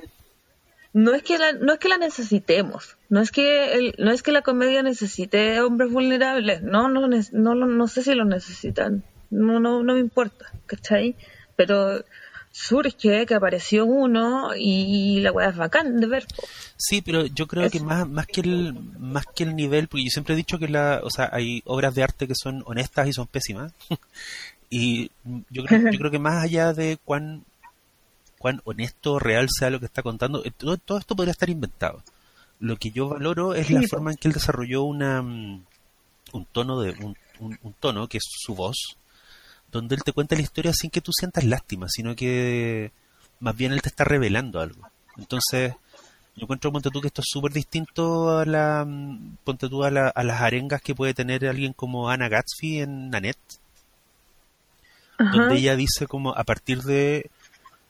no 0.93 1.13
es 1.13 1.23
que 1.23 1.37
la, 1.37 1.51
no 1.53 1.73
es 1.73 1.79
que 1.79 1.89
la 1.89 1.97
necesitemos, 1.97 2.97
no 3.09 3.19
es 3.21 3.31
que 3.31 3.73
el- 3.73 3.95
no 3.97 4.11
es 4.11 4.23
que 4.23 4.31
la 4.31 4.41
comedia 4.41 4.81
necesite 4.83 5.59
hombres 5.61 5.91
vulnerables, 5.91 6.61
no, 6.61 6.87
no, 6.87 7.07
no, 7.07 7.55
lo- 7.55 7.65
no 7.67 7.87
sé 7.87 8.03
si 8.03 8.15
lo 8.15 8.23
necesitan, 8.25 9.03
no, 9.29 9.59
no, 9.59 9.83
no 9.83 9.93
me 9.95 9.99
importa, 9.99 10.45
¿cachai? 10.65 11.15
Pero 11.57 12.03
surge 12.55 13.25
que 13.25 13.35
apareció 13.35 13.85
uno 13.85 14.55
y 14.55 15.19
la 15.19 15.33
weá 15.33 15.49
es 15.49 15.57
bacán 15.57 15.99
de 15.99 16.07
ver. 16.07 16.25
Sí, 16.77 17.01
pero 17.01 17.25
yo 17.25 17.47
creo 17.47 17.69
que 17.69 17.81
más, 17.81 18.07
más 18.07 18.27
que 18.27 18.41
el 18.41 18.73
más 18.97 19.25
que 19.25 19.43
el 19.43 19.55
nivel, 19.55 19.89
porque 19.89 20.05
yo 20.05 20.09
siempre 20.09 20.35
he 20.35 20.37
dicho 20.37 20.57
que 20.57 20.69
la, 20.69 21.01
o 21.03 21.09
sea, 21.09 21.29
hay 21.33 21.61
obras 21.65 21.93
de 21.95 22.03
arte 22.03 22.27
que 22.27 22.33
son 22.33 22.63
honestas 22.65 23.07
y 23.07 23.13
son 23.13 23.27
pésimas. 23.27 23.73
Y 24.67 25.11
yo 25.51 25.63
creo, 25.63 25.91
yo 25.91 25.99
creo 25.99 26.11
que 26.11 26.19
más 26.19 26.43
allá 26.43 26.73
de 26.73 26.97
cuán, 27.05 27.45
cuán 28.39 28.61
honesto 28.65 29.13
o 29.13 29.19
real 29.19 29.47
sea 29.47 29.69
lo 29.69 29.79
que 29.79 29.85
está 29.85 30.01
contando, 30.01 30.43
eh, 30.43 30.51
todo, 30.51 30.75
todo 30.77 30.97
esto 30.97 31.15
podría 31.15 31.31
estar 31.31 31.51
inventado. 31.51 32.01
Lo 32.59 32.75
que 32.75 32.89
yo 32.89 33.07
valoro 33.07 33.53
es 33.53 33.69
la 33.69 33.83
forma 33.83 34.11
en 34.11 34.17
que 34.17 34.27
él 34.27 34.33
desarrolló 34.33 34.83
una, 34.83 35.21
mm, 35.21 35.63
un 36.33 36.45
tono 36.51 36.81
de 36.81 36.91
un, 36.91 37.15
un, 37.39 37.73
tono 37.79 38.07
que 38.07 38.17
es 38.17 38.23
su 38.27 38.55
voz, 38.55 38.97
donde 39.71 39.95
él 39.95 40.03
te 40.03 40.13
cuenta 40.13 40.35
la 40.35 40.41
historia 40.41 40.73
sin 40.73 40.89
que 40.89 41.01
tú 41.01 41.11
sientas 41.13 41.43
lástima, 41.43 41.87
sino 41.89 42.15
que 42.15 42.91
más 43.39 43.55
bien 43.55 43.73
él 43.73 43.81
te 43.81 43.89
está 43.89 44.03
revelando 44.03 44.59
algo. 44.59 44.89
Entonces, 45.17 45.73
yo 46.35 46.43
encuentro, 46.43 46.71
ponte 46.71 46.89
tú, 46.89 47.01
que 47.01 47.07
esto 47.07 47.21
es 47.21 47.27
súper 47.29 47.53
distinto 47.53 48.37
a 48.37 48.45
la, 48.45 48.87
ponte 49.43 49.69
tú, 49.69 49.83
a, 49.83 49.87
a, 49.87 50.23
las 50.23 50.41
arengas 50.41 50.81
que 50.81 50.95
puede 50.95 51.13
tener 51.13 51.45
alguien 51.47 51.73
como 51.73 52.09
Anna 52.09 52.29
Gatsby 52.29 52.79
en 52.79 53.09
Nanette, 53.09 53.59
donde 55.17 55.55
ella 55.55 55.75
dice 55.75 56.07
como 56.07 56.35
a 56.35 56.43
partir 56.43 56.81
de 56.83 57.29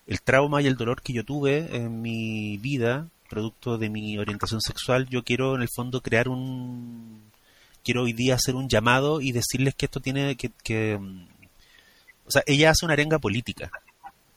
el 0.05 0.21
trauma 0.21 0.61
y 0.61 0.67
el 0.67 0.76
dolor 0.76 1.01
que 1.01 1.13
yo 1.13 1.23
tuve 1.23 1.76
en 1.76 2.01
mi 2.01 2.57
vida, 2.57 3.07
producto 3.30 3.78
de 3.78 3.89
mi 3.89 4.17
orientación 4.17 4.61
sexual, 4.61 5.07
yo 5.09 5.23
quiero 5.23 5.55
en 5.55 5.61
el 5.61 5.69
fondo 5.73 6.01
crear 6.01 6.30
un... 6.30 7.23
Quiero 7.84 8.03
hoy 8.03 8.13
día 8.13 8.36
hacer 8.36 8.55
un 8.55 8.67
llamado 8.67 9.21
y 9.21 9.32
decirles 9.32 9.76
que 9.76 9.86
esto 9.86 9.99
tiene 9.99 10.36
que... 10.36 10.51
que 10.63 10.99
o 12.26 12.32
sea, 12.32 12.43
ella 12.45 12.71
hace 12.71 12.86
una 12.86 12.93
arenga 12.93 13.19
política, 13.19 13.69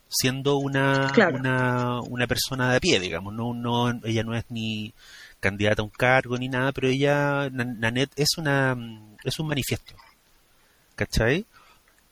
siendo 0.09 0.57
una, 0.57 1.12
una, 1.32 2.01
una 2.03 2.26
persona 2.26 2.70
de 2.70 2.76
a 2.76 2.80
pie, 2.80 3.01
digamos. 3.01 3.32
No, 3.34 3.55
no, 3.55 3.91
ella 4.05 4.22
no 4.22 4.34
es 4.34 4.45
ni 4.51 4.93
candidata 5.41 5.82
a 5.82 5.84
un 5.84 5.91
cargo 5.91 6.36
ni 6.36 6.49
nada, 6.49 6.72
pero 6.72 6.89
ella, 6.89 7.49
Nanette, 7.51 8.12
es, 8.16 8.36
una, 8.36 8.76
es 9.24 9.39
un 9.39 9.49
manifiesto. 9.49 9.95
¿Cachai? 10.95 11.47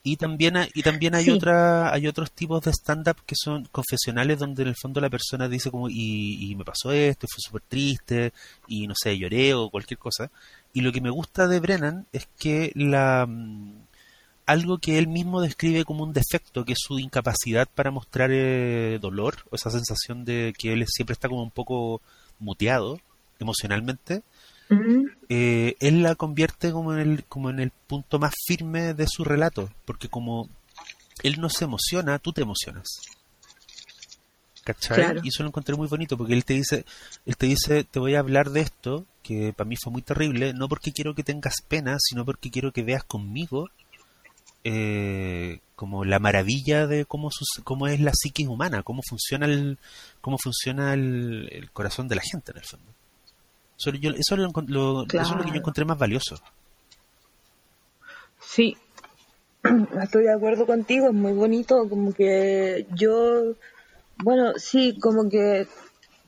Y 0.03 0.15
también, 0.15 0.55
y 0.73 0.83
también 0.83 1.15
hay, 1.15 1.29
otra, 1.29 1.91
hay 1.91 2.07
otros 2.07 2.31
tipos 2.31 2.63
de 2.63 2.71
stand-up 2.71 3.17
que 3.25 3.35
son 3.35 3.65
confesionales 3.65 4.39
donde 4.39 4.61
en 4.61 4.69
el 4.69 4.75
fondo 4.81 5.01
la 5.01 5.09
persona 5.09 5.49
dice 5.49 5.69
como, 5.69 5.89
y, 5.89 6.55
me 6.57 6.63
pasó 6.63 6.93
esto, 6.93 7.27
fue 7.29 7.41
súper 7.41 7.61
triste, 7.67 8.31
y 8.69 8.87
no 8.87 8.93
sé, 8.95 9.17
lloré 9.17 9.53
o 9.53 9.69
cualquier 9.69 9.97
cosa. 9.97 10.31
Y 10.71 10.79
lo 10.79 10.93
que 10.93 11.01
me 11.01 11.09
gusta 11.09 11.47
de 11.47 11.59
Brennan 11.59 12.05
es 12.13 12.29
que 12.39 12.71
la 12.75 13.27
algo 14.47 14.79
que 14.79 14.97
él 14.97 15.07
mismo 15.07 15.41
describe 15.41 15.83
como 15.83 16.03
un 16.03 16.13
defecto, 16.13 16.65
que 16.65 16.71
es 16.71 16.79
su 16.81 16.97
incapacidad 16.97 17.67
para 17.67 17.91
mostrar 17.91 18.31
eh, 18.31 18.97
dolor, 18.99 19.35
o 19.51 19.55
esa 19.55 19.69
sensación 19.69 20.23
de 20.23 20.53
que 20.57 20.73
él 20.73 20.85
siempre 20.87 21.13
está 21.13 21.27
como 21.27 21.43
un 21.43 21.51
poco 21.51 22.01
muteado 22.39 22.99
emocionalmente, 23.39 24.23
eh, 25.29 25.75
él 25.79 26.01
la 26.01 26.15
convierte 26.15 26.71
como 26.71 26.93
en, 26.93 26.99
el, 26.99 27.23
como 27.25 27.49
en 27.49 27.59
el 27.59 27.71
punto 27.71 28.19
más 28.19 28.33
firme 28.45 28.93
de 28.93 29.05
su 29.07 29.23
relato, 29.23 29.69
porque 29.85 30.07
como 30.07 30.49
él 31.23 31.39
no 31.39 31.49
se 31.49 31.65
emociona, 31.65 32.17
tú 32.17 32.31
te 32.31 32.41
emocionas. 32.41 32.87
¿Cachai? 34.63 35.19
Y 35.23 35.29
eso 35.29 35.43
lo 35.43 35.49
encontré 35.49 35.75
muy 35.75 35.87
bonito, 35.87 36.17
porque 36.17 36.33
él 36.33 36.45
te 36.45 36.53
dice, 36.53 36.85
él 37.25 37.37
te 37.37 37.47
dice, 37.47 37.83
te 37.83 37.99
voy 37.99 38.15
a 38.15 38.19
hablar 38.19 38.49
de 38.49 38.61
esto, 38.61 39.05
que 39.23 39.51
para 39.51 39.67
mí 39.67 39.75
fue 39.81 39.91
muy 39.91 40.01
terrible, 40.01 40.53
no 40.53 40.69
porque 40.69 40.93
quiero 40.93 41.15
que 41.15 41.23
tengas 41.23 41.55
pena, 41.67 41.97
sino 41.99 42.23
porque 42.23 42.49
quiero 42.49 42.71
que 42.71 42.83
veas 42.83 43.03
conmigo 43.03 43.69
eh, 44.69 45.59
como 45.75 46.03
la 46.05 46.19
maravilla 46.19 46.87
de 46.87 47.05
cómo, 47.05 47.29
cómo 47.63 47.87
es 47.87 47.99
la 47.99 48.11
psiquis 48.13 48.47
humana, 48.47 48.83
cómo 48.83 49.01
funciona 49.07 49.45
el, 49.45 49.77
cómo 50.21 50.37
funciona 50.37 50.93
el 50.93 51.69
corazón 51.73 52.07
de 52.07 52.15
la 52.15 52.21
gente 52.21 52.51
en 52.51 52.57
el 52.57 52.63
fondo. 52.63 52.97
Eso, 53.77 53.91
yo, 53.91 54.09
eso, 54.11 54.35
lo, 54.35 54.47
es 54.47 54.69
lo 54.69 55.05
que 55.05 55.17
yo 55.17 55.55
encontré 55.55 55.85
más 55.85 55.99
valioso. 55.99 56.41
Sí, 58.39 58.75
estoy 60.01 60.23
de 60.23 60.33
acuerdo 60.33 60.65
contigo, 60.65 61.07
es 61.07 61.13
muy 61.13 61.33
bonito, 61.33 61.87
como 61.87 62.11
que 62.11 62.87
yo, 62.95 63.53
bueno, 64.23 64.53
sí, 64.57 64.97
como 64.99 65.29
que 65.29 65.67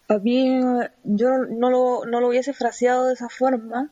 para 0.05 0.19
mí 0.19 0.59
yo 1.03 1.29
no 1.49 1.69
lo, 1.71 2.05
no 2.05 2.19
lo 2.19 2.27
hubiese 2.27 2.53
fraseado 2.53 3.07
de 3.07 3.13
esa 3.13 3.29
forma, 3.29 3.89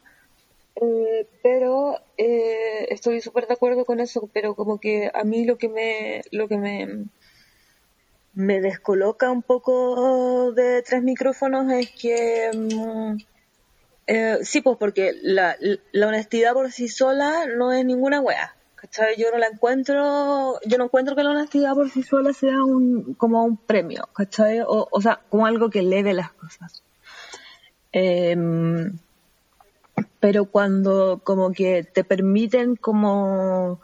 eh, 0.79 1.27
pero 1.41 1.99
eh, 2.17 2.87
estoy 2.89 3.21
súper 3.21 3.47
de 3.47 3.53
acuerdo 3.53 3.85
con 3.85 3.99
eso, 3.99 4.29
pero 4.31 4.55
como 4.55 4.79
que 4.79 5.09
a 5.13 5.23
mí 5.23 5.45
lo 5.45 5.57
que 5.57 5.69
me, 5.69 6.21
lo 6.31 6.47
que 6.47 6.57
me, 6.57 7.05
me 8.33 8.61
descoloca 8.61 9.31
un 9.31 9.41
poco 9.41 10.51
de 10.51 10.83
tres 10.83 11.03
micrófonos 11.03 11.71
es 11.71 11.91
que... 11.91 12.51
Mm, 12.53 13.17
eh, 14.09 14.37
sí, 14.43 14.61
pues 14.61 14.77
porque 14.77 15.13
la, 15.21 15.57
la, 15.91 16.07
honestidad 16.07 16.53
por 16.53 16.71
sí 16.71 16.87
sola 16.87 17.45
no 17.45 17.73
es 17.73 17.83
ninguna 17.83 18.21
wea. 18.21 18.55
¿Cachai? 18.75 19.17
Yo 19.17 19.31
no 19.31 19.37
la 19.37 19.47
encuentro, 19.47 20.59
yo 20.65 20.77
no 20.77 20.85
encuentro 20.85 21.15
que 21.15 21.23
la 21.23 21.31
honestidad 21.31 21.73
por 21.73 21.89
sí 21.89 22.03
sola 22.03 22.31
sea 22.31 22.63
un, 22.63 23.15
como 23.15 23.43
un 23.43 23.57
premio, 23.57 24.07
¿cachai? 24.13 24.61
O, 24.61 24.87
o 24.89 25.01
sea, 25.01 25.19
como 25.29 25.47
algo 25.47 25.69
que 25.71 25.79
eleve 25.79 26.13
las 26.13 26.31
cosas. 26.31 26.83
Em, 27.91 28.97
pero 30.19 30.45
cuando 30.45 31.21
como 31.23 31.51
que 31.51 31.83
te 31.83 32.03
permiten 32.03 32.75
como 32.75 33.79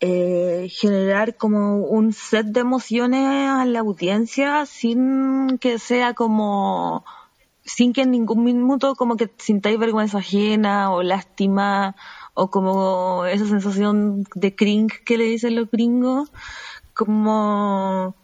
eh, 0.00 0.68
generar 0.70 1.36
como 1.36 1.76
un 1.76 2.12
set 2.12 2.46
de 2.46 2.60
emociones 2.60 3.48
a 3.48 3.64
la 3.64 3.80
audiencia 3.80 4.66
sin 4.66 5.58
que 5.58 5.78
sea 5.78 6.14
como 6.14 7.04
sin 7.64 7.92
que 7.92 8.02
en 8.02 8.10
ningún 8.10 8.44
minuto 8.44 8.94
como 8.96 9.16
que 9.16 9.30
sintáis 9.38 9.78
vergüenza 9.78 10.18
ajena 10.18 10.92
o 10.92 11.02
lástima 11.02 11.94
o 12.34 12.50
como 12.50 13.26
esa 13.26 13.46
sensación 13.46 14.24
de 14.34 14.54
cringe 14.54 15.04
que 15.04 15.18
le 15.18 15.24
dicen 15.24 15.54
los 15.54 15.70
gringos, 15.70 16.32
como 16.94 18.14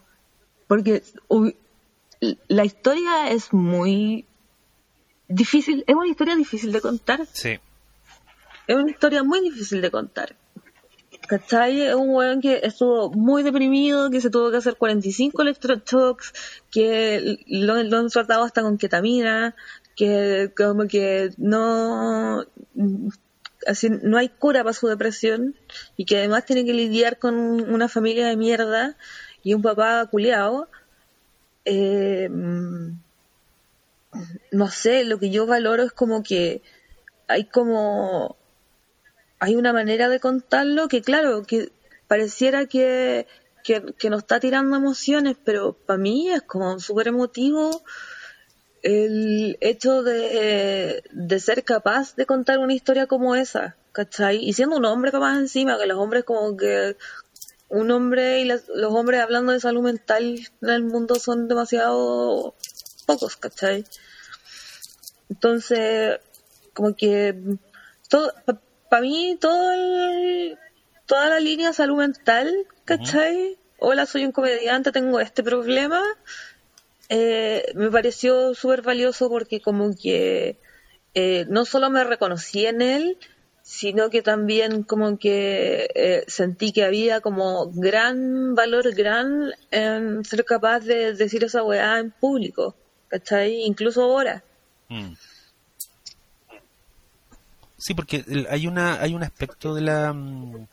porque 0.67 1.03
la 2.49 2.65
historia 2.65 3.31
es 3.31 3.53
muy 3.53 4.27
difícil, 5.29 5.85
es 5.87 5.95
una 5.95 6.09
historia 6.09 6.35
difícil 6.37 6.73
de 6.73 6.81
contar. 6.81 7.27
Sí. 7.33 7.59
Es 8.67 8.77
una 8.77 8.91
historia 8.91 9.23
muy 9.23 9.41
difícil 9.41 9.81
de 9.81 9.91
contar. 9.91 10.37
¿Cachai? 11.27 11.83
Es 11.83 11.95
un 11.95 12.11
weón 12.11 12.41
que 12.41 12.61
estuvo 12.63 13.11
muy 13.11 13.43
deprimido, 13.43 14.11
que 14.11 14.21
se 14.21 14.31
tuvo 14.31 14.51
que 14.51 14.57
hacer 14.57 14.77
45 14.77 15.43
electroshocks, 15.43 16.33
que 16.71 17.39
lo, 17.47 17.75
han 17.75 18.09
tratado 18.09 18.45
hasta 18.45 18.63
con 18.63 18.79
ketamina, 18.79 19.55
que 19.95 20.53
como 20.57 20.87
que 20.87 21.31
no 21.37 22.45
así 23.67 23.91
no 23.91 24.17
hay 24.17 24.29
cura 24.31 24.63
para 24.63 24.73
su 24.73 24.87
depresión 24.87 25.55
y 25.97 26.07
que 26.07 26.19
además 26.19 26.47
tiene 26.47 26.65
que 26.65 26.73
lidiar 26.73 27.19
con 27.19 27.35
una 27.35 27.89
familia 27.89 28.27
de 28.29 28.37
mierda 28.37 28.97
y 29.43 29.55
un 29.55 29.61
papá 29.61 30.07
culiao 30.07 30.69
eh, 31.65 32.31
no 34.53 34.71
sé 34.71 35.05
lo 35.05 35.19
que 35.19 35.31
yo 35.31 35.47
valoro 35.47 35.83
es 35.85 35.93
como 35.93 36.23
que 36.23 36.63
hay 37.27 37.45
como 37.45 38.39
hay 39.39 39.57
una 39.57 39.73
manera 39.73 40.09
de 40.09 40.21
contarlo 40.21 40.89
que, 40.89 41.03
claro, 41.03 41.45
que 41.45 41.71
pareciera 42.07 42.67
que, 42.67 43.27
que, 43.63 44.11
nos 44.11 44.21
está 44.21 44.41
tirando 44.41 44.77
emociones, 44.77 45.37
pero 45.45 45.75
para 45.75 45.99
mí 45.99 46.31
es 46.31 46.43
como 46.43 46.81
súper 46.81 47.09
emotivo 47.09 47.83
el 48.83 49.59
hecho 49.61 50.03
de, 50.03 51.03
de, 51.11 51.41
ser 51.41 51.65
capaz 51.65 52.17
de 52.17 52.27
contar 52.27 52.59
una 52.59 52.75
historia 52.75 53.07
como 53.07 53.35
esa, 53.35 53.77
¿cachai? 53.93 54.39
Y 54.39 54.53
siendo 54.55 54.77
un 54.77 54.85
hombre 54.85 55.11
capaz 55.11 55.37
encima, 55.37 55.79
que 55.79 55.87
los 55.87 55.99
hombres 55.99 56.25
como 56.25 56.57
que 56.57 56.97
un 57.69 57.91
hombre 57.91 58.41
y 58.41 58.45
los 58.45 58.63
hombres 58.95 59.21
hablando 59.21 59.53
de 59.53 59.61
salud 59.61 59.83
mental 59.83 60.39
en 60.63 60.69
el 60.69 60.85
mundo 60.85 61.17
son 61.17 61.49
demasiado 61.49 62.55
pocos, 63.09 63.37
¿cachai? 63.37 63.87
Entonces, 65.31 66.21
como 66.75 66.95
que 66.95 67.35
todo, 68.11 68.33
para 68.91 69.03
mí 69.03 69.39
todo 69.41 69.73
toda 71.07 71.31
la 71.31 71.41
línea 71.41 71.73
salud 71.73 71.97
mental, 71.97 72.55
¿cachai? 72.85 73.57
Hola, 73.79 74.05
soy 74.05 74.27
un 74.27 74.33
comediante, 74.33 74.93
tengo 74.93 75.21
este 75.21 75.43
problema. 75.43 76.03
Eh, 77.09 77.73
me 77.75 77.91
pareció 77.91 78.55
súper 78.55 78.83
valioso 78.83 79.31
porque 79.31 79.63
como 79.63 79.97
que 79.97 80.59
eh, 81.15 81.47
no 81.49 81.65
solo 81.65 81.89
me 81.89 82.05
reconocí 82.05 82.67
en 82.67 82.83
él, 82.83 83.19
sino 83.63 84.11
que 84.11 84.21
también 84.21 84.83
como 84.83 85.19
que 85.19 85.89
eh, 85.95 86.25
sentí 86.27 86.73
que 86.73 86.85
había 86.85 87.23
como 87.23 87.71
gran 87.73 88.55
valor, 88.55 88.95
gran 88.95 89.53
en 89.71 90.25
ser 90.27 90.45
capaz 90.45 90.81
de 90.81 91.15
decir 91.15 91.45
esa 91.45 91.63
weá 91.63 91.99
en 91.99 92.11
público, 92.11 92.77
¿cachai? 93.09 93.63
Incluso 93.63 94.03
ahora. 94.03 94.43
Mm. 94.89 95.13
Sí, 97.77 97.95
porque 97.95 98.25
hay 98.51 98.67
una 98.67 99.01
hay 99.01 99.15
un 99.15 99.23
aspecto 99.23 99.75
de 99.75 99.83
la 99.83 100.13
mm, 100.13 100.67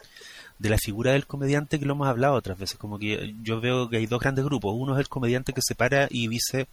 de 0.57 0.69
la 0.69 0.77
figura 0.77 1.11
del 1.11 1.27
comediante 1.27 1.79
que 1.79 1.86
lo 1.86 1.93
hemos 1.93 2.07
hablado 2.07 2.33
otras 2.33 2.57
veces, 2.57 2.77
como 2.77 2.97
que 2.97 3.36
yo 3.43 3.59
veo 3.61 3.89
que 3.89 3.97
hay 3.97 4.07
dos 4.07 4.21
grandes 4.21 4.45
grupos, 4.45 4.73
uno 4.75 4.93
es 4.93 4.99
el 4.99 5.09
comediante 5.09 5.53
que 5.53 5.61
se 5.63 5.75
para 5.75 6.07
y 6.09 6.27
dice 6.27 6.67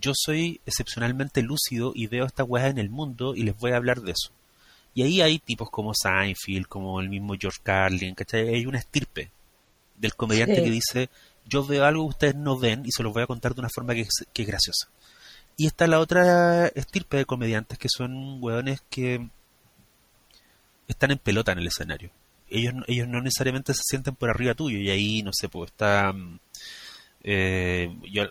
yo 0.00 0.12
soy 0.14 0.60
excepcionalmente 0.66 1.42
lúcido 1.42 1.92
y 1.94 2.06
veo 2.08 2.24
esta 2.26 2.44
weá 2.44 2.68
en 2.68 2.78
el 2.78 2.90
mundo 2.90 3.34
y 3.36 3.44
les 3.44 3.56
voy 3.56 3.70
a 3.72 3.76
hablar 3.76 4.00
de 4.02 4.12
eso. 4.12 4.30
Y 4.94 5.02
ahí 5.04 5.20
hay 5.22 5.38
tipos 5.38 5.70
como 5.70 5.92
Seinfeld, 5.94 6.66
como 6.66 7.00
el 7.00 7.08
mismo 7.08 7.34
George 7.40 7.60
Carlin, 7.62 8.14
¿cachai? 8.14 8.48
Hay 8.48 8.66
una 8.66 8.78
estirpe 8.78 9.30
del 9.96 10.14
comediante 10.14 10.56
Sí. 10.56 10.64
que 10.64 10.70
dice, 10.70 11.08
yo 11.46 11.64
veo 11.64 11.84
algo 11.84 12.04
que 12.04 12.10
ustedes 12.10 12.34
no 12.36 12.58
ven 12.58 12.82
y 12.84 12.92
se 12.92 13.02
los 13.02 13.12
voy 13.12 13.22
a 13.22 13.26
contar 13.26 13.54
de 13.54 13.60
una 13.60 13.68
forma 13.74 13.94
que 13.94 14.02
es, 14.02 14.24
que 14.32 14.42
es 14.42 14.48
graciosa. 14.48 14.88
Y 15.56 15.66
está 15.66 15.86
la 15.86 16.00
otra 16.00 16.66
estirpe 16.68 17.18
de 17.18 17.24
comediantes 17.26 17.78
que 17.78 17.88
son 17.90 18.38
hueones 18.42 18.82
que 18.88 19.28
están 20.88 21.10
en 21.10 21.18
pelota 21.18 21.52
en 21.52 21.58
el 21.58 21.66
escenario. 21.66 22.10
Ellos, 22.48 22.74
no- 22.74 22.84
ellos 22.86 23.08
no 23.08 23.20
necesariamente 23.22 23.72
se 23.74 23.82
sienten 23.84 24.14
por 24.14 24.30
arriba 24.30 24.54
tuyo 24.54 24.78
y 24.78 24.90
ahí, 24.90 25.22
no 25.22 25.30
sé, 25.32 25.48
pues 25.48 25.70
está... 25.70 26.12
mm, 26.12 26.38
Eh, 27.24 27.88
yo, 28.10 28.24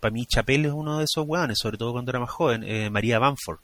para 0.00 0.10
mí 0.10 0.24
Chapel 0.24 0.64
es 0.64 0.72
uno 0.72 0.96
de 0.98 1.04
esos 1.04 1.26
hueones, 1.28 1.58
sobre 1.60 1.76
todo 1.76 1.92
cuando 1.92 2.10
era 2.10 2.18
más 2.20 2.30
joven, 2.30 2.64
eh, 2.64 2.88
María 2.88 3.18
Bamford, 3.18 3.58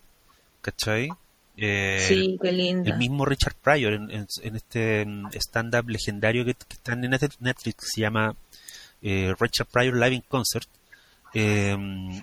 ¿cachai? 0.60 1.08
Eh, 1.56 2.04
Sí, 2.06 2.38
qué 2.42 2.52
linda. 2.52 2.90
el 2.90 2.98
mismo 2.98 3.24
Richard 3.24 3.54
Pryor 3.62 3.94
en, 3.94 4.10
en- 4.10 4.26
en 4.42 4.56
este 4.56 5.06
mm, 5.06 5.28
stand-up 5.36 5.88
legendario 5.88 6.44
que, 6.44 6.52
que 6.52 6.74
está 6.74 6.92
en 6.92 7.00
Net- 7.02 7.36
Netflix 7.40 7.76
que 7.76 7.86
se 7.94 8.00
llama 8.02 8.36
eh, 9.04 9.34
Richard 9.38 9.68
Pryor 9.68 9.94
Live 9.96 10.14
in 10.16 10.24
Concert. 10.28 10.66
eh, 11.34 11.76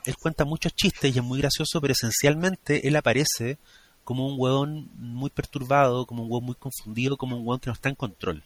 él 0.05 0.15
cuenta 0.17 0.43
muchos 0.45 0.73
chistes 0.75 1.15
y 1.15 1.19
es 1.19 1.23
muy 1.23 1.39
gracioso, 1.39 1.79
pero 1.81 1.93
esencialmente 1.93 2.87
él 2.87 2.95
aparece 2.97 3.57
como 4.03 4.27
un 4.27 4.35
hueón 4.39 4.89
muy 4.97 5.29
perturbado, 5.29 6.05
como 6.05 6.23
un 6.23 6.31
hueón 6.31 6.43
muy 6.45 6.55
confundido, 6.55 7.17
como 7.17 7.37
un 7.37 7.47
hueón 7.47 7.59
que 7.59 7.67
no 7.69 7.73
está 7.73 7.89
en 7.89 7.95
control. 7.95 8.43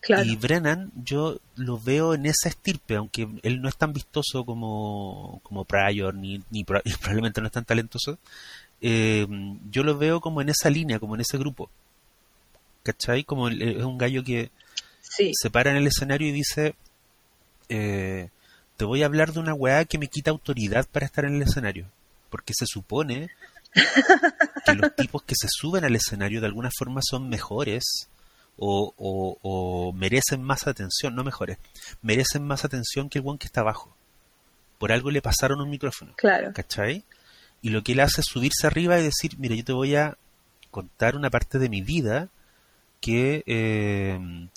Claro. 0.00 0.24
Y 0.24 0.36
Brennan, 0.36 0.92
yo 0.94 1.40
lo 1.56 1.78
veo 1.80 2.14
en 2.14 2.26
esa 2.26 2.48
estirpe, 2.48 2.94
aunque 2.96 3.26
él 3.42 3.60
no 3.60 3.68
es 3.68 3.76
tan 3.76 3.92
vistoso 3.92 4.44
como, 4.44 5.40
como 5.42 5.64
Pryor, 5.64 6.14
ni, 6.14 6.42
ni 6.50 6.64
probablemente 7.00 7.40
no 7.40 7.46
es 7.48 7.52
tan 7.52 7.64
talentoso. 7.64 8.18
eh, 8.80 9.26
yo 9.70 9.82
lo 9.82 9.96
veo 9.98 10.20
como 10.20 10.40
en 10.42 10.50
esa 10.50 10.70
línea, 10.70 11.00
como 11.00 11.14
en 11.16 11.22
ese 11.22 11.38
grupo. 11.38 11.70
¿Cachai? 12.84 13.24
Como 13.24 13.48
es 13.48 13.82
un 13.82 13.98
gallo 13.98 14.22
que 14.22 14.50
Sí, 15.16 15.32
se 15.34 15.50
para 15.50 15.70
en 15.70 15.76
el 15.76 15.86
escenario 15.86 16.28
y 16.28 16.32
dice: 16.32 16.74
eh, 17.68 18.28
Te 18.76 18.84
voy 18.84 19.02
a 19.02 19.06
hablar 19.06 19.32
de 19.32 19.40
una 19.40 19.54
weá 19.54 19.84
que 19.84 19.98
me 19.98 20.08
quita 20.08 20.30
autoridad 20.30 20.86
para 20.90 21.06
estar 21.06 21.24
en 21.24 21.36
el 21.36 21.42
escenario. 21.42 21.86
Porque 22.30 22.52
se 22.56 22.66
supone 22.66 23.30
que 24.64 24.74
los 24.74 24.94
tipos 24.96 25.22
que 25.22 25.34
se 25.38 25.48
suben 25.50 25.84
al 25.84 25.94
escenario 25.96 26.40
de 26.40 26.46
alguna 26.46 26.70
forma 26.76 27.00
son 27.02 27.28
mejores 27.28 28.08
o, 28.58 28.94
o- 28.96 29.38
o 29.42 29.92
merecen 29.92 30.42
más 30.42 30.66
atención, 30.66 31.14
no 31.14 31.22
mejores, 31.24 31.58
merecen 32.02 32.42
más 32.46 32.64
atención 32.64 33.08
que 33.08 33.18
el 33.18 33.26
one 33.26 33.38
que 33.38 33.46
está 33.46 33.60
abajo. 33.60 33.94
Por 34.78 34.92
algo 34.92 35.10
le 35.10 35.22
pasaron 35.22 35.60
un 35.60 35.70
micrófono, 35.70 36.14
claro. 36.16 36.52
¿cachai? 36.54 37.04
Y 37.62 37.70
lo 37.70 37.82
que 37.82 37.92
él 37.92 38.00
hace 38.00 38.20
es 38.22 38.26
subirse 38.26 38.66
arriba 38.66 38.98
y 38.98 39.02
decir, 39.04 39.38
mira, 39.38 39.54
yo 39.54 39.64
te 39.64 39.72
voy 39.72 39.94
a 39.96 40.16
contar 40.70 41.16
una 41.16 41.30
parte 41.30 41.58
de 41.58 41.68
mi 41.68 41.80
vida 41.82 42.28
que, 43.00 43.42
eh, 43.46 44.48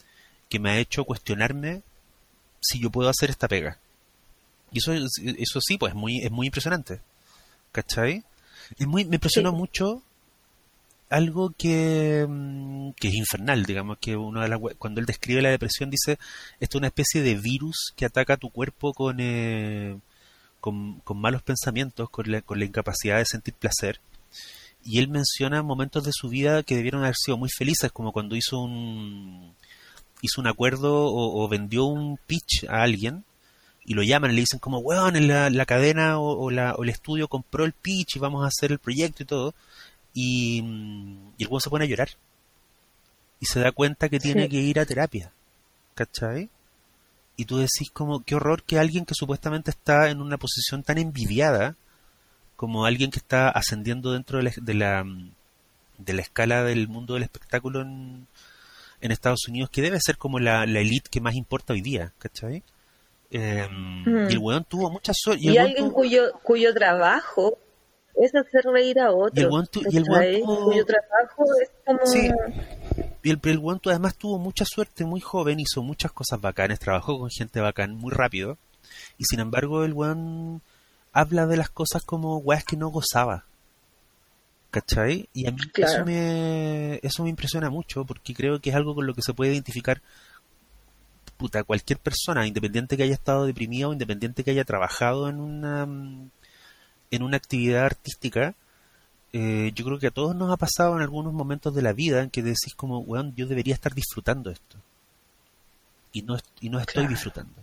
que 0.50 0.60
me 0.60 0.72
ha 0.72 0.78
hecho 0.80 1.06
cuestionarme 1.06 1.84
si 2.60 2.80
yo 2.80 2.90
puedo 2.90 3.10
hacer 3.10 3.30
esta 3.30 3.48
pega. 3.48 3.78
Y 4.72 4.80
eso, 4.80 4.94
eso 4.94 5.62
sí, 5.62 5.78
pues 5.78 5.92
es 5.92 5.96
muy, 5.96 6.20
es 6.20 6.32
muy 6.32 6.48
impresionante. 6.48 7.00
¿Cachai? 7.72 8.24
Es 8.78 8.88
muy, 8.88 9.06
me 9.06 9.16
impresionó 9.16 9.52
Sí. 9.52 9.56
mucho 9.56 10.04
algo 11.10 11.52
que, 11.58 12.26
mm, 12.28 12.92
que 12.92 13.08
es 13.08 13.14
infernal, 13.16 13.66
digamos, 13.66 13.98
que 14.00 14.16
uno 14.16 14.42
de 14.42 14.48
las, 14.50 14.60
cuando 14.78 15.00
él 15.00 15.08
describe 15.08 15.42
la 15.42 15.50
depresión 15.50 15.90
dice, 15.90 16.20
esto 16.60 16.78
es 16.78 16.80
una 16.80 16.88
especie 16.88 17.22
de 17.24 17.36
virus 17.36 17.94
que 17.96 18.06
ataca 18.06 18.34
a 18.34 18.38
tu 18.38 18.50
cuerpo 18.52 18.94
con, 18.94 19.18
eh, 19.20 19.98
con, 20.60 21.00
con 21.00 21.20
malos 21.20 21.42
pensamientos, 21.42 22.10
con 22.12 22.32
la, 22.32 22.42
con 22.42 22.60
la 22.60 22.66
incapacidad 22.66 23.18
de 23.18 23.26
sentir 23.26 23.56
placer. 23.56 24.00
Y 24.84 25.00
él 25.00 25.08
menciona 25.10 25.64
momentos 25.64 26.04
de 26.04 26.12
su 26.14 26.30
vida 26.30 26.64
que 26.64 26.76
debieron 26.76 27.02
haber 27.04 27.16
sido 27.16 27.38
muy 27.38 27.50
felices, 27.50 27.92
como 27.92 28.12
cuando 28.12 28.36
hizo 28.36 28.60
un, 28.60 29.56
hizo 30.22 30.42
un 30.42 30.48
acuerdo 30.48 31.06
o, 31.08 31.44
o 31.44 31.48
vendió 31.48 31.86
un 31.86 32.18
pitch 32.28 32.66
a 32.70 32.82
alguien 32.84 33.24
y 33.86 33.94
lo 33.94 34.04
llaman 34.04 34.32
y 34.32 34.36
le 34.36 34.42
dicen 34.42 34.60
como, 34.60 34.80
weón, 34.80 35.16
en 35.16 35.28
la, 35.28 35.50
la 35.50 35.66
cadena 35.66 36.20
o, 36.20 36.38
o 36.38 36.52
la- 36.52 36.76
o 36.76 36.84
el 36.84 36.90
estudio 36.90 37.28
compró 37.28 37.66
el 37.66 37.74
pitch 37.74 38.16
y 38.16 38.20
vamos 38.20 38.44
a 38.44 38.48
hacer 38.48 38.72
el 38.72 38.80
proyecto 38.80 39.24
y 39.24 39.26
todo. 39.26 39.54
Y, 40.14 40.60
y 41.38 41.44
el 41.44 41.48
weón 41.48 41.62
se 41.62 41.70
pone 41.70 41.86
a 41.86 41.88
llorar. 41.88 42.10
Y 43.40 43.46
se 43.46 43.60
da 43.60 43.72
cuenta 43.72 44.10
que 44.10 44.20
tiene 44.20 44.44
Sí. 44.44 44.50
que 44.50 44.58
ir 44.58 44.80
a 44.80 44.86
terapia. 44.86 45.32
¿Cachai? 45.96 46.50
Y 47.38 47.46
tú 47.46 47.58
decís 47.58 47.90
como, 47.94 48.22
qué 48.24 48.36
horror 48.36 48.64
que 48.64 48.78
alguien 48.80 49.06
que 49.06 49.14
supuestamente 49.16 49.72
está 49.72 50.10
en 50.10 50.22
una 50.22 50.38
posición 50.38 50.84
tan 50.84 50.98
envidiada, 50.98 51.76
como 52.58 52.84
alguien 52.86 53.12
que 53.12 53.20
está 53.20 53.50
ascendiendo 53.50 54.12
dentro 54.12 54.38
de 54.40 54.44
la, 54.44 54.52
de 54.58 54.74
la, 54.74 55.06
de 55.98 56.14
la 56.14 56.22
escala 56.22 56.64
del 56.66 56.90
mundo 56.90 57.14
del 57.14 57.24
espectáculo 57.24 57.82
en, 57.82 58.28
en 59.02 59.12
Estados 59.12 59.48
Unidos, 59.48 59.70
que 59.70 59.82
debe 59.82 60.00
ser 60.00 60.18
como 60.18 60.40
la, 60.40 60.66
la 60.66 60.80
elite 60.80 61.10
que 61.10 61.22
más 61.22 61.36
importa 61.36 61.74
hoy 61.74 61.82
día, 61.82 62.14
¿cachai? 62.18 62.64
Eh, 63.32 63.68
Y 64.30 64.34
el 64.34 64.38
weón 64.40 64.64
tuvo 64.66 64.90
mucha 64.90 65.12
suerte. 65.16 65.44
Y, 65.44 65.50
weón 65.52 65.60
alguien 65.68 65.86
tuvo- 65.86 65.94
cuyo, 65.94 66.32
cuyo 66.44 66.74
trabajo 66.74 67.58
es 68.16 68.34
hacer 68.36 68.64
reír 68.66 69.00
a 69.00 69.12
otro. 69.12 69.32
Y 69.36 69.40
el 69.46 69.50
weón 69.52 69.68
tu- 69.68 69.82
y 69.90 69.98
el 69.98 70.04
tuvo- 70.06 70.66
Cuyo 70.66 70.86
trabajo 70.86 71.44
es 71.62 71.72
como... 71.86 72.00
Sí. 72.06 72.30
Y 73.24 73.30
el, 73.32 73.40
el 73.44 73.80
tu- 73.80 73.90
además 73.90 74.16
tuvo 74.18 74.38
mucha 74.40 74.66
suerte, 74.66 75.06
muy 75.06 75.22
joven, 75.22 75.60
hizo 75.60 75.84
muchas 75.84 76.12
cosas 76.12 76.42
bacanas, 76.42 76.80
trabajó 76.80 77.20
con 77.20 77.30
gente 77.30 77.60
bacán 77.62 77.96
muy 77.96 78.12
rápido. 78.12 78.58
Y 79.18 79.26
sin 79.26 79.40
embargo, 79.40 79.84
el 79.84 79.94
weón 79.94 80.62
habla 81.14 81.46
de 81.46 81.58
las 81.58 81.70
cosas 81.70 82.04
como 82.04 82.38
weas 82.38 82.64
que 82.64 82.78
no 82.78 82.90
gozaba. 82.90 83.46
¿Cachai? 84.72 85.28
Y 85.34 85.48
a 85.48 85.52
mí 85.52 85.58
Claro. 85.74 85.94
eso, 85.94 86.06
me, 86.06 87.00
eso 87.02 87.24
me 87.24 87.30
impresiona 87.30 87.70
mucho 87.70 88.06
porque 88.06 88.34
creo 88.36 88.60
que 88.60 88.70
es 88.70 88.76
algo 88.76 88.94
con 88.94 89.08
lo 89.08 89.16
que 89.16 89.22
se 89.24 89.34
puede 89.34 89.52
identificar 89.54 90.02
puta, 91.38 91.64
cualquier 91.64 91.98
persona, 92.00 92.46
independiente 92.46 92.98
que 92.98 93.04
haya 93.04 93.14
estado 93.14 93.46
deprimida 93.46 93.88
o 93.88 93.94
independiente 93.94 94.44
que 94.44 94.52
haya 94.52 94.66
trabajado 94.66 95.30
en 95.30 95.40
una, 95.40 95.86
mm, 95.86 96.30
en 97.12 97.24
una 97.24 97.38
actividad 97.38 97.86
artística. 97.86 98.56
eh, 99.32 99.72
yo 99.76 99.86
creo 99.86 100.00
que 100.00 100.08
a 100.08 100.12
todos 100.12 100.36
nos 100.36 100.52
ha 100.52 100.58
pasado 100.58 100.96
en 100.96 101.04
algunos 101.04 101.34
momentos 101.34 101.76
de 101.76 101.84
la 101.84 101.94
vida 101.94 102.24
en 102.24 102.32
que 102.32 102.42
decís 102.42 102.74
como, 102.76 103.00
weón, 103.02 103.36
yo 103.36 103.46
debería 103.46 103.76
estar 103.76 103.94
disfrutando 103.94 104.50
esto. 104.50 104.78
Y 106.12 106.24
no, 106.24 106.36
y 106.62 106.70
no 106.70 106.80
estoy 106.80 106.94
Claro. 107.04 107.10
disfrutando. 107.10 107.54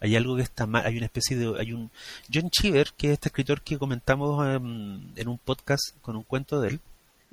Hay 0.00 0.14
algo 0.16 0.36
que 0.36 0.42
está 0.42 0.66
mal, 0.66 0.86
hay 0.86 0.96
una 0.96 1.06
especie 1.06 1.36
de, 1.36 1.58
hay 1.58 1.72
un, 1.72 1.90
John 2.32 2.50
Cheever, 2.50 2.92
que 2.96 3.08
es 3.08 3.12
este 3.14 3.28
escritor 3.28 3.62
que 3.62 3.78
comentamos 3.78 4.46
em, 4.46 5.00
en 5.16 5.28
un 5.28 5.38
podcast 5.38 5.96
con 6.00 6.16
un 6.16 6.22
cuento 6.22 6.60
de 6.60 6.68
él, 6.68 6.80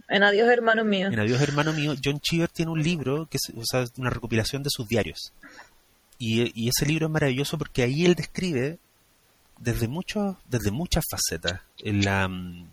En 0.10 0.24
Adiós, 0.24 0.50
hermano 0.50 0.84
mío. 0.84 1.08
en 1.08 1.20
Adiós 1.20 1.42
hermano 1.42 1.74
mío, 1.74 1.94
John 2.04 2.20
Cheever 2.20 2.50
tiene 2.50 2.72
un 2.72 2.82
libro 2.82 3.28
que 3.28 3.38
es 3.38 3.54
o 3.56 3.64
sea, 3.64 3.86
una 3.98 4.10
recopilación 4.10 4.64
de 4.64 4.70
sus 4.70 4.88
diarios. 4.88 5.34
Y, 6.18 6.52
y 6.60 6.70
ese 6.70 6.86
libro 6.86 7.08
es 7.08 7.12
maravilloso 7.12 7.58
porque 7.58 7.84
ahí 7.84 8.06
él 8.06 8.16
describe 8.16 8.80
desde 9.60 9.88
muchos, 9.88 10.36
desde 10.50 10.72
muchas 10.72 11.04
facetas 11.10 11.62
la, 11.84 12.28
mm, 12.28 12.68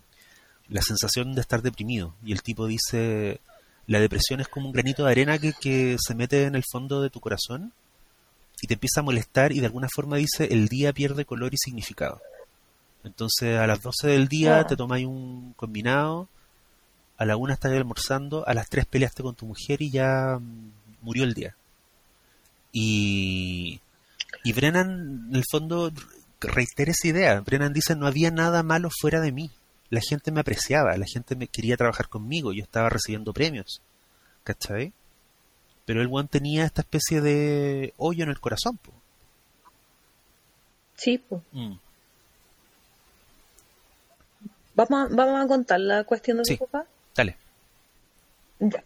la 0.69 0.83
sensación 0.83 1.35
de 1.35 1.41
estar 1.41 1.63
deprimido. 1.63 2.15
Y 2.25 2.33
el 2.33 2.43
tipo 2.43 2.67
dice 2.67 3.41
la 3.87 4.01
depresión 4.01 4.41
es 4.41 4.49
como 4.49 4.67
un 4.67 4.73
granito 4.73 5.05
de 5.05 5.11
arena 5.11 5.39
que, 5.39 5.53
que 5.53 5.97
se 6.01 6.15
mete 6.15 6.45
en 6.45 6.55
el 6.55 6.65
fondo 6.71 7.03
de 7.03 7.11
tu 7.11 7.21
corazón 7.21 7.73
y 8.63 8.69
te 8.69 8.75
empieza 8.75 9.01
a 9.01 9.03
molestar 9.03 9.53
y 9.53 9.61
de 9.61 9.67
alguna 9.67 9.89
forma 9.93 10.17
dice 10.17 10.49
el 10.51 10.69
día 10.69 10.93
pierde 10.93 11.27
color 11.27 11.53
y 11.53 11.59
significado. 11.59 12.23
Entonces 13.05 13.59
a 13.59 13.67
las 13.67 13.83
12 13.83 14.07
del 14.07 14.29
día 14.29 14.65
te 14.65 14.77
tomáis 14.77 15.05
un 15.05 15.53
combinado, 15.57 16.29
a 17.19 17.25
la 17.25 17.37
una 17.37 17.55
estás 17.55 17.73
almorzando, 17.73 18.47
a 18.47 18.55
las 18.55 18.69
tres 18.69 18.87
peleaste 18.87 19.25
con 19.25 19.35
tu 19.35 19.47
mujer 19.47 19.83
y 19.83 19.91
ya 19.91 20.39
mm, 20.41 20.71
murió 21.03 21.25
el 21.25 21.35
día. 21.35 21.57
Y, 22.71 23.81
y 24.45 24.53
Brennan, 24.53 25.27
en 25.29 25.37
el 25.37 25.45
fondo, 25.51 25.93
reitera 26.41 26.93
esa 26.93 27.09
idea. 27.09 27.41
Brennan 27.41 27.73
dice, 27.73 27.97
no 27.97 28.07
había 28.07 28.31
nada 28.31 28.63
malo 28.63 28.91
fuera 29.01 29.21
de 29.21 29.33
mí. 29.33 29.51
La 29.91 30.01
gente 30.01 30.31
me 30.31 30.41
apreciaba, 30.41 30.97
la 30.97 31.07
gente 31.07 31.35
me 31.35 31.49
quería 31.49 31.77
trabajar 31.77 32.09
conmigo, 32.09 32.53
yo 32.53 32.63
estaba 32.63 32.89
recibiendo 32.89 33.33
premios. 33.33 33.83
¿Cachai? 34.45 34.93
Pero 35.85 36.01
el 36.01 36.09
one 36.11 36.29
tenía 36.29 36.65
esta 36.65 36.83
especie 36.83 37.21
de 37.21 37.93
hoyo 37.97 38.25
en 38.25 38.31
el 38.31 38.41
corazón. 38.41 38.77
po. 38.79 38.93
Sí, 40.97 41.19
pues. 41.19 41.43
Mm. 41.53 41.75
¿Vamos 44.75 45.11
a, 45.13 45.15
vamos 45.15 45.45
a 45.45 45.49
contar 45.49 45.81
la 45.81 46.05
cuestión 46.05 46.39
de 46.39 46.45
Sí. 46.45 46.57
tu 46.57 46.67
papá. 46.67 46.87
Dale. 47.15 47.37
Ya. 48.61 48.83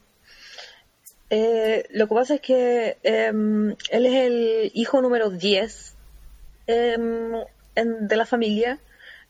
Eh, 1.30 1.86
lo 1.90 2.08
que 2.08 2.14
pasa 2.14 2.34
es 2.36 2.40
que 2.40 2.98
em, 3.02 3.70
él 3.90 4.06
es 4.06 4.14
el 4.14 4.70
hijo 4.74 5.00
número 5.02 5.30
10 5.30 5.94
em, 6.66 7.34
en- 7.74 8.08
de 8.08 8.16
la 8.16 8.26
familia, 8.26 8.78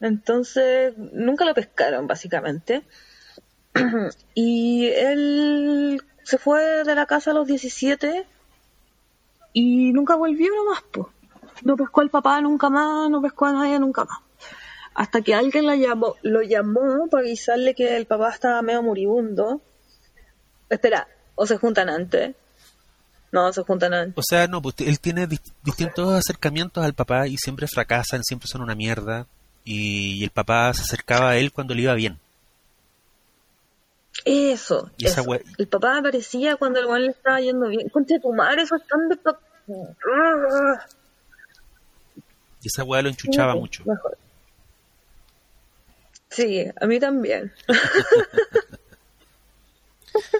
entonces 0.00 0.94
nunca 0.96 1.44
lo 1.44 1.54
pescaron 1.54 2.06
básicamente. 2.06 2.82
y 4.34 4.86
él 4.88 6.00
se 6.26 6.38
fue 6.38 6.82
de 6.82 6.94
la 6.96 7.06
casa 7.06 7.30
a 7.30 7.34
los 7.34 7.46
17 7.46 8.26
y 9.52 9.92
nunca 9.92 10.16
volvió 10.16 10.48
nomás, 10.52 10.82
pues. 10.90 11.06
No 11.62 11.76
pescó 11.76 12.00
al 12.00 12.10
papá 12.10 12.40
nunca 12.40 12.68
más, 12.68 13.08
no 13.08 13.22
pescó 13.22 13.46
a 13.46 13.52
nadie 13.52 13.78
nunca 13.78 14.04
más. 14.04 14.18
hasta 14.92 15.20
que 15.20 15.34
alguien 15.34 15.66
la 15.66 15.76
llamó, 15.76 16.16
lo 16.22 16.42
llamó 16.42 17.06
para 17.08 17.22
avisarle 17.22 17.74
que 17.76 17.96
el 17.96 18.06
papá 18.06 18.30
estaba 18.30 18.60
medio 18.60 18.82
moribundo. 18.82 19.60
Espera, 20.68 21.06
o 21.36 21.46
se 21.46 21.58
juntan 21.58 21.88
antes. 21.88 22.34
No, 23.30 23.52
se 23.52 23.62
juntan 23.62 23.94
antes. 23.94 24.18
O 24.18 24.22
sea, 24.28 24.48
no, 24.48 24.60
pues 24.60 24.74
él 24.78 24.98
tiene 24.98 25.28
distintos 25.62 26.12
acercamientos 26.12 26.84
al 26.84 26.94
papá 26.94 27.28
y 27.28 27.36
siempre 27.36 27.68
fracasan, 27.68 28.24
siempre 28.24 28.48
son 28.48 28.62
una 28.62 28.74
mierda. 28.74 29.28
Y, 29.64 30.24
el 30.24 30.30
papá 30.30 30.74
se 30.74 30.82
acercaba 30.82 31.30
a 31.30 31.36
él 31.36 31.52
cuando 31.52 31.74
le 31.74 31.82
iba 31.82 31.94
bien. 31.94 32.18
Eso. 34.24 34.90
El 35.58 35.68
papá 35.68 35.98
aparecía 35.98 36.56
cuando 36.56 36.80
el 36.80 37.04
le 37.04 37.10
estaba 37.10 37.40
yendo 37.40 37.68
bien. 37.68 37.88
Conte 37.88 38.18
tu 38.20 38.32
madre, 38.32 38.62
eso 38.62 38.76
es 38.76 38.86
tan 38.86 39.08
de... 39.08 39.18
Y 42.62 42.68
esa 42.68 42.84
weá 42.84 43.02
lo 43.02 43.08
enchuchaba 43.08 43.54
mucho. 43.54 43.84
Sí, 46.28 46.64
a 46.80 46.86
mí 46.86 46.98
también. 46.98 47.52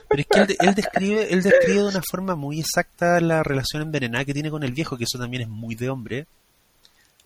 Pero 0.08 0.22
es 0.22 0.26
que 0.26 0.56
él, 0.60 0.74
describe, 0.74 1.32
él 1.32 1.42
describe 1.42 1.82
de 1.82 1.88
una 1.88 2.02
forma 2.02 2.34
muy 2.34 2.60
exacta 2.60 3.20
la 3.20 3.42
relación 3.42 3.82
envenenada 3.82 4.24
que 4.24 4.34
tiene 4.34 4.50
con 4.50 4.62
el 4.62 4.72
viejo, 4.72 4.96
que 4.96 5.04
eso 5.04 5.18
también 5.18 5.42
es 5.42 5.48
muy 5.48 5.74
de 5.74 5.90
hombre. 5.90 6.26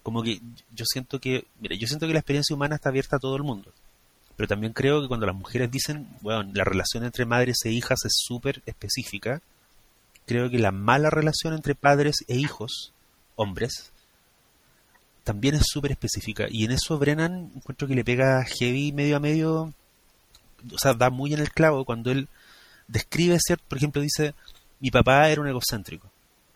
Como 0.03 0.23
que 0.23 0.41
yo 0.75 0.85
siento 0.85 1.21
que, 1.21 1.47
mira, 1.61 1.77
yo 1.77 1.87
siento 1.87 2.07
que 2.07 2.13
la 2.13 2.21
experiencia 2.21 2.55
humana 2.55 2.77
está 2.77 2.89
abierta 2.89 3.17
a 3.17 3.21
todo 3.21 3.37
el 3.37 3.43
mundo. 3.43 3.73
Pero 4.41 4.49
también 4.49 4.73
creo 4.73 5.03
que 5.03 5.09
cuando 5.09 5.27
las 5.27 5.37
mujeres 5.37 5.71
dicen, 5.71 6.09
bueno, 6.23 6.51
la 6.55 6.65
relación 6.65 7.05
entre 7.05 7.27
madres 7.27 7.59
e 7.67 7.73
hijas 7.73 8.07
es 8.07 8.13
súper 8.27 8.63
específica, 8.65 9.43
creo 10.25 10.49
que 10.49 10.59
la 10.59 10.73
mala 10.73 11.11
relación 11.11 11.53
entre 11.53 11.75
padres 11.75 12.25
e 12.27 12.37
hijos, 12.37 12.95
hombres, 13.37 13.93
también 15.25 15.57
es 15.57 15.65
súper 15.67 15.91
específica. 15.91 16.47
Y 16.49 16.65
en 16.65 16.71
eso 16.71 16.99
Brennan 16.99 17.51
encuentro 17.55 17.87
que 17.87 17.95
le 17.95 18.03
pega 18.03 18.43
heavy 18.47 18.93
medio 18.93 19.19
a 19.19 19.21
medio, 19.21 19.75
o 20.73 20.79
sea, 20.79 20.95
da 20.95 21.11
muy 21.11 21.35
en 21.35 21.41
el 21.41 21.53
clavo 21.53 21.85
cuando 21.85 22.11
él 22.11 22.27
describe, 22.89 23.37
¿cierto? 23.47 23.65
Por 23.69 23.77
ejemplo, 23.77 24.01
dice, 24.01 24.33
mi 24.79 24.91
papá 24.91 25.29
era 25.29 25.43
un 25.43 25.49
egocéntrico. 25.49 26.11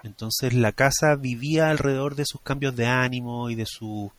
Entonces 0.04 0.54
la 0.54 0.72
casa 0.72 1.16
vivía 1.16 1.68
alrededor 1.68 2.14
de 2.14 2.24
sus 2.24 2.40
cambios 2.40 2.74
de 2.76 2.86
ánimo 2.86 3.50
y 3.50 3.54
de 3.54 3.66
sus 3.66 4.10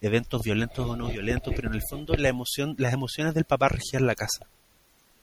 eventos 0.00 0.42
violentos 0.42 0.88
o 0.88 0.96
no 0.96 1.08
violentos, 1.08 1.52
pero 1.54 1.68
en 1.68 1.74
el 1.74 1.82
fondo 1.88 2.14
la 2.14 2.28
emoción, 2.28 2.74
las 2.78 2.92
emociones 2.92 3.34
del 3.34 3.44
papá 3.44 3.68
regían 3.68 4.06
la 4.06 4.14
casa. 4.14 4.46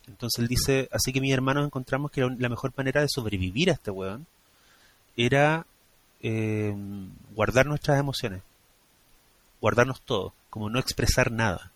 Entonces 0.07 0.39
él 0.39 0.47
dice, 0.47 0.89
así 0.91 1.11
que 1.11 1.21
mis 1.21 1.33
hermanos 1.33 1.65
encontramos 1.65 2.11
que 2.11 2.21
la 2.21 2.49
mejor 2.49 2.73
manera 2.77 3.01
de 3.01 3.07
sobrevivir 3.09 3.69
a 3.69 3.73
este 3.73 3.91
weón 3.91 4.27
era 5.17 5.65
eh, 6.21 6.75
guardar 7.33 7.65
nuestras 7.65 7.99
emociones, 7.99 8.43
guardarnos 9.61 10.01
todo, 10.01 10.33
como 10.49 10.69
no 10.69 10.79
expresar 10.79 11.31
nada. 11.31 11.71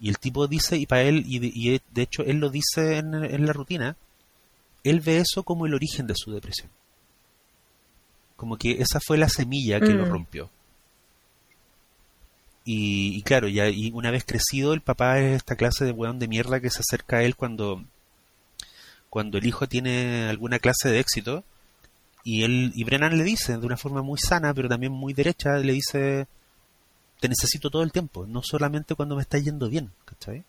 Y 0.00 0.08
el 0.08 0.18
tipo 0.18 0.46
dice, 0.46 0.76
y 0.76 0.86
para 0.86 1.02
él, 1.02 1.24
y 1.26 1.38
de, 1.38 2.02
hecho 2.02 2.22
él 2.22 2.38
lo 2.38 2.50
dice 2.50 2.98
en, 2.98 3.46
la 3.46 3.52
rutina, 3.52 3.96
él 4.84 5.00
ve 5.00 5.18
eso 5.18 5.42
como 5.42 5.66
el 5.66 5.74
origen 5.74 6.06
de 6.06 6.14
su 6.16 6.32
depresión. 6.32 6.70
Como 8.36 8.56
que 8.56 8.80
esa 8.80 9.00
fue 9.00 9.18
la 9.18 9.28
semilla 9.28 9.80
que 9.80 9.88
lo 9.88 10.06
mm. 10.06 10.10
rompió. 10.10 10.50
Y, 12.64 13.22
claro, 13.22 13.48
ya 13.48 13.68
y 13.70 13.90
una 13.92 14.10
vez 14.10 14.24
crecido, 14.24 14.74
el 14.74 14.82
papá 14.82 15.20
es 15.20 15.36
esta 15.36 15.56
clase 15.56 15.84
de 15.86 15.92
weón 15.92 16.18
de 16.18 16.28
mierda 16.28 16.60
que 16.60 16.70
se 16.70 16.80
acerca 16.80 17.18
a 17.18 17.22
él 17.22 17.34
cuando, 17.34 17.82
cuando 19.08 19.38
el 19.38 19.46
hijo 19.46 19.66
tiene 19.66 20.28
alguna 20.28 20.58
clase 20.58 20.90
de 20.90 21.00
éxito. 21.00 21.44
Y 22.24 22.44
él, 22.44 22.72
y 22.74 22.84
Brennan 22.84 23.16
le 23.16 23.24
dice, 23.24 23.56
de 23.56 23.66
una 23.66 23.78
forma 23.78 24.02
muy 24.02 24.18
sana, 24.18 24.52
pero 24.52 24.68
también 24.68 24.92
muy 24.92 25.14
derecha, 25.14 25.56
le 25.56 25.72
dice, 25.72 26.26
te 27.20 27.28
necesito 27.28 27.70
todo 27.70 27.82
el 27.82 27.92
tiempo, 27.92 28.26
no 28.26 28.42
solamente 28.42 28.94
cuando 28.94 29.16
me 29.16 29.22
está 29.22 29.38
yendo 29.38 29.68
bien, 29.68 29.90
¿cachai? 30.04 30.44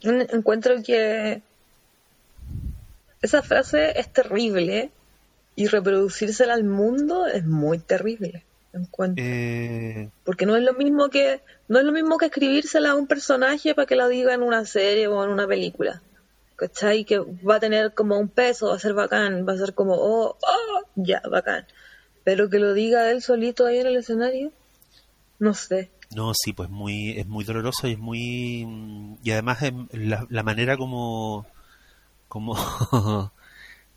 Encuentro 0.00 0.82
que 0.82 1.42
esa 3.20 3.42
frase 3.42 3.98
es 3.98 4.12
terrible 4.12 4.92
y 5.58 5.66
reproducírsela 5.66 6.54
al 6.54 6.62
mundo 6.62 7.26
es 7.26 7.44
muy 7.44 7.80
terrible. 7.80 8.44
Encuentro. 8.72 9.24
Eh, 9.26 10.08
Porque 10.22 10.46
no 10.46 10.54
es 10.54 10.62
lo 10.62 10.72
mismo 10.72 11.08
que 11.08 11.40
no 11.66 11.80
es 11.80 11.84
lo 11.84 11.90
mismo 11.90 12.16
que 12.16 12.26
escribírsela 12.26 12.92
a 12.92 12.94
un 12.94 13.08
personaje 13.08 13.74
para 13.74 13.84
que 13.84 13.96
la 13.96 14.06
diga 14.06 14.32
en 14.34 14.42
una 14.44 14.64
serie 14.64 15.08
o 15.08 15.24
en 15.24 15.30
una 15.30 15.48
película. 15.48 16.00
¿cachai? 16.54 17.04
Que 17.04 17.18
va 17.18 17.56
a 17.56 17.60
tener 17.60 17.92
como 17.92 18.16
un 18.20 18.28
peso, 18.28 18.68
va 18.68 18.76
a 18.76 18.78
ser 18.78 18.94
bacán, 18.94 19.44
va 19.48 19.54
a 19.54 19.56
ser 19.56 19.74
como, 19.74 19.94
oh, 19.94 20.36
oh, 20.40 20.80
ya, 20.94 21.22
bacán. 21.28 21.66
Pero 22.22 22.48
que 22.48 22.60
lo 22.60 22.72
diga 22.72 23.10
él 23.10 23.20
solito 23.20 23.66
ahí 23.66 23.78
en 23.78 23.88
el 23.88 23.96
escenario, 23.96 24.52
no 25.40 25.54
sé. 25.54 25.90
No, 26.14 26.34
sí, 26.34 26.52
pues 26.52 26.70
muy, 26.70 27.18
es 27.18 27.26
muy 27.26 27.44
doloroso 27.44 27.88
y 27.88 27.92
es 27.94 27.98
muy... 27.98 29.18
Y 29.24 29.30
además 29.32 29.58
la, 29.90 30.24
la 30.30 30.42
manera 30.44 30.76
como... 30.76 31.46
como 32.28 32.54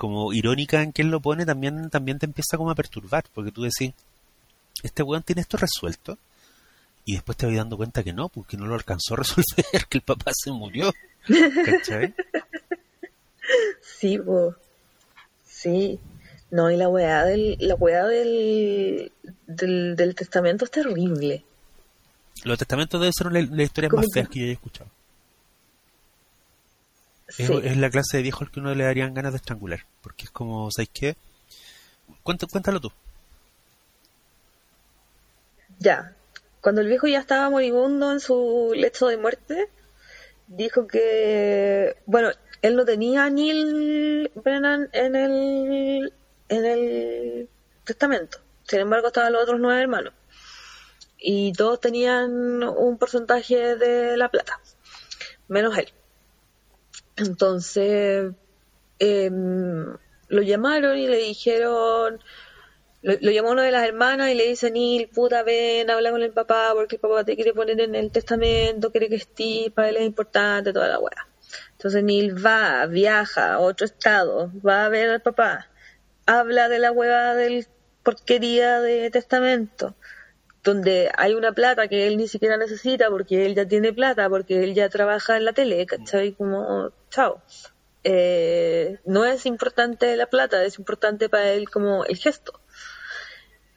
como 0.02 0.34
irónica 0.34 0.82
en 0.82 0.94
que 0.94 1.04
él 1.04 1.10
lo 1.10 1.20
pone 1.20 1.46
también 1.46 1.92
también 1.92 2.18
te 2.18 2.26
empieza 2.26 2.58
como 2.58 2.72
a 2.72 2.76
perturbar 2.76 3.24
porque 3.32 3.52
tú 3.52 3.62
decís 3.62 3.94
este 4.82 5.04
weón 5.04 5.22
tiene 5.22 5.42
esto 5.42 5.58
resuelto 5.58 6.18
y 7.06 7.14
después 7.14 7.38
te 7.38 7.46
vas 7.46 7.56
dando 7.56 7.78
cuenta 7.78 8.04
que 8.04 8.12
no, 8.12 8.28
porque 8.30 8.58
no 8.58 8.66
lo 8.66 8.74
alcanzó 8.74 9.14
a 9.14 9.18
resolver, 9.18 9.86
que 9.90 10.00
el 10.00 10.02
papá 10.02 10.32
se 10.34 10.52
murió. 10.52 10.92
¿Cachai? 11.66 12.16
Sí, 13.82 14.18
pues. 14.18 14.56
Sí. 15.46 16.00
No, 16.50 16.72
y 16.72 16.78
la 16.78 16.90
weá 16.90 17.24
del, 17.26 17.58
la 17.60 17.76
weá 17.76 18.06
del, 18.06 19.12
del, 19.46 20.16
testamento 20.16 20.66
es 20.66 20.72
terrible. 20.72 21.46
Los 22.44 22.58
testamentos 22.58 23.00
deben 23.00 23.14
ser 23.14 23.28
una 23.28 23.40
de 23.40 23.48
las 23.48 23.66
historias 23.66 23.94
más 23.94 24.06
feas 24.12 24.30
que 24.30 24.40
yo 24.40 24.46
haya 24.46 24.54
escuchado. 24.54 24.90
Es, 27.38 27.78
la 27.78 27.90
clase 27.90 28.18
de 28.18 28.24
viejos 28.24 28.50
que 28.50 28.60
uno 28.60 28.76
le 28.76 28.84
darían 28.84 29.14
ganas 29.14 29.34
de 29.34 29.38
estrangular. 29.38 29.86
Porque 30.02 30.26
es 30.26 30.32
como, 30.32 30.70
¿sabes 30.72 30.90
qué? 30.94 31.16
cuéntalo 32.24 32.80
tú. 32.80 32.92
Ya. 35.80 36.16
Cuando 36.62 36.82
el 36.82 36.88
viejo 36.88 37.08
ya 37.08 37.20
estaba 37.20 37.50
moribundo 37.50 38.12
en 38.12 38.20
su 38.20 38.72
lecho 38.76 39.08
de 39.08 39.18
muerte, 39.18 39.68
dijo 40.48 40.86
que, 40.86 41.96
bueno, 42.06 42.30
él 42.62 42.76
no 42.76 42.86
tenía 42.86 43.26
a 43.26 43.30
Neil 43.30 44.32
Brennan 44.36 44.90
en 44.94 45.16
el, 45.16 46.14
en 46.50 46.66
el 46.66 47.50
testamento. 47.84 48.38
Sin 48.68 48.80
embargo, 48.80 49.08
estaban 49.08 49.34
los 49.34 49.44
otros 49.44 49.60
nueve 49.60 49.82
hermanos. 49.82 50.14
Y 51.18 51.54
todos 51.54 51.80
tenían 51.80 52.64
un 52.64 52.98
porcentaje 52.98 53.76
de 53.76 54.18
la 54.18 54.30
plata, 54.30 54.60
menos 55.48 55.78
él. 55.78 55.92
Entonces, 57.18 58.32
em, 59.00 59.86
lo 60.28 60.42
llamaron 60.42 60.98
y 60.98 61.08
le 61.08 61.18
dijeron, 61.18 62.20
lo, 63.02 63.32
llamó 63.32 63.52
una 63.52 63.64
de 63.64 63.72
las 63.72 63.88
hermanas 63.88 64.30
y 64.30 64.36
le 64.36 64.48
dice, 64.48 64.72
Neil, 64.72 65.10
puta, 65.10 65.44
ven, 65.44 65.90
habla 65.90 66.12
con 66.12 66.22
el 66.22 66.32
papá 66.32 66.72
porque 66.74 66.96
el 66.96 67.02
papá 67.02 67.24
te 67.24 67.36
quiere 67.36 67.54
poner 67.54 67.80
en 67.82 67.96
el 67.96 68.12
testamento, 68.12 68.92
quiere 68.92 69.10
que 69.10 69.16
estés, 69.16 69.72
para 69.72 69.90
él 69.90 69.98
es 69.98 70.04
importante, 70.04 70.72
toda 70.72 70.88
la 70.88 71.00
weá. 71.00 71.28
Entonces 71.72 72.04
Neil 72.04 72.46
va, 72.46 72.86
viaja 72.86 73.54
a 73.54 73.60
otro 73.60 73.86
estado, 73.86 74.52
va 74.66 74.86
a 74.86 74.90
ver 74.90 75.10
al 75.10 75.22
papá, 75.22 75.68
habla 76.26 76.70
de 76.70 76.80
la 76.80 76.92
hueá 76.92 77.34
del 77.36 77.68
porquería 78.04 78.80
de 78.82 79.10
testamento, 79.12 79.96
donde 80.64 81.12
hay 81.18 81.34
una 81.34 81.54
plata 81.54 81.88
que 81.88 82.08
él 82.08 82.18
ni 82.18 82.28
siquiera 82.28 82.58
necesita 82.58 83.10
porque 83.10 83.46
él 83.46 83.56
ya 83.56 83.68
tiene 83.68 83.94
plata, 83.94 84.30
porque 84.30 84.64
él 84.64 84.74
ya 84.76 84.90
trabaja 84.90 85.38
en 85.38 85.46
la 85.46 85.54
tele, 85.54 85.86
¿cachai? 85.86 86.34
Como, 86.34 86.92
chao. 87.10 87.42
Eh, 88.04 89.00
no 89.06 89.26
es 89.26 89.46
importante 89.46 90.16
la 90.16 90.28
plata, 90.28 90.64
es 90.64 90.80
importante 90.80 91.30
para 91.30 91.52
él 91.52 91.70
como 91.70 92.06
el 92.06 92.18
gesto. 92.18 92.60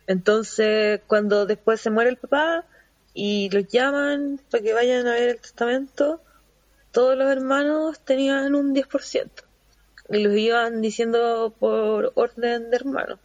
Entonces, 0.07 1.01
cuando 1.07 1.47
después 1.47 1.81
se 1.81 1.91
muere 1.91 2.11
el 2.11 2.17
papá 2.19 2.67
y 3.15 3.49
los 3.51 3.67
llaman 3.69 4.41
para 4.51 4.63
que 4.63 4.75
vayan 4.75 5.07
a 5.07 5.13
ver 5.13 5.31
el 5.31 5.41
testamento, 5.41 6.21
todos 6.93 7.17
los 7.17 7.31
hermanos 7.31 8.01
tenían 8.01 8.55
un 8.55 8.75
10%. 8.75 9.31
Y 10.11 10.23
los 10.23 10.37
iban 10.37 10.83
diciendo 10.83 11.55
por 11.59 12.13
orden 12.15 12.71
de 12.71 12.77
hermano. 12.77 13.19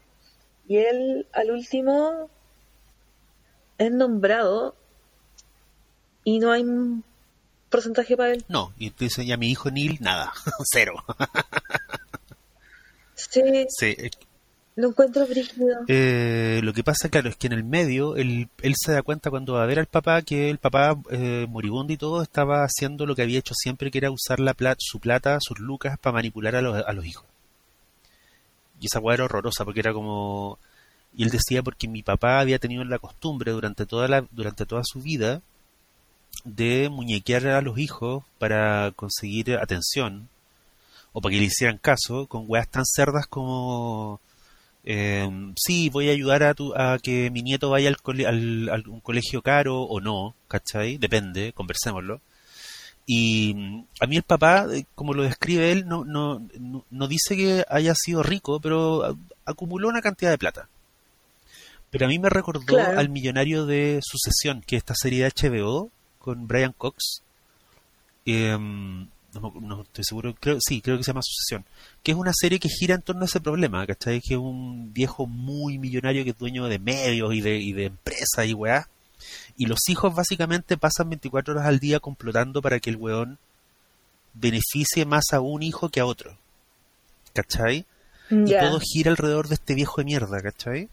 Y 0.68 0.78
él, 0.78 1.28
al 1.34 1.52
último, 1.52 2.30
es 3.80 3.92
nombrado 3.92 4.76
y 6.24 6.38
no 6.38 6.52
hay 6.52 6.62
un 6.62 7.04
porcentaje 7.70 8.16
para 8.16 8.34
él. 8.34 8.46
No, 8.48 8.74
y 8.78 8.88
entonces 8.88 9.26
ya 9.26 9.38
mi 9.38 9.50
hijo 9.50 9.72
Neil, 9.72 9.98
nada, 10.02 10.32
cero. 10.72 10.94
sí. 13.16 13.42
Sí, 13.70 13.96
lo 14.76 14.90
encuentro 14.90 15.26
brígido. 15.28 15.80
Eh, 15.88 16.62
lo 16.64 16.74
que 16.74 16.84
pasa, 16.84 17.10
claro, 17.10 17.30
es 17.30 17.36
que 17.36 17.48
en 17.48 17.54
el 17.54 17.64
medio 17.64 18.16
él, 18.16 18.48
él 18.62 18.76
se 18.78 18.92
da 18.94 19.02
cuenta 19.02 19.30
cuando 19.30 19.54
va 19.54 19.64
a 19.64 19.66
ver 19.66 19.80
al 19.80 19.88
papá 19.88 20.22
que 20.22 20.50
el 20.50 20.58
papá 20.58 20.98
eh, 21.10 21.48
moribundo 21.50 21.92
y 21.92 21.98
todo 21.98 22.22
estaba 22.22 22.64
haciendo 22.64 23.06
lo 23.06 23.16
que 23.16 23.24
había 23.24 23.40
hecho 23.40 23.54
siempre, 23.56 23.92
que 23.92 23.98
era 23.98 24.12
usar 24.12 24.40
la 24.40 24.54
plata, 24.54 24.78
su 24.80 25.00
plata, 25.00 25.38
sus 25.42 25.60
lucas 25.60 25.98
para 26.00 26.14
manipular 26.14 26.56
a 26.56 26.62
los, 26.62 26.82
a 26.86 26.94
los 26.94 27.06
hijos. 27.06 27.26
Y 28.80 28.86
esa 28.86 29.00
weá 29.00 29.16
era 29.16 29.26
horrorosa 29.26 29.66
porque 29.66 29.82
era 29.82 29.92
como 29.92 30.58
Y 31.16 31.24
él 31.24 31.30
decía 31.30 31.64
porque 31.64 31.88
mi 31.88 32.04
papá 32.04 32.40
había 32.40 32.60
tenido 32.60 32.84
la 32.86 33.00
costumbre 33.00 33.52
durante 33.52 33.86
toda, 33.86 34.08
la, 34.08 34.26
durante 34.32 34.66
toda 34.66 34.84
su 34.86 35.02
vida 35.02 35.42
de 36.44 36.90
muñequear 36.90 37.48
a 37.48 37.62
los 37.62 37.78
hijos 37.78 38.24
para 38.38 38.92
conseguir 38.96 39.58
atención 39.58 40.30
o 41.12 41.22
para 41.22 41.34
que 41.34 41.40
le 41.40 41.46
hicieran 41.46 41.78
caso 41.78 42.28
con 42.28 42.46
weas 42.48 42.70
tan 42.70 42.86
cerdas 42.86 43.28
como 43.28 44.22
eh, 44.86 45.30
sí, 45.58 45.90
voy 45.90 46.10
a 46.10 46.14
ayudar 46.14 46.44
a, 46.44 46.54
tu, 46.54 46.74
a 46.76 46.98
que 47.00 47.30
mi 47.32 47.44
nieto 47.44 47.70
vaya 47.70 47.90
al, 47.90 48.70
al, 48.70 48.88
un 48.88 49.02
colegio 49.02 49.42
caro 49.42 49.82
o 49.82 50.00
no, 50.00 50.36
¿cachai? 50.48 50.98
Depende, 50.98 51.54
conversémoslo. 51.54 52.22
Y 53.06 53.86
a 54.00 54.08
mí 54.08 54.18
el 54.18 54.24
papá, 54.24 54.68
eh, 54.72 54.86
como 54.96 55.14
lo 55.14 55.24
describe 55.24 55.72
él, 55.72 55.88
no, 55.88 56.06
no, 56.06 56.48
no, 56.92 57.08
dice 57.08 57.36
que 57.36 57.66
haya 57.70 57.94
sido 57.96 58.24
rico, 58.24 58.60
pero 58.60 59.18
acumuló 59.46 59.90
una 59.90 60.02
cantidad 60.02 60.32
de 60.32 60.38
plata. 60.38 60.70
Pero 61.92 62.06
a 62.06 62.10
mí 62.10 62.20
me 62.20 62.30
recordó 62.30 62.78
al 62.80 63.10
millonario 63.10 63.66
de 63.66 64.00
Sucesión, 64.04 64.62
que 64.62 64.76
es 64.76 64.82
esta 64.82 64.96
serie 64.96 65.24
de 65.24 65.32
HBO 65.32 65.90
con 66.20 66.48
Brian 66.48 66.74
Cox. 66.78 67.22
Eh, 68.26 68.58
no, 69.34 69.82
estoy 69.82 70.04
seguro, 70.04 70.36
creo, 70.40 70.58
sí, 70.60 70.82
creo 70.82 70.98
que 70.98 71.04
se 71.04 71.12
llama 71.12 71.22
Sucesión, 71.22 71.66
que 72.04 72.12
es 72.12 72.18
una 72.18 72.32
serie 72.34 72.60
que 72.60 72.70
gira 72.70 72.96
en 72.96 73.02
torno 73.02 73.24
a 73.24 73.26
ese 73.26 73.40
problema, 73.40 73.86
¿cachai? 73.86 74.22
Que 74.22 74.34
es 74.34 74.40
un 74.40 74.92
viejo 74.94 75.28
muy 75.28 75.78
millonario 75.78 76.24
que 76.24 76.32
es 76.32 76.38
dueño 76.38 76.68
de 76.68 76.80
medios 76.80 77.34
y 77.34 77.42
de, 77.42 77.58
y 77.58 77.74
de 77.74 77.86
empresas 77.86 78.46
y 78.46 78.54
weá, 78.54 78.88
y 79.58 79.66
los 79.66 79.88
hijos 79.88 80.16
básicamente 80.16 80.78
pasan 80.78 81.10
24 81.10 81.54
horas 81.54 81.68
al 81.68 81.80
día 81.80 82.00
complotando 82.00 82.62
para 82.62 82.80
que 82.80 82.90
el 82.90 82.96
weón 82.96 83.38
beneficie 84.34 85.06
más 85.06 85.26
a 85.32 85.42
un 85.42 85.62
hijo 85.64 85.90
que 85.90 86.00
a 86.00 86.06
otro, 86.06 86.38
¿cachai? 87.34 87.86
Y 88.32 88.52
todo 88.52 88.80
gira 88.80 89.10
alrededor 89.10 89.48
de 89.48 89.56
este 89.56 89.74
viejo 89.74 90.02
de 90.02 90.06
mierda, 90.06 90.40
¿cachai? 90.42 90.88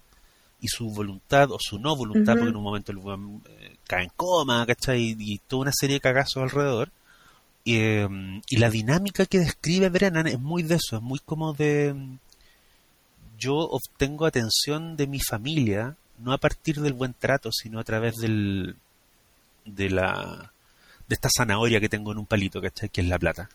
Y 0.60 0.68
su 0.68 0.90
voluntad 0.90 1.50
o 1.52 1.58
su 1.60 1.78
no 1.78 1.94
voluntad, 1.94 2.34
porque 2.34 2.48
en 2.48 2.56
un 2.56 2.62
momento 2.62 2.92
el 2.92 2.98
weón 2.98 3.42
eh, 3.46 3.76
cae 3.86 4.04
en 4.04 4.10
coma, 4.16 4.64
¿cachai? 4.66 5.14
Y, 5.18 5.38
toda 5.38 5.62
una 5.62 5.72
serie 5.72 5.96
de 5.96 6.00
cagazos 6.00 6.42
alrededor 6.42 6.90
Em, 7.68 8.42
y 8.48 8.58
la 8.58 8.70
dinámica 8.70 9.26
que 9.26 9.40
describe 9.40 9.88
Brennan 9.88 10.28
es 10.28 10.38
muy 10.38 10.62
de 10.62 10.76
eso, 10.76 10.98
es 10.98 11.02
muy 11.02 11.18
como 11.18 11.52
de 11.52 11.96
yo 13.40 13.56
obtengo 13.56 14.24
atención 14.24 14.96
de 14.96 15.08
mi 15.08 15.18
familia, 15.18 15.96
no 16.18 16.32
a 16.32 16.38
partir 16.38 16.80
del 16.80 16.92
buen 16.92 17.12
trato, 17.12 17.50
sino 17.50 17.80
a 17.80 17.84
través 17.84 18.14
del 18.18 18.76
de 19.64 19.90
la 19.90 20.52
de 21.08 21.14
esta 21.16 21.28
zanahoria 21.36 21.80
que 21.80 21.88
tengo 21.88 22.12
en 22.12 22.18
un 22.18 22.26
palito, 22.26 22.62
¿cachai? 22.62 22.88
Que 22.88 23.00
es 23.00 23.08
la 23.08 23.18
plata. 23.18 23.50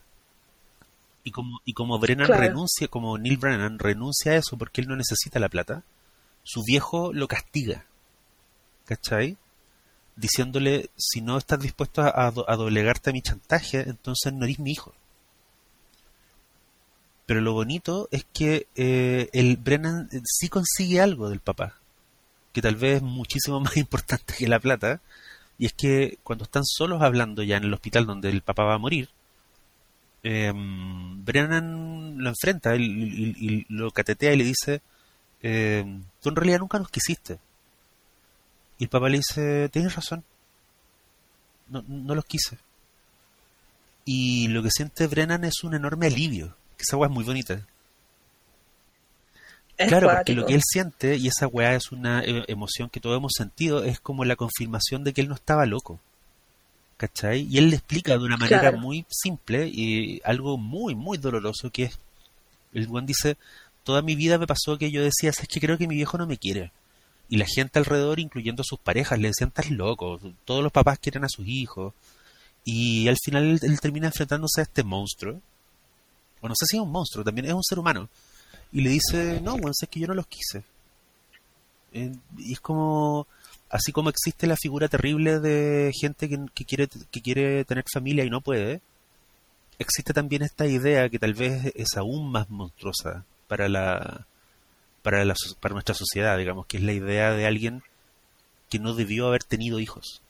Y 1.24 1.30
como, 1.30 1.60
y 1.64 1.72
como 1.72 1.98
Brennan 1.98 2.28
renuncia, 2.28 2.88
como 2.88 3.16
Neil 3.16 3.38
Brennan 3.38 3.78
renuncia 3.78 4.32
a 4.32 4.36
eso 4.36 4.58
porque 4.58 4.82
él 4.82 4.88
no 4.88 4.96
necesita 4.96 5.40
la 5.40 5.48
plata, 5.48 5.84
su 6.42 6.62
viejo 6.64 7.12
lo 7.12 7.28
castiga. 7.28 7.86
¿Cachai? 8.84 9.36
diciéndole, 10.16 10.90
si 10.96 11.20
no 11.20 11.38
estás 11.38 11.60
dispuesto 11.60 12.02
a, 12.02 12.30
doblegarte 12.30 13.10
a 13.10 13.12
mi 13.12 13.22
chantaje, 13.22 13.80
entonces 13.88 14.32
no 14.32 14.44
eres 14.44 14.58
mi 14.58 14.72
hijo. 14.72 14.94
Pero 17.26 17.40
lo 17.40 17.52
bonito 17.52 18.08
es 18.10 18.26
que 18.32 18.66
eh, 18.74 19.30
el 19.32 19.56
Brennan 19.56 20.08
sí 20.24 20.48
consigue 20.48 21.00
algo 21.00 21.30
del 21.30 21.40
papá, 21.40 21.78
que 22.52 22.62
tal 22.62 22.76
vez 22.76 22.96
es 22.96 23.02
muchísimo 23.02 23.60
más 23.60 23.76
importante 23.76 24.34
que 24.36 24.48
la 24.48 24.60
plata, 24.60 25.00
y 25.58 25.66
es 25.66 25.72
que 25.72 26.18
cuando 26.22 26.44
están 26.44 26.64
solos 26.64 27.02
hablando 27.02 27.42
ya 27.42 27.56
en 27.56 27.64
el 27.64 27.74
hospital 27.74 28.06
donde 28.06 28.30
el 28.30 28.42
papá 28.42 28.64
va 28.64 28.74
a 28.74 28.78
morir, 28.78 29.08
em, 30.22 31.24
Brennan 31.24 32.18
lo 32.18 32.28
enfrenta 32.30 32.76
y, 32.76 33.66
lo 33.68 33.90
catetea 33.90 34.32
y 34.32 34.36
le 34.36 34.44
dice, 34.44 34.82
em, 35.42 36.02
tú 36.20 36.28
en 36.28 36.36
realidad 36.36 36.60
nunca 36.60 36.78
nos 36.78 36.90
quisiste, 36.90 37.38
y 38.78 38.84
el 38.84 38.90
papá 38.90 39.08
le 39.08 39.18
dice, 39.18 39.68
tienes 39.68 39.94
razón, 39.94 40.24
no, 41.68 41.84
no 41.86 42.14
los 42.14 42.24
quise. 42.24 42.58
Y 44.04 44.48
lo 44.48 44.62
que 44.62 44.70
siente 44.70 45.06
Brennan 45.06 45.44
es 45.44 45.62
un 45.62 45.74
enorme 45.74 46.06
alivio, 46.06 46.56
que 46.76 46.82
esa 46.82 46.96
weá 46.96 47.08
es 47.08 47.14
muy 47.14 47.24
bonita. 47.24 47.64
claro, 49.76 50.10
porque 50.12 50.34
lo 50.34 50.46
que 50.46 50.54
él 50.54 50.62
siente, 50.64 51.16
y 51.16 51.28
esa 51.28 51.46
weá 51.46 51.74
es 51.74 51.92
una 51.92 52.22
eh, 52.24 52.44
emoción 52.48 52.90
que 52.90 53.00
todos 53.00 53.16
hemos 53.16 53.32
sentido, 53.36 53.84
es 53.84 54.00
como 54.00 54.24
la 54.24 54.36
confirmación 54.36 55.04
de 55.04 55.12
que 55.12 55.20
él 55.20 55.28
no 55.28 55.34
estaba 55.34 55.66
loco. 55.66 56.00
¿Cachai? 56.96 57.48
Y 57.50 57.58
él 57.58 57.70
le 57.70 57.76
explica 57.76 58.16
de 58.16 58.24
una 58.24 58.36
manera 58.36 58.70
muy 58.72 59.04
simple 59.08 59.66
y 59.66 60.20
algo 60.24 60.56
muy, 60.56 60.94
muy 60.94 61.18
doloroso, 61.18 61.70
que 61.70 61.84
es, 61.84 61.98
el 62.72 62.86
buen 62.86 63.06
dice, 63.06 63.36
toda 63.84 64.02
mi 64.02 64.14
vida 64.14 64.38
me 64.38 64.46
pasó 64.46 64.78
que 64.78 64.90
yo 64.90 65.02
decía, 65.02 65.30
es 65.30 65.48
que 65.48 65.60
creo 65.60 65.78
que 65.78 65.88
mi 65.88 65.96
viejo 65.96 66.18
no 66.18 66.26
me 66.26 66.38
quiere 66.38 66.72
y 67.32 67.38
la 67.38 67.46
gente 67.46 67.78
alrededor, 67.78 68.20
incluyendo 68.20 68.62
sus 68.62 68.78
parejas, 68.78 69.18
le 69.18 69.28
decían, 69.28 69.48
estás 69.48 69.70
loco, 69.70 70.20
todos 70.44 70.62
los 70.62 70.70
papás 70.70 70.98
quieren 70.98 71.24
a 71.24 71.30
sus 71.30 71.48
hijos. 71.48 71.94
Y 72.62 73.08
al 73.08 73.16
final 73.16 73.58
él, 73.62 73.80
termina 73.80 74.08
enfrentándose 74.08 74.60
a 74.60 74.64
este 74.64 74.82
monstruo. 74.82 75.40
O 76.42 76.48
no 76.48 76.54
sé 76.54 76.66
si 76.68 76.76
es 76.76 76.82
un 76.82 76.90
monstruo, 76.90 77.24
también 77.24 77.46
es 77.46 77.54
un 77.54 77.62
ser 77.62 77.78
humano. 77.78 78.10
Y 78.70 78.82
le 78.82 78.90
dice, 78.90 79.40
no, 79.40 79.52
bueno, 79.52 79.70
es 79.70 79.88
que 79.88 80.00
yo 80.00 80.08
no 80.08 80.12
los 80.12 80.26
quise. 80.26 80.62
Eh, 81.94 82.14
y 82.36 82.52
es 82.52 82.60
como, 82.60 83.26
así 83.70 83.92
como 83.92 84.10
existe 84.10 84.46
la 84.46 84.58
figura 84.60 84.88
terrible 84.88 85.40
de 85.40 85.90
gente 85.98 86.28
que, 86.28 86.38
que, 86.52 86.66
quiere, 86.66 86.88
que 87.10 87.22
quiere 87.22 87.64
tener 87.64 87.84
familia 87.90 88.26
y 88.26 88.30
no 88.30 88.42
puede, 88.42 88.82
existe 89.78 90.12
también 90.12 90.42
esta 90.42 90.66
idea 90.66 91.08
que 91.08 91.18
tal 91.18 91.32
vez 91.32 91.72
es 91.74 91.96
aún 91.96 92.30
más 92.30 92.50
monstruosa 92.50 93.24
para 93.52 93.68
la, 93.68 94.26
para, 95.02 95.26
la, 95.26 95.34
para 95.60 95.74
nuestra 95.74 95.94
sociedad, 95.94 96.38
digamos, 96.38 96.64
que 96.64 96.78
es 96.78 96.82
la 96.82 96.94
idea 96.94 97.32
de 97.32 97.44
alguien 97.46 97.82
que 98.70 98.78
no 98.78 98.94
debió 98.94 99.26
haber 99.26 99.44
tenido 99.44 99.78
hijos. 99.78 100.22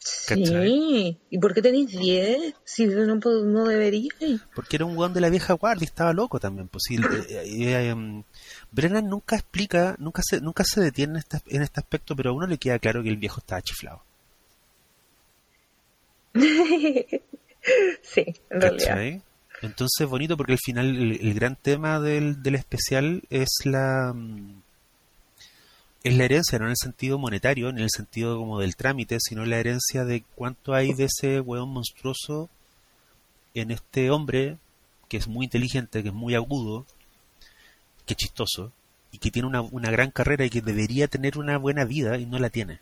Sí, 0.00 1.16
¿y 1.30 1.38
por 1.38 1.54
qué 1.54 1.62
tenéis 1.62 1.98
10? 1.98 2.56
Si 2.62 2.84
no, 2.84 3.14
no 3.14 3.64
debería. 3.64 4.10
Porque 4.54 4.76
era 4.76 4.84
un 4.84 4.98
weón 4.98 5.14
de 5.14 5.22
la 5.22 5.30
vieja 5.30 5.54
guardia, 5.54 5.86
estaba 5.86 6.12
loco 6.12 6.38
también. 6.38 6.68
Pues, 6.68 6.82
sí, 6.86 6.96
eh, 7.30 7.42
eh, 7.46 7.88
em, 7.88 8.22
Brennan 8.70 9.08
nunca 9.08 9.36
explica, 9.36 9.96
nunca 9.98 10.20
se, 10.22 10.42
nunca 10.42 10.62
se 10.64 10.82
detiene 10.82 11.12
en 11.12 11.18
este, 11.20 11.38
en 11.46 11.62
este 11.62 11.80
aspecto, 11.80 12.14
pero 12.14 12.32
a 12.32 12.34
uno 12.34 12.46
le 12.46 12.58
queda 12.58 12.78
claro 12.78 13.02
que 13.02 13.08
el 13.08 13.16
viejo 13.16 13.40
estaba 13.40 13.62
chiflado. 13.62 14.02
sí, 16.34 18.26
en 18.50 18.60
realidad. 18.60 19.22
Entonces 19.62 20.08
bonito 20.08 20.36
porque 20.36 20.52
al 20.52 20.58
final 20.58 20.96
el, 21.20 21.34
gran 21.34 21.56
tema 21.56 22.00
del, 22.00 22.42
del, 22.42 22.54
especial 22.54 23.22
es 23.28 23.48
la 23.64 24.12
mm, 24.14 24.62
es 26.02 26.16
la 26.16 26.24
herencia, 26.24 26.58
no 26.58 26.64
en 26.64 26.70
el 26.70 26.76
sentido 26.78 27.18
monetario, 27.18 27.68
en 27.68 27.78
el 27.78 27.90
sentido 27.90 28.38
como 28.38 28.60
del 28.60 28.76
trámite, 28.76 29.18
sino 29.20 29.44
la 29.44 29.58
herencia 29.58 30.04
de 30.04 30.24
cuánto 30.34 30.72
hay 30.72 30.94
de 30.94 31.04
ese 31.04 31.40
hueón 31.40 31.68
monstruoso 31.68 32.48
en 33.54 33.70
este 33.70 34.10
hombre 34.10 34.56
que 35.08 35.18
es 35.18 35.28
muy 35.28 35.44
inteligente, 35.44 36.02
que 36.02 36.08
es 36.08 36.14
muy 36.14 36.34
agudo, 36.34 36.86
que 38.06 38.14
es 38.14 38.16
chistoso, 38.16 38.72
y 39.12 39.18
que 39.18 39.30
tiene 39.30 39.48
una, 39.48 39.60
una 39.60 39.90
gran 39.90 40.10
carrera 40.10 40.44
y 40.44 40.50
que 40.50 40.62
debería 40.62 41.08
tener 41.08 41.36
una 41.36 41.58
buena 41.58 41.84
vida 41.84 42.16
y 42.16 42.26
no 42.26 42.38
la 42.38 42.48
tiene. 42.48 42.78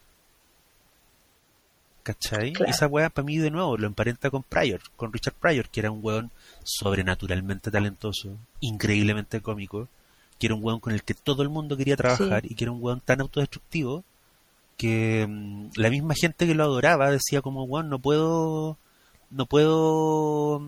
¿Cachai? 2.08 2.54
Esa 2.66 2.86
weá 2.86 3.10
para 3.10 3.26
mí 3.26 3.36
de 3.36 3.50
nuevo 3.50 3.76
lo 3.76 3.86
emparenta 3.86 4.30
con 4.30 4.42
Pryor, 4.42 4.80
con 4.96 5.12
Richard 5.12 5.34
Pryor, 5.34 5.68
que 5.68 5.80
era 5.80 5.90
un 5.90 6.00
weón 6.02 6.30
sobrenaturalmente 6.64 7.70
talentoso, 7.70 8.34
increíblemente 8.60 9.42
cómico, 9.42 9.88
que 10.38 10.46
era 10.46 10.54
un 10.54 10.64
weón 10.64 10.80
con 10.80 10.94
el 10.94 11.02
que 11.02 11.12
todo 11.12 11.42
el 11.42 11.50
mundo 11.50 11.76
quería 11.76 11.98
trabajar 11.98 12.46
y 12.46 12.54
que 12.54 12.64
era 12.64 12.72
un 12.72 12.82
weón 12.82 13.02
tan 13.02 13.20
autodestructivo 13.20 14.04
que 14.78 15.26
mm, 15.28 15.72
la 15.74 15.90
misma 15.90 16.14
gente 16.14 16.46
que 16.46 16.54
lo 16.54 16.64
adoraba 16.64 17.10
decía 17.10 17.42
como 17.42 17.64
weón 17.64 17.90
no 17.90 17.98
puedo 17.98 18.78
no 19.30 19.44
puedo 19.44 20.62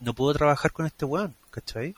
no 0.00 0.14
puedo 0.14 0.34
trabajar 0.34 0.72
con 0.72 0.86
este 0.86 1.04
weón, 1.04 1.36
¿cachai? 1.52 1.94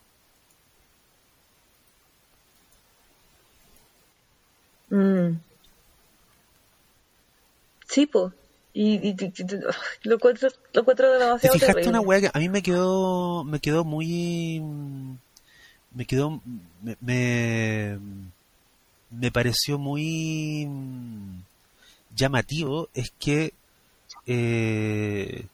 Mm. 4.91 5.46
Sí, 7.97 8.05
pues. 8.05 8.31
Y, 8.75 9.17
lo 10.03 10.17
encuentro, 10.17 10.51
lo 10.75 10.81
encuentro 10.83 11.19
demasiado 11.19 11.55
¿Te 11.55 11.61
fijaste 11.61 11.89
una 11.89 12.03
weá 12.03 12.21
que 12.21 12.31
a 12.31 12.39
mí 12.39 12.51
me 12.51 12.63
quedó, 12.63 13.43
me 13.43 13.59
quedó 13.59 13.87
muy, 13.87 14.61
me 15.95 16.05
quedó, 16.05 16.43
me, 17.01 17.99
me, 19.11 19.33
pareció 19.33 19.79
muy 19.79 20.69
llamativo, 22.15 22.91
es 22.93 23.15
que 23.19 23.55
eh, 24.27 25.47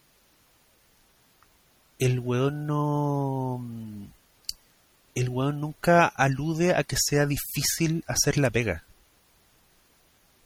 el 1.97 2.19
weón 2.19 2.67
no, 2.67 3.65
el 5.15 5.29
weón 5.29 5.61
nunca 5.61 6.07
alude 6.07 6.75
a 6.75 6.83
que 6.83 6.97
sea 6.99 7.25
difícil 7.25 8.03
hacer 8.05 8.37
la 8.37 8.49
pega 8.49 8.83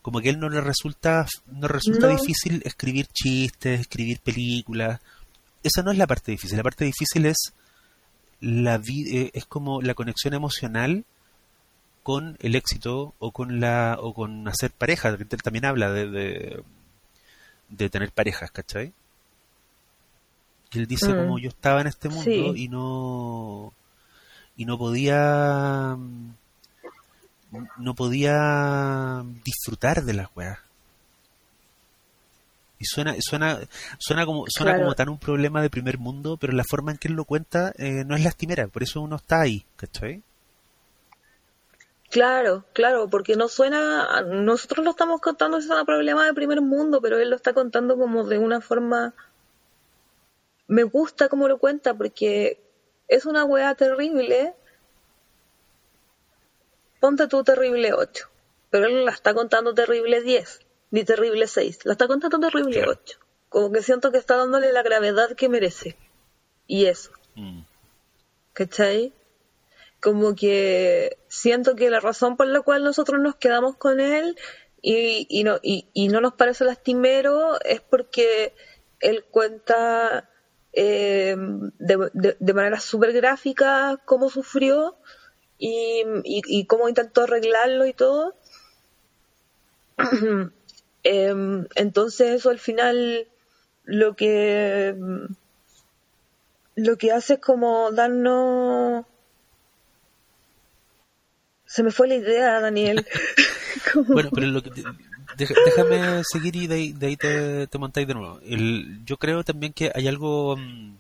como 0.07 0.21
que 0.21 0.29
a 0.29 0.31
él 0.31 0.39
no 0.39 0.47
le 0.47 0.61
resulta, 0.61 1.25
no 1.47 1.67
resulta 1.67 2.07
difícil 2.07 2.61
escribir 2.63 3.07
chistes, 3.07 3.81
escribir 3.81 4.21
películas. 4.21 5.01
Esa 5.63 5.83
no 5.83 5.91
es 5.91 5.97
la 5.97 6.07
parte 6.07 6.31
difícil. 6.31 6.55
La 6.55 6.63
parte 6.63 6.85
difícil 6.85 7.25
es 7.25 7.51
la 8.39 8.75
eh, 8.87 9.31
es 9.33 9.45
como 9.45 9.81
la 9.81 9.95
conexión 9.95 10.33
emocional 10.33 11.03
con 12.03 12.37
el 12.39 12.55
éxito 12.55 13.15
o 13.19 13.31
con 13.33 13.59
la 13.59 13.97
o 13.99 14.13
con 14.13 14.47
hacer 14.47 14.71
pareja. 14.71 15.09
Él 15.09 15.27
también 15.43 15.65
habla 15.65 15.91
de, 15.91 16.07
de, 16.09 16.63
de 17.67 17.89
tener 17.89 18.13
parejas, 18.13 18.49
¿cachai? 18.51 18.93
Y 20.71 20.79
él 20.79 20.87
dice 20.87 21.09
Mm. 21.13 21.17
como 21.17 21.37
yo 21.37 21.49
estaba 21.49 21.81
en 21.81 21.87
este 21.87 22.07
mundo 22.07 22.23
Sí. 22.23 22.63
y 22.63 22.69
no 22.69 23.73
y 24.55 24.63
no 24.63 24.77
podía 24.77 25.97
no 27.77 27.93
podía 27.95 29.23
disfrutar 29.43 30.03
de 30.03 30.13
las 30.13 30.27
weas. 30.35 30.59
Y 32.79 32.85
suena, 32.85 33.15
suena, 33.19 33.59
suena 33.97 34.25
como, 34.25 34.45
suena 34.47 34.73
Claro. 34.73 34.83
como 34.83 34.95
tan 34.95 35.09
un 35.09 35.17
problema 35.17 35.61
de 35.61 35.69
primer 35.69 35.97
mundo, 35.97 36.37
pero 36.37 36.53
la 36.53 36.63
forma 36.63 36.91
en 36.91 36.97
que 36.97 37.07
él 37.07 37.15
lo 37.15 37.25
cuenta 37.25 37.73
eh, 37.77 38.03
no 38.05 38.15
es 38.15 38.23
lastimera, 38.23 38.67
por 38.67 38.83
eso 38.83 39.01
uno 39.01 39.15
está 39.15 39.41
ahí, 39.41 39.65
¿cachai? 39.77 40.21
Claro, 42.09 42.63
claro, 42.73 43.09
porque 43.09 43.35
no 43.35 43.47
suena, 43.49 44.21
nosotros 44.21 44.85
lo 44.85 44.91
estamos 44.91 45.19
contando, 45.19 45.57
es 45.57 45.67
un 45.67 45.85
problema 45.85 46.25
de 46.25 46.33
primer 46.33 46.61
mundo, 46.61 47.01
pero 47.01 47.17
él 47.19 47.29
lo 47.29 47.35
está 47.35 47.53
contando 47.53 47.97
como 47.97 48.23
de 48.23 48.37
una 48.37 48.61
forma, 48.61 49.13
me 50.67 50.83
gusta 50.83 51.27
cómo 51.27 51.47
lo 51.49 51.57
cuenta, 51.57 51.95
porque 51.95 52.61
es 53.09 53.25
una 53.25 53.43
weá 53.43 53.75
terrible, 53.75 54.53
ponte 56.99 57.27
tú 57.27 57.43
terrible 57.43 57.93
8, 57.93 58.27
pero 58.69 58.85
él 58.87 58.95
no 58.95 59.01
la 59.05 59.11
está 59.11 59.33
contando 59.33 59.73
terrible 59.73 60.21
10, 60.21 60.59
ni 60.91 61.03
terrible 61.03 61.47
6, 61.47 61.85
la 61.85 61.93
está 61.93 62.07
contando 62.07 62.39
terrible 62.39 62.73
Claro. 62.79 62.91
8, 63.03 63.19
como 63.49 63.71
que 63.71 63.81
siento 63.81 64.11
que 64.11 64.17
está 64.17 64.35
dándole 64.37 64.71
la 64.73 64.83
gravedad 64.83 65.35
que 65.35 65.49
merece, 65.49 65.95
y 66.67 66.85
eso. 66.85 67.11
Mm. 67.35 67.61
¿cachai? 68.53 69.13
Como 70.01 70.35
que 70.35 71.17
siento 71.27 71.75
que 71.75 71.89
la 71.89 71.99
razón 71.99 72.37
por 72.37 72.47
la 72.47 72.61
cual 72.61 72.83
nosotros 72.83 73.19
nos 73.21 73.35
quedamos 73.35 73.75
con 73.77 73.99
él 73.99 74.37
y, 74.81 75.25
y 75.29 75.43
no, 75.43 75.59
y, 75.61 75.87
y 75.93 76.07
no 76.09 76.21
nos 76.21 76.33
parece 76.33 76.65
lastimero 76.65 77.59
es 77.63 77.81
porque 77.81 78.53
él 78.99 79.25
cuenta 79.25 80.29
eh, 80.73 81.35
de, 81.79 82.09
de- 82.13 82.37
de 82.39 82.53
manera 82.53 82.79
súper 82.79 83.11
gráfica 83.13 83.99
cómo 84.05 84.29
sufrió 84.29 84.95
y, 85.57 86.03
y, 86.23 86.65
cómo 86.65 86.89
intentó 86.89 87.23
arreglarlo 87.23 87.85
y 87.85 87.93
todo. 87.93 88.35
Em, 91.03 91.67
entonces 91.75 92.35
eso 92.35 92.49
al 92.49 92.59
final 92.59 93.27
lo 93.85 94.15
que 94.15 94.93
lo 96.75 96.97
que 96.97 97.11
hace 97.13 97.35
es 97.35 97.39
como 97.39 97.91
darnos 97.91 99.05
se 101.65 101.83
me 101.83 101.91
fue 101.91 102.09
la 102.09 102.15
idea 102.15 102.59
Daniel 102.59 103.05
Bueno, 104.07 104.29
pero 104.33 104.61
déjame 105.37 106.23
seguir 106.23 106.55
y 106.55 106.67
de 106.67 106.75
ahí, 106.75 106.91
de 106.93 107.07
ahí 107.07 107.17
te, 107.17 107.67
te 107.67 107.77
montáis 107.77 108.07
de 108.07 108.13
nuevo. 108.13 108.39
El, 108.43 109.05
yo 109.05 109.17
creo 109.17 109.43
también 109.43 109.73
que 109.73 109.91
hay 109.93 110.07
algo, 110.07 110.57
mm, 110.57 110.95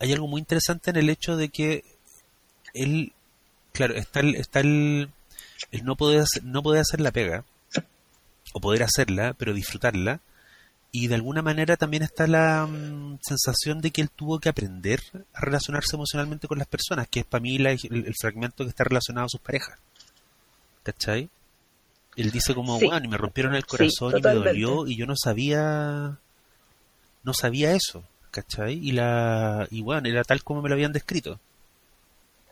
hay 0.00 0.12
algo 0.12 0.26
muy 0.26 0.40
interesante 0.40 0.90
en 0.90 0.96
el 0.96 1.10
hecho 1.10 1.36
de 1.36 1.48
que 1.48 1.84
él, 2.74 3.12
claro, 3.72 3.94
está 3.94 4.20
el, 4.20 4.34
está 4.36 4.60
el, 4.60 5.10
el 5.72 5.84
no 5.84 5.96
poder 5.96 6.20
hacer, 6.20 6.44
no 6.44 6.62
poder 6.62 6.80
hacer 6.82 7.00
la 7.00 7.10
pega, 7.12 7.44
o 8.54 8.60
poder 8.60 8.82
hacerla, 8.82 9.34
pero 9.36 9.52
disfrutarla, 9.54 10.20
y 10.90 11.08
de 11.08 11.14
alguna 11.16 11.42
manera 11.42 11.76
también 11.76 12.02
está 12.02 12.26
la 12.26 12.66
mm, 12.66 13.18
sensación 13.22 13.80
de 13.82 13.90
que 13.90 14.00
él 14.00 14.10
tuvo 14.10 14.38
que 14.40 14.48
aprender 14.48 15.00
a 15.34 15.40
relacionarse 15.42 15.96
emocionalmente 15.96 16.48
con 16.48 16.56
las 16.58 16.66
personas, 16.66 17.08
que 17.08 17.20
es 17.20 17.26
para 17.26 17.42
mí 17.42 17.58
la- 17.58 17.72
el, 17.72 18.06
el 18.06 18.14
fragmento 18.18 18.64
que 18.64 18.70
está 18.70 18.84
relacionado 18.84 19.26
a 19.26 19.28
sus 19.28 19.40
parejas. 19.40 19.78
¿Cachai? 20.82 21.28
Él 22.16 22.30
dice 22.30 22.54
como, 22.54 22.78
Sí. 22.78 22.86
bueno, 22.86 23.04
y 23.04 23.08
me 23.08 23.16
rompieron 23.18 23.54
el 23.54 23.62
Sí, 23.64 23.68
corazón 23.68 24.16
y 24.16 24.22
me 24.22 24.30
dolió 24.32 24.86
y 24.86 24.96
yo 24.96 25.06
no 25.06 25.14
sabía, 25.14 26.16
no 27.22 27.34
sabía 27.34 27.72
eso, 27.74 28.02
¿cachai? 28.30 28.74
Y 28.82 28.92
la, 28.92 29.68
y 29.70 29.82
bueno, 29.82 30.08
era 30.08 30.24
tal 30.24 30.42
como 30.42 30.62
me 30.62 30.68
lo 30.70 30.74
habían 30.74 30.92
descrito. 30.92 31.38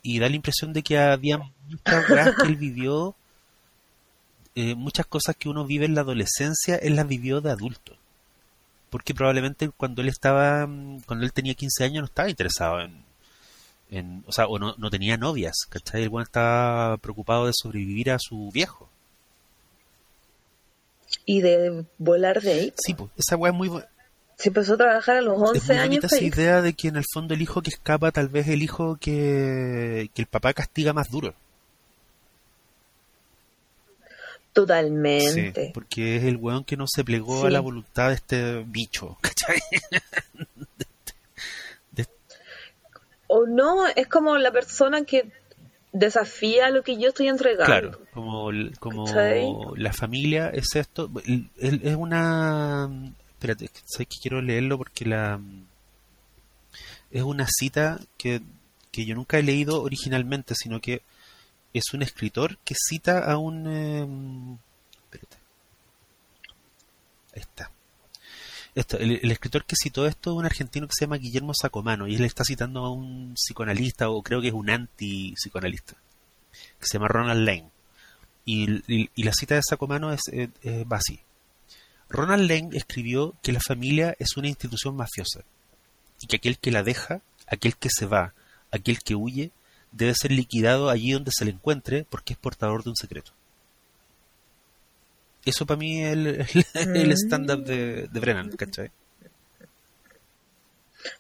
Y 0.07 0.21
da 0.21 0.29
la 0.29 0.37
impresión 0.37 0.73
de 0.73 0.85
que 0.85 0.97
había 0.99 1.39
muchas 1.69 2.09
weas 2.09 2.37
que 2.37 2.47
él 2.47 2.55
vivió, 2.55 3.17
eh, 4.55 4.77
muchas 4.77 5.05
cosas 5.05 5.35
que 5.35 5.49
uno 5.49 5.67
vive 5.67 5.85
en 5.85 5.97
la 5.97 6.03
adolescencia, 6.03 6.77
él 6.77 6.95
las 6.95 7.09
vivió 7.09 7.41
de 7.41 7.51
adulto. 7.51 7.97
Porque 8.89 9.15
probablemente 9.15 9.69
cuando 9.71 10.03
él 10.03 10.09
estaba, 10.09 10.65
mm, 10.65 11.01
cuando 11.07 11.25
él 11.25 11.33
tenía 11.33 11.55
15 11.55 11.83
años 11.83 12.03
no 12.03 12.05
estaba 12.05 12.31
interesado 12.31 12.83
en, 12.83 13.03
en 13.91 14.23
o 14.29 14.33
sea, 14.33 14.47
o 14.47 14.61
no, 14.61 14.77
no 14.79 14.91
tenía 14.91 15.17
novias, 15.17 15.57
¿cachai? 15.69 16.05
El 16.05 16.13
estaba 16.23 16.97
preocupado 16.99 17.47
de 17.47 17.53
sobrevivir 17.53 18.13
a 18.13 18.19
su 18.21 18.53
viejo. 18.53 18.89
y 21.25 21.41
de 21.41 21.85
volar 21.99 22.43
de 22.43 22.53
ahí 22.53 22.75
Sí, 22.77 22.95
pues, 22.95 23.11
esa 23.17 23.37
weá 23.37 23.51
es 23.51 23.59
muy, 23.59 23.71
se 24.37 24.49
empezó 24.51 24.75
a 24.75 24.77
trabajar 24.77 25.17
a 25.17 25.21
los 25.23 25.37
es 25.37 25.49
11 25.63 25.73
muy 25.75 25.83
años 25.83 26.05
esa 26.05 26.17
feliz. 26.17 26.37
idea 26.37 26.61
de 26.63 26.75
que 26.75 26.89
en 26.89 26.97
el 26.97 27.05
fondo 27.13 27.35
el 27.35 27.43
hijo 27.43 27.63
que 27.63 27.71
escapa 27.71 28.13
tal 28.13 28.29
vez 28.29 28.47
el 28.49 28.63
hijo 28.63 28.97
que, 29.01 30.11
que 30.15 30.23
el 30.23 30.29
papá 30.29 30.53
castiga 30.53 30.93
más 30.93 31.11
duro. 31.11 31.31
Sí, 34.53 34.53
totalmente 34.53 35.71
porque 35.75 36.17
es 36.17 36.25
el 36.25 36.37
weón 36.37 36.65
que 36.65 36.77
no 36.79 36.87
se 36.89 37.05
plegó 37.05 37.43
a 37.45 37.47
Sí. 37.49 37.53
la 37.53 37.61
voluntad 37.61 38.09
de 38.09 38.15
este 38.15 38.65
bicho, 38.67 39.19
¿cachai? 39.21 39.59
o 43.29 43.45
no 43.47 43.87
es 43.89 44.07
como 44.07 44.39
la 44.39 44.53
persona 44.53 45.05
que 45.05 45.29
desafía 45.93 46.71
lo 46.71 46.83
que 46.85 46.97
yo 46.97 47.09
estoy 47.09 47.27
entregando 47.29 47.65
Claro, 47.67 48.01
como, 48.15 48.51
como 48.79 49.05
¿Cachai? 49.07 49.49
la 49.77 49.93
familia 49.93 50.49
es 50.51 50.75
esto, 50.77 51.11
es 51.59 51.97
una... 51.97 52.89
Espérate, 53.37 53.67
es 53.67 53.71
que 53.71 53.81
sé 53.85 54.07
que 54.07 54.17
quiero 54.21 54.41
leerlo 54.41 54.79
porque 54.79 55.05
la... 55.05 55.39
Es 57.11 57.23
una 57.23 57.47
cita 57.47 58.01
que, 58.17 58.41
que 58.91 59.05
yo 59.05 59.15
nunca 59.15 59.39
he 59.39 59.43
leído 59.43 59.83
originalmente, 59.83 60.55
sino 60.55 60.81
que 60.81 61.03
es 61.75 61.93
un 61.93 62.03
escritor 62.03 62.57
que 62.65 62.75
cita 62.75 63.31
a 63.31 63.37
un... 63.37 63.67
eh, 63.69 64.59
espérate. 65.05 65.37
Ahí 67.35 67.43
está. 67.43 67.71
El, 68.99 69.31
escritor 69.31 69.65
que 69.65 69.77
citó 69.77 70.07
esto 70.07 70.33
es 70.33 70.37
un 70.37 70.45
argentino 70.45 70.87
que 70.87 70.95
se 70.99 71.05
llama 71.05 71.17
Guillermo 71.17 71.53
Sacomano 71.55 72.09
y 72.09 72.17
él 72.17 72.25
está 72.25 72.45
citando 72.45 72.85
a 72.85 72.91
un 72.91 73.35
psicoanalista 73.35 74.11
o 74.11 74.23
creo 74.23 74.43
que 74.43 74.49
es 74.49 74.55
un 74.55 74.69
anti-psicoanalista 74.69 75.95
que 76.79 76.87
se 76.87 76.95
llama 76.95 77.09
Ronald 77.09 77.47
Lane. 77.47 77.71
Y, 78.45 79.23
la 79.23 79.33
cita 79.33 79.57
de 79.57 79.63
Sacomano 79.63 80.13
es, 80.13 80.21
eh, 80.31 80.85
va 80.91 80.99
así. 80.99 81.21
Ronald 82.09 82.49
Lane 82.51 82.77
escribió 82.77 83.35
que 83.43 83.53
la 83.53 83.61
familia 83.61 84.15
es 84.19 84.37
una 84.37 84.49
institución 84.49 84.97
mafiosa 84.97 85.41
y 86.21 86.27
que 86.27 86.37
aquel 86.37 86.59
que 86.59 86.71
la 86.71 86.83
deja, 86.83 87.21
aquel 87.47 87.77
que 87.77 87.89
se 87.91 88.07
va, 88.07 88.33
aquel 88.71 89.01
que 89.01 89.15
huye, 89.15 89.51
debe 89.93 90.15
ser 90.15 90.33
liquidado 90.33 90.91
allí 90.91 91.13
donde 91.13 91.31
se 91.37 91.45
le 91.45 91.53
encuentre 91.53 92.07
porque 92.09 92.35
es 92.35 92.39
portador 92.39 92.85
de 92.85 92.91
un 92.91 92.97
secreto. 92.97 93.33
Eso 95.45 95.65
para 95.65 95.79
mí 95.79 96.03
es 96.03 96.13
el, 96.13 96.27
el, 96.27 96.47
el 96.97 97.13
stand-up 97.13 97.65
de, 97.65 98.09
de 98.09 98.21
Brennan, 98.21 98.51
¿cachai? 98.57 98.91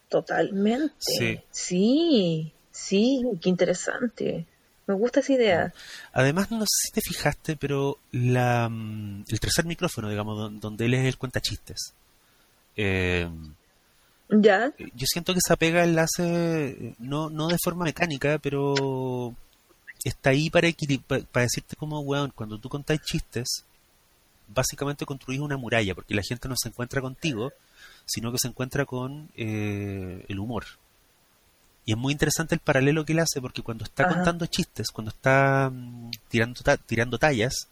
Totalmente. 0.08 0.94
Sí. 0.98 1.40
Sí, 1.50 2.52
sí, 2.70 3.22
qué 3.40 3.48
interesante. 3.48 4.46
Me 4.86 4.94
gusta 4.94 5.20
esa 5.20 5.32
idea. 5.32 5.72
Además, 6.12 6.50
no 6.50 6.60
sé 6.60 6.86
si 6.86 6.92
te 6.92 7.00
fijaste, 7.00 7.56
pero 7.56 7.98
la, 8.12 8.68
mm, 8.68 9.24
el 9.28 9.40
tercer 9.40 9.64
micrófono, 9.64 10.08
digamos, 10.08 10.38
don- 10.38 10.60
donde 10.60 10.84
él 10.86 10.94
es 10.94 11.04
el 11.06 11.18
cuenta 11.18 11.40
chistes. 11.40 11.92
Eh, 12.76 13.28
¿Ya? 14.28 14.72
yo 14.78 15.06
siento 15.06 15.32
que 15.32 15.38
esa 15.44 15.56
pega 15.56 15.84
hace 16.02 16.68
eh, 16.68 16.94
no, 16.98 17.30
no 17.30 17.48
de 17.48 17.58
forma 17.62 17.84
mecánica, 17.84 18.38
pero 18.38 19.34
está 20.04 20.30
ahí 20.30 20.50
para, 20.50 20.68
para 21.32 21.44
decirte 21.44 21.76
como, 21.76 22.00
weón, 22.00 22.32
cuando 22.34 22.58
tú 22.58 22.68
contáis 22.68 23.00
chistes, 23.02 23.64
básicamente 24.48 25.06
construís 25.06 25.40
una 25.40 25.56
muralla, 25.56 25.94
porque 25.94 26.14
la 26.14 26.22
gente 26.22 26.48
no 26.48 26.54
se 26.56 26.68
encuentra 26.68 27.00
contigo, 27.00 27.52
sino 28.04 28.30
que 28.30 28.38
se 28.38 28.48
encuentra 28.48 28.84
con 28.84 29.28
eh, 29.36 30.24
el 30.28 30.38
humor. 30.38 30.64
Y 31.86 31.92
es 31.92 31.96
muy 31.98 32.12
interesante 32.12 32.54
el 32.54 32.60
paralelo 32.60 33.04
que 33.06 33.12
él 33.14 33.20
hace, 33.20 33.40
porque 33.40 33.62
cuando 33.62 33.84
está 33.84 34.04
Ajá. 34.04 34.16
contando 34.16 34.44
chistes, 34.46 34.90
cuando 34.90 35.10
está 35.12 35.70
mm, 35.72 36.10
tirando, 36.28 36.60
ta- 36.62 36.76
tirando 36.76 37.16
tallas, 37.18 37.68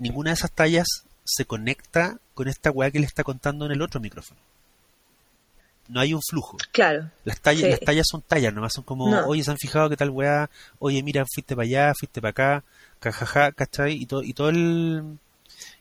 ninguna 0.00 0.30
de 0.30 0.34
esas 0.34 0.50
tallas 0.50 0.86
se 1.24 1.44
conecta 1.44 2.18
con 2.34 2.48
esta 2.48 2.70
weá 2.70 2.90
que 2.90 2.98
le 2.98 3.06
está 3.06 3.22
contando 3.22 3.66
en 3.66 3.72
el 3.72 3.82
otro 3.82 4.00
micrófono. 4.00 4.40
No 5.88 6.00
hay 6.00 6.14
un 6.14 6.22
flujo. 6.22 6.56
Claro. 6.72 7.10
Las 7.24 7.40
tallas, 7.40 7.64
Sí. 7.64 7.70
las 7.70 7.80
tallas 7.80 8.06
son 8.10 8.22
tallas, 8.22 8.54
nomás 8.54 8.72
son 8.72 8.84
como, 8.84 9.10
No. 9.10 9.26
oye, 9.26 9.44
se 9.44 9.50
han 9.50 9.58
fijado 9.58 9.90
que 9.90 9.96
tal 9.96 10.10
weá, 10.10 10.48
oye, 10.78 11.02
mira, 11.02 11.24
fuiste 11.32 11.54
para 11.54 11.64
allá, 11.66 11.92
fuiste 11.98 12.20
para 12.22 12.30
acá, 12.30 12.64
cajaja, 13.00 13.52
¿cachai? 13.52 13.92
Y 14.00 14.06
todo, 14.06 14.22
y 14.22 14.32
todo 14.32 14.48
el, 14.48 15.18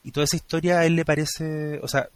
y 0.03 0.11
toda 0.11 0.25
esa 0.25 0.35
historia 0.35 0.79
a 0.79 0.85
él 0.85 0.95
le 0.97 1.05
parece, 1.05 1.79
o 1.81 1.87
sea, 1.87 2.09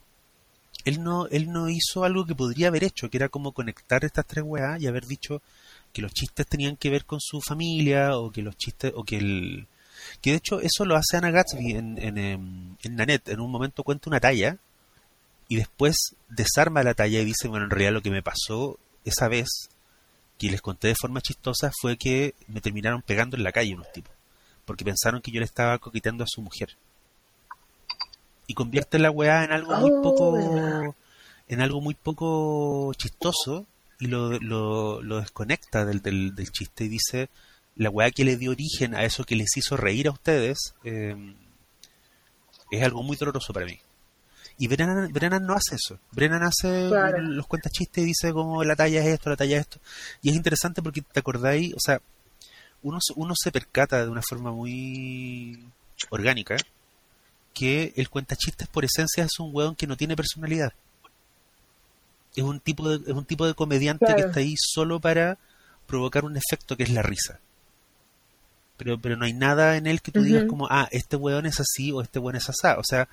él 0.84 1.01
no, 1.01 1.28
él 1.28 1.51
no 1.51 1.69
hizo 1.69 2.03
algo 2.03 2.26
que 2.26 2.36
podría 2.36 2.67
haber 2.67 2.84
hecho, 2.84 3.09
que 3.09 3.17
era 3.17 3.30
como 3.30 3.53
conectar 3.53 4.03
estas 4.03 4.26
tres 4.26 4.43
weas 4.45 4.82
y 4.82 4.88
haber 4.88 5.05
dicho, 5.05 5.41
que 5.93 6.01
los 6.01 6.13
chistes 6.13 6.45
tenían 6.45 6.76
que 6.76 6.89
ver 6.89 7.05
con 7.05 7.19
su 7.21 7.41
familia 7.41 8.17
o 8.17 8.32
que 8.32 8.41
los 8.41 8.57
chistes 8.57 8.91
o 8.95 9.03
que 9.03 9.17
el 9.17 9.67
que 10.21 10.32
de 10.32 10.38
hecho 10.38 10.59
eso 10.59 10.86
lo 10.86 10.95
hace 10.95 11.17
Ana 11.17 11.32
Gatsby 11.32 11.71
en, 11.71 11.97
en, 11.97 12.17
em, 12.17 12.76
en 12.84 12.95
Nanette. 12.95 13.30
En 13.30 13.39
un 13.39 13.49
momento 13.49 13.84
cuenta 13.84 14.09
una 14.09 14.19
talla 14.19 14.57
y 15.47 15.55
después 15.55 15.95
desarma 16.30 16.84
la 16.84 16.93
talla 16.93 17.21
y 17.21 17.26
dice 17.26 17.47
bueno 17.47 17.65
en 17.65 17.71
realidad 17.71 17.93
lo 17.93 18.01
que 18.01 18.11
me 18.11 18.21
pasó 18.21 18.78
esa 19.05 19.28
vez 19.28 19.69
que 20.38 20.49
les 20.49 20.61
conté 20.61 20.89
de 20.89 20.95
forma 20.99 21.21
chistosa 21.21 21.71
fue 21.80 21.97
que 21.97 22.36
me 22.47 22.61
terminaron 22.61 23.01
pegando 23.01 23.38
en 23.38 23.43
la 23.43 23.51
calle 23.51 23.76
unos 23.76 23.91
tipos 23.91 24.13
porque 24.65 24.84
pensaron 24.84 25.21
que 25.21 25.32
yo 25.32 25.39
le 25.39 25.45
estaba 25.45 25.78
coqueteando 25.78 26.23
a 26.23 26.28
su 26.28 26.41
mujer 26.41 26.76
y 28.47 28.53
convierte 28.53 28.99
la 28.99 29.11
weá 29.11 29.43
en 29.43 29.51
algo 29.51 29.75
muy 29.77 29.91
Oh, 29.93 30.01
poco 30.01 30.95
en 31.47 31.61
algo 31.61 31.81
muy 31.81 31.93
poco 31.95 32.91
chistoso 32.95 33.65
y 33.99 34.07
lo, 34.07 34.39
lo, 34.39 35.01
lo 35.01 35.19
desconecta 35.19 35.85
del, 35.85 36.01
del, 36.01 36.33
del 36.35 36.51
chiste 36.51 36.85
y 36.85 36.87
dice 36.89 37.29
la 37.75 37.89
weá 37.89 38.09
que 38.11 38.25
le 38.25 38.37
dio 38.37 38.51
origen 38.51 38.95
a 38.95 39.03
eso 39.03 39.23
que 39.25 39.35
les 39.35 39.55
hizo 39.57 39.77
reír 39.77 40.07
a 40.07 40.11
ustedes 40.11 40.73
eh, 40.83 41.35
es 42.71 42.83
algo 42.83 43.03
muy 43.03 43.15
doloroso 43.17 43.53
para 43.53 43.65
mí. 43.67 43.79
Y 44.57 44.67
Brennan, 44.67 45.11
Brennan 45.11 45.45
no 45.45 45.53
hace 45.53 45.75
eso. 45.75 45.99
Brennan 46.11 46.43
hace 46.43 46.87
Claro. 46.87 47.21
los 47.21 47.45
cuenta 47.45 47.69
chistes 47.69 48.03
y 48.03 48.07
dice 48.07 48.31
como 48.31 48.63
la 48.63 48.75
talla 48.75 49.01
es 49.01 49.07
esto, 49.07 49.29
la 49.29 49.35
talla 49.35 49.57
es 49.57 49.61
esto. 49.61 49.79
Y 50.21 50.29
es 50.29 50.35
interesante 50.35 50.81
porque 50.81 51.01
te 51.01 51.19
acordáis 51.19 51.73
o 51.73 51.79
sea 51.79 52.01
uno, 52.81 52.99
uno 53.15 53.33
se 53.35 53.51
percata 53.51 54.03
de 54.03 54.09
una 54.09 54.21
forma 54.21 54.51
muy 54.51 55.59
orgánica 56.09 56.55
que 57.55 57.93
el 57.95 58.09
cuentachistes 58.09 58.67
por 58.67 58.85
esencia 58.85 59.23
es 59.23 59.39
un 59.39 59.49
weón 59.51 59.75
que 59.75 59.87
no 59.87 59.95
tiene 59.95 60.15
personalidad. 60.15 60.73
Es 62.35 62.43
un 62.43 62.59
tipo 62.59 62.87
de, 62.89 62.97
es 63.09 63.15
un 63.15 63.25
tipo 63.25 63.47
de 63.47 63.55
comediante 63.55 64.13
que 64.13 64.21
está 64.21 64.41
ahí 64.41 64.53
solo 64.57 64.99
para 64.99 65.39
provocar 65.87 66.25
un 66.25 66.35
efecto 66.37 66.75
que 66.75 66.83
es 66.83 66.89
la 66.89 67.01
risa. 67.01 67.39
Pero, 68.75 68.99
pero 68.99 69.15
no 69.15 69.23
hay 69.23 69.31
nada 69.31 69.77
en 69.77 69.87
él 69.87 70.01
que 70.01 70.11
tú 70.11 70.21
digas 70.21 70.43
como, 70.49 70.67
ah, 70.69 70.89
este 70.91 71.15
weón 71.15 71.45
es 71.45 71.61
así 71.61 71.93
o 71.93 72.01
este 72.01 72.19
weón 72.19 72.35
es 72.35 72.49
asá. 72.49 72.77
O 72.77 72.83
sea, 72.83 73.07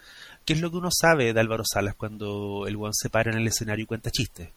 ¿qué 0.45 0.55
es 0.55 0.61
lo 0.61 0.73
que 0.73 0.79
uno 0.79 0.91
sabe 0.91 1.33
de 1.33 1.41
Álvaro 1.41 1.63
Salas 1.65 1.95
cuando 1.95 2.67
el 2.67 2.77
weón 2.77 2.95
se 2.95 3.11
para 3.11 3.31
en 3.31 3.39
el 3.39 3.47
escenario 3.47 3.85
y 3.85 3.87
cuenta 3.87 4.11
chistes? 4.11 4.51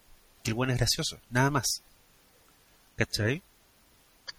Que 0.44 0.50
el 0.50 0.58
weón 0.58 0.72
es 0.72 0.78
gracioso, 0.78 1.20
nada 1.30 1.52
más. 1.52 1.84
¿Cachai? 2.96 3.44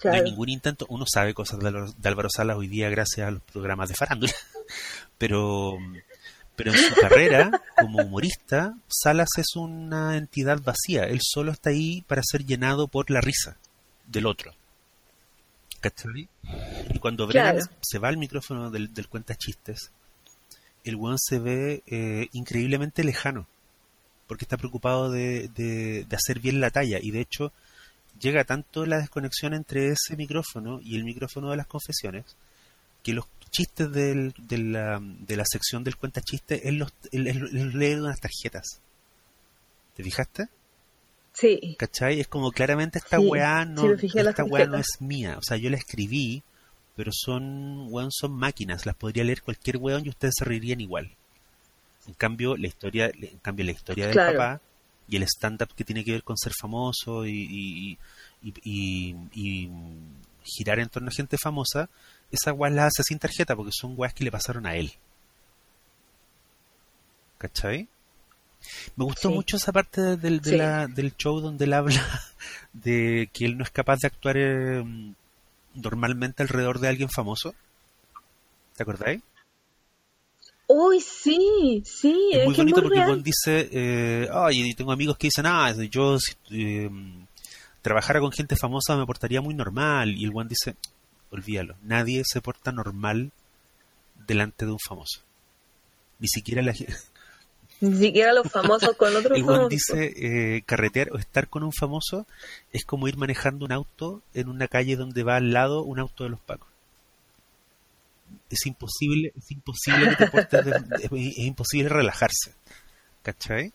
No 0.04 0.12
hay 0.12 0.22
ningún 0.22 0.48
intento. 0.48 0.86
Uno 0.88 1.04
sabe 1.12 1.34
cosas 1.34 1.58
de 1.60 1.68
Álvaro, 1.68 1.92
de 1.96 2.08
Álvaro 2.08 2.28
Salas 2.30 2.56
hoy 2.56 2.68
día 2.68 2.88
gracias 2.90 3.26
a 3.28 3.30
los 3.30 3.42
programas 3.42 3.88
de 3.88 3.94
farándula. 3.94 4.32
Pero, 5.18 5.78
pero 6.56 6.72
en 6.72 6.78
su 6.78 6.94
carrera 7.00 7.62
como 7.80 8.02
humorista, 8.02 8.74
Salas 8.88 9.28
es 9.38 9.54
una 9.56 10.16
entidad 10.16 10.60
vacía. 10.62 11.04
Él 11.04 11.20
solo 11.22 11.52
está 11.52 11.70
ahí 11.70 12.02
para 12.02 12.22
ser 12.24 12.44
llenado 12.44 12.88
por 12.88 13.10
la 13.10 13.20
risa 13.22 13.56
del 14.06 14.26
otro. 14.26 14.52
¿Cachai? 15.80 16.28
Y 16.92 16.98
cuando 16.98 17.26
Brennan 17.26 17.56
Claro. 17.56 17.70
se 17.80 17.98
va 17.98 18.08
al 18.08 18.16
micrófono 18.16 18.70
del, 18.70 18.92
del 18.92 19.08
cuenta 19.08 19.34
chistes, 19.36 19.90
el 20.84 20.96
weón 20.96 21.18
se 21.18 21.38
ve 21.38 21.82
eh, 21.86 22.28
increíblemente 22.32 23.04
lejano. 23.04 23.46
Porque 24.26 24.44
está 24.44 24.56
preocupado 24.56 25.10
de, 25.10 25.48
de, 25.54 26.04
de 26.04 26.16
hacer 26.16 26.40
bien 26.40 26.60
la 26.60 26.70
talla. 26.70 26.98
Y 27.00 27.10
de 27.12 27.20
hecho, 27.20 27.52
llega 28.20 28.44
tanto 28.44 28.86
la 28.86 28.98
desconexión 28.98 29.54
entre 29.54 29.88
ese 29.88 30.16
micrófono 30.16 30.80
y 30.82 30.96
el 30.96 31.04
micrófono 31.04 31.50
de 31.50 31.56
las 31.56 31.66
confesiones 31.66 32.24
que 33.02 33.12
los 33.12 33.26
chistes 33.50 33.90
del- 33.92 34.34
de, 34.38 34.58
la, 34.58 35.00
de 35.00 35.36
la 35.36 35.44
sección 35.46 35.84
del 35.84 35.96
cuenta 35.96 36.20
chistes 36.20 36.60
él 36.64 36.76
los, 36.76 36.92
él- 37.12 37.26
él 37.28 37.38
los 37.38 37.74
lee 37.74 37.90
de 37.94 38.00
unas 38.02 38.20
tarjetas 38.20 38.80
¿te 39.94 40.02
fijaste? 40.02 40.48
Sí. 41.32 41.76
¿cachai? 41.78 42.20
es 42.20 42.28
como 42.28 42.50
claramente 42.50 42.98
esta 42.98 43.18
Sí, 43.18 43.26
weá 43.26 43.64
no, 43.64 43.92
esta 43.92 44.44
weá 44.44 44.66
no 44.66 44.78
es 44.78 44.96
mía 45.00 45.36
o 45.38 45.42
sea 45.42 45.56
yo 45.56 45.70
la 45.70 45.76
escribí 45.76 46.42
pero 46.96 47.12
son 47.14 47.86
weón 47.90 48.10
son 48.10 48.32
máquinas 48.32 48.86
las 48.86 48.94
podría 48.96 49.22
leer 49.24 49.42
cualquier 49.42 49.76
weón 49.76 50.04
y 50.06 50.08
ustedes 50.08 50.34
se 50.38 50.44
reirían 50.44 50.80
igual 50.80 51.10
en 52.08 52.14
cambio 52.14 52.56
la 52.56 52.66
historia 52.66 53.10
en 53.14 53.38
cambio 53.38 53.64
la 53.66 53.72
historia 53.72 54.06
del 54.06 54.12
Claro. 54.14 54.38
papá 54.38 54.60
y 55.08 55.16
el 55.16 55.22
stand-up 55.24 55.72
que 55.74 55.84
tiene 55.84 56.04
que 56.04 56.12
ver 56.12 56.22
con 56.22 56.36
ser 56.36 56.52
famoso 56.58 57.26
y, 57.26 57.98
y, 58.42 59.14
y, 59.32 59.70
girar 60.44 60.78
en 60.78 60.88
torno 60.88 61.08
a 61.08 61.12
gente 61.12 61.36
famosa, 61.38 61.88
esas 62.30 62.54
weas 62.56 62.74
las 62.74 62.86
hace 62.86 63.02
sin 63.04 63.18
tarjeta 63.18 63.56
porque 63.56 63.72
son 63.72 63.94
weas 63.96 64.14
que 64.14 64.24
le 64.24 64.30
pasaron 64.32 64.66
a 64.66 64.74
él. 64.76 64.92
¿Cachai? 67.38 67.88
Me 68.96 69.04
gustó 69.04 69.28
Sí. 69.28 69.34
mucho 69.34 69.56
esa 69.58 69.72
parte 69.72 70.00
de- 70.00 70.16
del, 70.16 70.40
de 70.40 70.50
Sí. 70.50 70.56
la- 70.56 70.86
del 70.86 71.16
show 71.16 71.40
donde 71.40 71.64
él 71.66 71.72
habla 71.72 71.92
de 72.72 73.28
que 73.32 73.44
él 73.44 73.56
no 73.58 73.64
es 73.64 73.70
capaz 73.70 73.98
de 74.00 74.06
actuar 74.08 74.36
eh, 74.38 74.82
normalmente 75.74 76.42
alrededor 76.42 76.78
de 76.80 76.88
alguien 76.88 77.08
famoso. 77.10 77.54
¿Te 78.76 78.82
acordáis? 78.82 79.22
Uy, 80.68 81.00
sí, 81.00 81.82
sí, 81.84 82.30
es 82.32 82.40
es, 82.40 82.44
muy 82.44 82.54
que 82.54 82.60
es 82.60 82.64
bonito 82.64 82.80
muy 82.80 82.82
porque 82.82 82.98
real. 82.98 83.08
Juan 83.08 83.22
dice, 83.22 83.68
eh, 83.72 84.28
ay, 84.32 84.74
tengo 84.74 84.90
amigos 84.90 85.16
que 85.16 85.28
dicen, 85.28 85.46
ah, 85.46 85.72
yo 85.90 86.18
si 86.18 86.34
eh, 86.50 86.90
trabajara 87.82 88.18
con 88.18 88.32
gente 88.32 88.56
famosa 88.56 88.96
me 88.96 89.06
portaría 89.06 89.40
muy 89.40 89.54
normal. 89.54 90.16
Y 90.16 90.24
el 90.24 90.32
Juan 90.32 90.48
dice, 90.48 90.74
olvídalo, 91.30 91.76
nadie 91.82 92.22
se 92.24 92.40
porta 92.40 92.72
normal 92.72 93.30
delante 94.26 94.66
de 94.66 94.72
un 94.72 94.78
famoso. 94.80 95.20
Ni 96.18 96.26
siquiera 96.26 96.62
la 96.62 96.72
gente. 96.72 96.96
Ni 97.80 97.96
siquiera 97.96 98.32
los 98.32 98.50
famosos 98.50 98.96
con 98.96 99.14
otros 99.14 99.36
El 99.38 99.44
Juan 99.44 99.56
famosos. 99.56 99.70
dice, 99.70 100.14
eh, 100.16 100.62
carretear 100.66 101.10
o 101.12 101.18
estar 101.18 101.48
con 101.48 101.62
un 101.62 101.72
famoso 101.72 102.26
es 102.72 102.84
como 102.84 103.06
ir 103.06 103.18
manejando 103.18 103.66
un 103.66 103.72
auto 103.72 104.22
en 104.34 104.48
una 104.48 104.66
calle 104.66 104.96
donde 104.96 105.22
va 105.22 105.36
al 105.36 105.52
lado 105.52 105.84
un 105.84 106.00
auto 106.00 106.24
de 106.24 106.30
los 106.30 106.40
pacos. 106.40 106.68
Es 108.48 108.64
imposible, 108.66 109.32
es 109.36 109.50
imposible 109.50 110.10
que 110.10 110.16
te 110.16 110.30
portes 110.30 110.64
de- 110.64 110.70
es, 110.96 111.04
es 111.12 111.38
imposible 111.38 111.88
relajarse. 111.88 112.54
¿Cachai? 113.22 113.66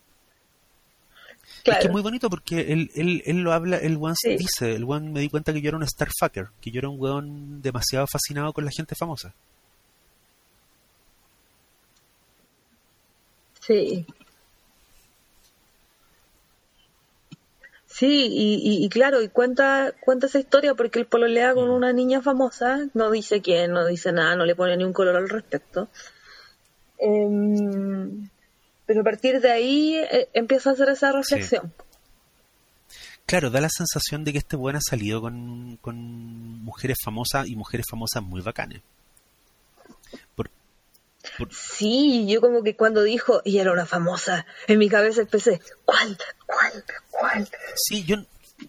Es 1.57 1.63
Claro. 1.63 1.79
que 1.81 1.87
es 1.87 1.91
muy 1.91 2.01
bonito 2.01 2.29
porque 2.29 2.71
él, 2.73 2.89
él, 2.95 3.21
él 3.25 3.37
lo 3.41 3.51
habla, 3.51 3.77
el 3.77 3.97
one 3.97 4.15
Sí. 4.19 4.37
dice, 4.37 4.73
el 4.75 4.83
one 4.85 5.09
me 5.09 5.19
di 5.19 5.29
cuenta 5.29 5.51
que 5.53 5.61
yo 5.61 5.67
era 5.69 5.77
un 5.77 5.85
starfucker, 5.87 6.47
que 6.61 6.71
yo 6.71 6.79
era 6.79 6.89
un 6.89 6.99
weón 6.99 7.61
demasiado 7.61 8.07
fascinado 8.07 8.53
con 8.53 8.63
la 8.65 8.71
gente 8.71 8.95
famosa. 8.95 9.33
Sí. 13.59 14.05
Sí, 17.93 18.27
y, 18.31 18.55
y, 18.63 18.85
y 18.85 18.89
claro, 18.89 19.21
y 19.21 19.27
cuenta, 19.27 19.93
cuenta 19.99 20.27
esa 20.27 20.39
historia 20.39 20.75
porque 20.75 20.97
él 20.99 21.05
pololea 21.07 21.53
con 21.53 21.69
una 21.69 21.91
niña 21.91 22.21
famosa, 22.21 22.87
no 22.93 23.11
dice 23.11 23.41
quién, 23.41 23.71
no 23.71 23.85
dice 23.85 24.13
nada, 24.13 24.35
no 24.37 24.45
le 24.45 24.55
pone 24.55 24.77
ni 24.77 24.85
un 24.85 24.93
color 24.93 25.17
al 25.17 25.27
respecto. 25.27 25.89
Em, 26.97 28.29
pero 28.85 29.01
a 29.01 29.03
partir 29.03 29.41
de 29.41 29.51
ahí 29.51 29.95
eh, 29.97 30.29
empieza 30.33 30.69
a 30.69 30.73
hacer 30.73 30.87
esa 30.89 31.11
reflexión. 31.11 31.73
Claro, 33.25 33.49
da 33.49 33.59
la 33.59 33.69
sensación 33.69 34.23
de 34.23 34.31
que 34.31 34.37
este 34.37 34.55
weón 34.55 34.77
ha 34.77 34.81
salido 34.81 35.19
con, 35.19 35.77
con 35.81 35.95
mujeres 36.63 36.97
famosas 37.03 37.47
y 37.47 37.55
mujeres 37.55 37.85
famosas 37.89 38.23
muy 38.23 38.41
bacanes. 38.41 38.81
Por- 40.35 40.49
por- 41.37 41.53
Sí, 41.53 42.25
yo 42.27 42.41
como 42.41 42.63
que 42.63 42.75
cuando 42.75 43.03
dijo, 43.03 43.41
y 43.45 43.57
era 43.59 43.71
una 43.71 43.85
famosa, 43.85 44.45
en 44.67 44.79
mi 44.79 44.89
cabeza 44.89 45.21
empecé, 45.21 45.61
¿cuál? 45.85 46.17
¿Cuál? 46.45 46.83
¿Cuál? 47.11 47.49
sí, 47.75 48.03
yo 48.05 48.17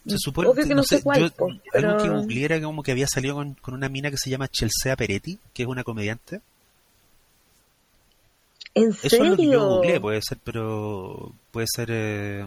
se 0.07 0.17
supone 0.19 0.49
Obvio 0.49 0.67
que 0.67 0.75
no 0.75 0.83
sé 0.85 1.03
cuál, 1.03 1.21
yo- 1.37 1.47
algo 1.75 1.97
que 2.03 2.09
googleé 2.09 2.45
era 2.47 2.61
como 2.63 2.83
que 2.83 2.93
había 2.93 3.07
salido 3.07 3.35
con, 3.35 3.55
con 3.55 3.75
una 3.75 3.89
mina 3.89 4.11
que 4.11 4.17
se 4.17 4.31
llama 4.31 4.49
Chelsea 4.49 4.97
Peretti, 4.97 5.39
que 5.53 5.63
es 5.65 5.69
una 5.69 5.85
comediante. 5.85 6.41
¿En 8.75 8.89
Eso 8.91 9.07
es 9.07 9.13
lo 9.13 9.37
que 9.37 9.43
yo 9.45 9.51
serio? 9.51 9.69
googleé, 9.69 10.01
puede 10.01 10.21
ser, 10.23 10.39
pero 10.43 11.33
puede 11.51 11.67
ser 11.75 11.89
eh, 11.91 12.47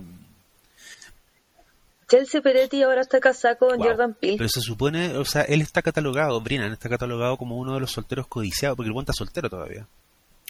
Chelsea 2.07 2.41
Peretti 2.41 2.83
ahora 2.83 3.01
está 3.01 3.19
casada 3.19 3.55
con 3.55 3.77
Wow. 3.77 3.87
Jordan 3.87 4.13
Peele. 4.13 4.37
Pero 4.37 4.49
se 4.49 4.61
supone, 4.61 5.17
o 5.17 5.25
sea, 5.25 5.41
él 5.43 5.61
está 5.61 5.81
catalogado, 5.81 6.39
Brennan 6.41 6.71
está 6.71 6.87
catalogado 6.89 7.37
como 7.37 7.57
uno 7.57 7.73
de 7.73 7.79
los 7.79 7.91
solteros 7.91 8.27
codiciados, 8.27 8.75
porque 8.75 8.87
el 8.87 8.93
buen 8.93 9.03
está 9.03 9.13
soltero 9.13 9.49
todavía. 9.49 9.87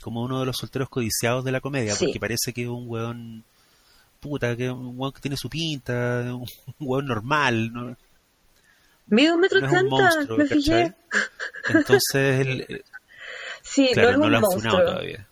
Como 0.01 0.21
uno 0.21 0.39
de 0.39 0.45
los 0.45 0.57
solteros 0.57 0.89
codiciados 0.89 1.43
de 1.45 1.51
la 1.51 1.61
comedia, 1.61 1.95
Sí. 1.95 2.05
porque 2.05 2.19
parece 2.19 2.53
que 2.53 2.63
es 2.63 2.67
un 2.67 2.85
weón 2.89 3.43
puta, 4.19 4.55
que 4.57 4.65
es 4.65 4.71
un 4.71 4.99
weón 4.99 5.13
que 5.13 5.21
tiene 5.21 5.37
su 5.37 5.49
pinta, 5.49 6.23
un 6.35 6.45
weón 6.79 7.05
normal, 7.05 7.71
no, 7.71 7.95
Mide 9.07 9.33
un 9.33 9.39
metro 9.39 9.61
no 9.61 10.37
me 10.37 10.45
fijé. 10.47 10.95
Entonces, 11.69 12.39
él, 12.39 12.83
Sí, 13.61 13.89
claro, 13.93 14.17
no 14.17 14.29
lo 14.29 14.37
han 14.37 14.43
funado 14.43 14.77
todavía. 14.83 15.27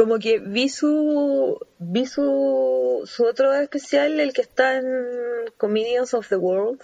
Como 0.00 0.18
que 0.18 0.38
vi 0.38 0.70
su 0.70 1.60
vi 1.78 2.06
su, 2.06 3.02
su 3.04 3.24
otro 3.26 3.52
especial, 3.52 4.18
el 4.18 4.32
que 4.32 4.40
está 4.40 4.76
en 4.78 4.86
Comedians 5.58 6.14
of 6.14 6.26
the 6.30 6.36
World, 6.36 6.80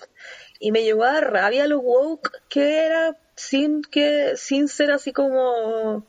y 0.60 0.70
me 0.70 0.82
llevó 0.82 1.04
a 1.04 1.22
rabia 1.22 1.66
lo 1.66 1.78
woke 1.78 2.30
que 2.50 2.84
era 2.84 3.16
sin 3.34 3.80
que 3.80 4.36
sin 4.36 4.68
ser 4.68 4.90
así 4.90 5.14
como 5.14 6.06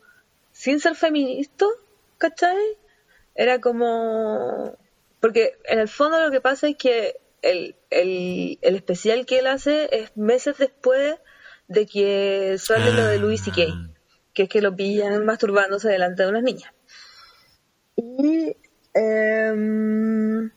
sin 0.51 0.82
ser 0.82 0.95
feminista, 0.95 1.66
¿cachai? 2.18 2.58
Era 3.36 3.62
como 3.62 4.78
porque 5.22 5.58
en 5.64 5.80
el 5.80 5.88
fondo 5.88 6.20
lo 6.20 6.30
que 6.30 6.41
pasa 6.41 6.68
es 6.68 6.76
que 6.76 7.22
el, 7.41 7.78
el, 7.89 8.60
el 8.62 8.76
especial 8.76 9.26
que 9.26 9.39
él 9.39 9.47
hace 9.47 9.88
es 9.93 10.18
meses 10.18 10.58
después 10.58 11.16
de 11.70 11.86
que 11.86 12.58
sale 12.58 12.91
lo 12.91 13.05
de 13.05 13.18
Louis 13.18 13.41
C.K., 13.41 13.62
Ah. 13.70 13.93
que 14.34 14.43
es 14.43 14.49
que 14.49 14.62
lo 14.62 14.76
pillan 14.76 15.26
masturbándose 15.26 15.88
delante 15.88 16.24
de 16.24 16.30
unas 16.30 16.43
niñas. 16.43 16.74
Y 17.98 18.56
em, 18.93 20.52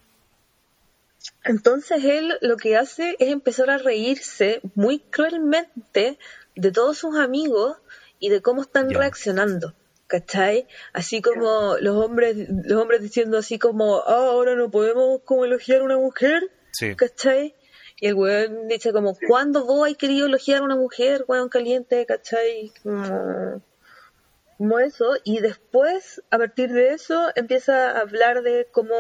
entonces 1.45 2.05
él 2.05 2.36
lo 2.43 2.57
que 2.57 2.76
hace 2.76 3.16
es 3.18 3.28
empezar 3.30 3.70
a 3.70 3.78
reírse 3.78 4.61
muy 4.74 4.99
cruelmente 5.01 6.18
de 6.55 6.70
todos 6.72 6.99
sus 6.99 7.16
amigos 7.16 7.78
y 8.18 8.28
de 8.28 8.43
cómo 8.43 8.62
están 8.62 8.91
reaccionando. 8.91 9.74
¿Cachai? 10.07 10.66
Así 10.93 11.22
como 11.22 11.76
los 11.80 11.97
hombres, 11.97 12.36
los 12.64 12.82
hombres 12.82 13.01
diciendo 13.01 13.38
así 13.38 13.59
como, 13.61 13.99
"Ah, 13.99 14.26
ahora 14.30 14.57
no 14.57 14.68
podemos 14.70 15.20
como 15.24 15.45
elogiar 15.45 15.82
a 15.82 15.84
una 15.84 15.99
mujer, 15.99 16.51
Sí. 16.72 16.97
¿cachai? 16.97 17.55
Y 18.01 18.09
el 18.09 18.14
weón 18.14 18.66
dice 18.66 18.93
como, 18.93 19.16
¿cuándo 19.28 19.64
vos 19.64 19.86
hay 19.86 19.95
querido 19.95 20.26
elogiar 20.26 20.62
a 20.62 20.64
una 20.64 20.74
mujer, 20.74 21.24
weón 21.28 21.49
caliente, 21.49 22.05
¿cachai? 22.07 22.72
Como, 22.82 23.62
como 24.61 24.78
eso. 24.78 25.14
Y 25.24 25.40
después, 25.40 26.22
a 26.30 26.36
partir 26.36 26.70
de 26.70 26.90
eso, 26.90 27.30
empieza 27.34 27.92
a 27.92 28.00
hablar 28.00 28.42
de 28.42 28.68
como 28.70 28.94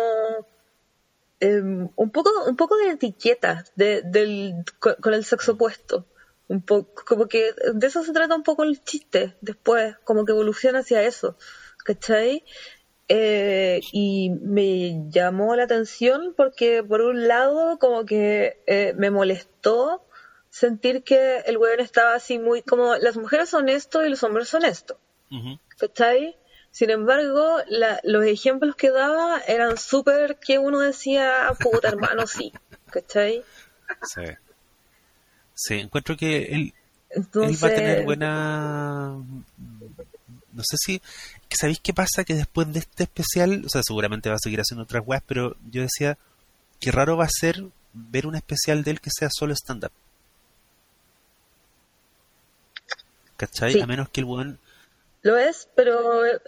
em, 1.38 1.90
un 1.96 2.10
poco 2.10 2.30
un 2.46 2.56
poco 2.56 2.76
de 2.78 2.92
etiqueta 2.92 3.64
de, 3.76 4.00
del, 4.02 4.54
con, 4.78 4.94
con 4.94 5.12
el 5.12 5.22
sexo 5.24 5.52
opuesto. 5.52 6.06
Un 6.48 6.62
poco, 6.62 7.04
como 7.06 7.26
que 7.28 7.52
de 7.74 7.86
eso 7.86 8.02
se 8.02 8.12
trata 8.14 8.34
un 8.34 8.42
poco 8.42 8.62
el 8.64 8.82
chiste 8.82 9.36
después, 9.42 9.96
como 10.04 10.24
que 10.24 10.32
evoluciona 10.32 10.78
hacia 10.80 11.02
eso, 11.02 11.36
¿cachai? 11.84 12.42
Eh, 13.08 13.80
y 13.92 14.30
me 14.30 15.10
llamó 15.10 15.56
la 15.56 15.64
atención 15.64 16.32
porque 16.36 16.82
por 16.82 17.02
un 17.02 17.28
lado 17.28 17.78
como 17.78 18.06
que 18.06 18.62
eh, 18.66 18.94
me 18.96 19.10
molestó 19.10 20.06
sentir 20.48 21.02
que 21.04 21.40
el 21.40 21.58
weón 21.58 21.80
estaba 21.80 22.14
así 22.14 22.38
muy 22.38 22.62
como 22.62 22.96
las 22.96 23.16
mujeres 23.16 23.50
son 23.50 23.68
esto 23.68 24.04
y 24.04 24.08
los 24.10 24.22
hombres 24.22 24.48
son 24.48 24.64
esto, 24.64 24.98
Ujú. 25.30 25.58
¿cachai? 25.78 26.36
Sin 26.72 26.90
embargo, 26.90 27.58
la- 27.68 28.00
los 28.04 28.24
ejemplos 28.24 28.76
que 28.76 28.90
daba 28.90 29.40
eran 29.40 29.76
súper 29.76 30.38
que 30.38 30.58
uno 30.58 30.78
decía, 30.80 31.52
puta 31.58 31.88
hermano, 31.88 32.26
sí, 32.26 32.52
¿cachai? 32.90 33.42
Sí. 34.02 34.22
Sí, 35.54 35.74
encuentro 35.74 36.16
que 36.16 36.44
él, 36.44 36.74
Entonces, 37.10 37.62
él 37.62 37.68
va 37.68 37.72
a 37.72 37.76
tener 37.76 38.04
buena... 38.04 39.16
No 40.52 40.62
sé 40.64 40.76
si... 40.78 41.02
¿Sabéis 41.52 41.80
qué 41.80 41.92
pasa? 41.92 42.24
Que 42.24 42.34
después 42.34 42.72
de 42.72 42.78
este 42.78 43.02
especial, 43.04 43.62
o 43.66 43.68
sea, 43.68 43.82
seguramente 43.84 44.28
va 44.28 44.36
a 44.36 44.42
seguir 44.42 44.60
haciendo 44.60 44.84
otras 44.84 45.02
weas, 45.04 45.22
pero 45.26 45.56
yo 45.70 45.82
decía, 45.82 46.16
qué 46.78 46.92
raro 46.92 47.16
va 47.16 47.24
a 47.24 47.28
ser 47.30 47.64
ver 47.92 48.26
un 48.26 48.36
especial 48.36 48.84
de 48.84 48.92
él 48.92 49.00
que 49.00 49.10
sea 49.10 49.28
solo 49.30 49.52
stand-up. 49.54 49.90
¿Cachai? 53.36 53.72
Sí. 53.72 53.80
A 53.80 53.86
menos 53.86 54.08
que 54.08 54.20
el 54.20 54.26
weón, 54.26 54.58
lo 55.22 55.36
es, 55.38 55.68
pero, 55.76 56.24
eh, 56.26 56.38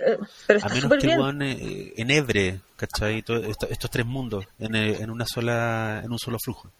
pero 0.46 0.56
a 0.58 0.60
está 0.60 0.68
menos 0.68 0.82
súper 0.82 0.98
que 1.00 1.06
bien. 1.08 1.42
eh, 1.42 1.92
enhebre, 1.96 2.60
¿cachai? 2.76 3.22
Todo 3.22 3.38
esto- 3.38 3.68
estos 3.68 3.90
tres 3.90 4.06
mundos 4.06 4.46
en, 4.58 4.74
eh, 4.74 4.96
en 5.00 5.10
una 5.10 5.26
sola, 5.26 6.00
en 6.04 6.10
un 6.12 6.18
solo 6.18 6.38
flujo. 6.42 6.70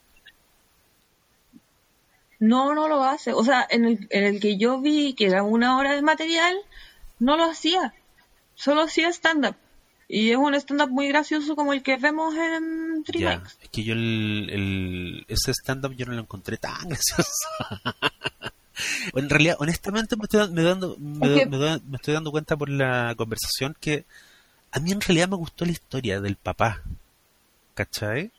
No, 2.39 2.75
no 2.75 2.89
lo 2.89 3.05
hace. 3.05 3.33
O 3.33 3.45
sea, 3.45 3.67
en 3.71 3.85
el, 3.85 4.07
en 4.11 4.25
el 4.25 4.41
que 4.41 4.57
yo 4.57 4.81
vi 4.81 5.15
que 5.15 5.27
era 5.27 5.43
una 5.45 5.77
hora 5.77 5.93
de 5.95 6.03
material, 6.03 6.57
no 7.21 7.37
lo 7.37 7.45
hacía. 7.45 7.95
Solo 8.55 8.83
hacía 8.83 9.09
stand-up. 9.11 9.55
Y 10.09 10.31
es 10.31 10.37
un 10.37 10.55
stand-up 10.57 10.91
muy 10.91 11.09
gracioso 11.09 11.55
como 11.57 11.73
el 11.73 11.83
que 11.83 11.97
vemos 11.97 12.35
en 12.35 13.05
Mics. 13.07 13.59
es 13.63 13.69
que 13.71 13.83
yo 13.85 13.95
el, 13.95 14.49
el- 14.51 15.25
ese 15.29 15.53
stand-up 15.53 15.95
yo 15.95 16.05
no 16.07 16.13
lo 16.15 16.21
encontré 16.23 16.57
tan 16.57 16.75
gracioso. 16.89 17.33
En 19.15 19.29
realidad, 19.31 19.57
honestamente 19.59 20.17
me 20.17 20.25
estoy, 20.25 20.51
me 20.51 20.63
dando, 20.63 20.97
me, 20.99 21.35
que- 21.35 21.47
me 21.47 21.59
da- 21.59 21.81
me 21.87 21.97
estoy 21.97 22.15
dando 22.15 22.31
cuenta 22.31 22.57
por 22.57 22.69
la 22.69 23.15
conversación 23.17 23.77
que 23.81 24.05
a 24.71 24.81
mí 24.81 24.93
en 24.93 25.01
realidad 25.01 25.29
me 25.29 25.37
gustó 25.37 25.65
la 25.65 25.73
historia 25.73 26.21
del 26.21 26.37
papá. 26.37 26.83
¿Cachai? 27.75 28.31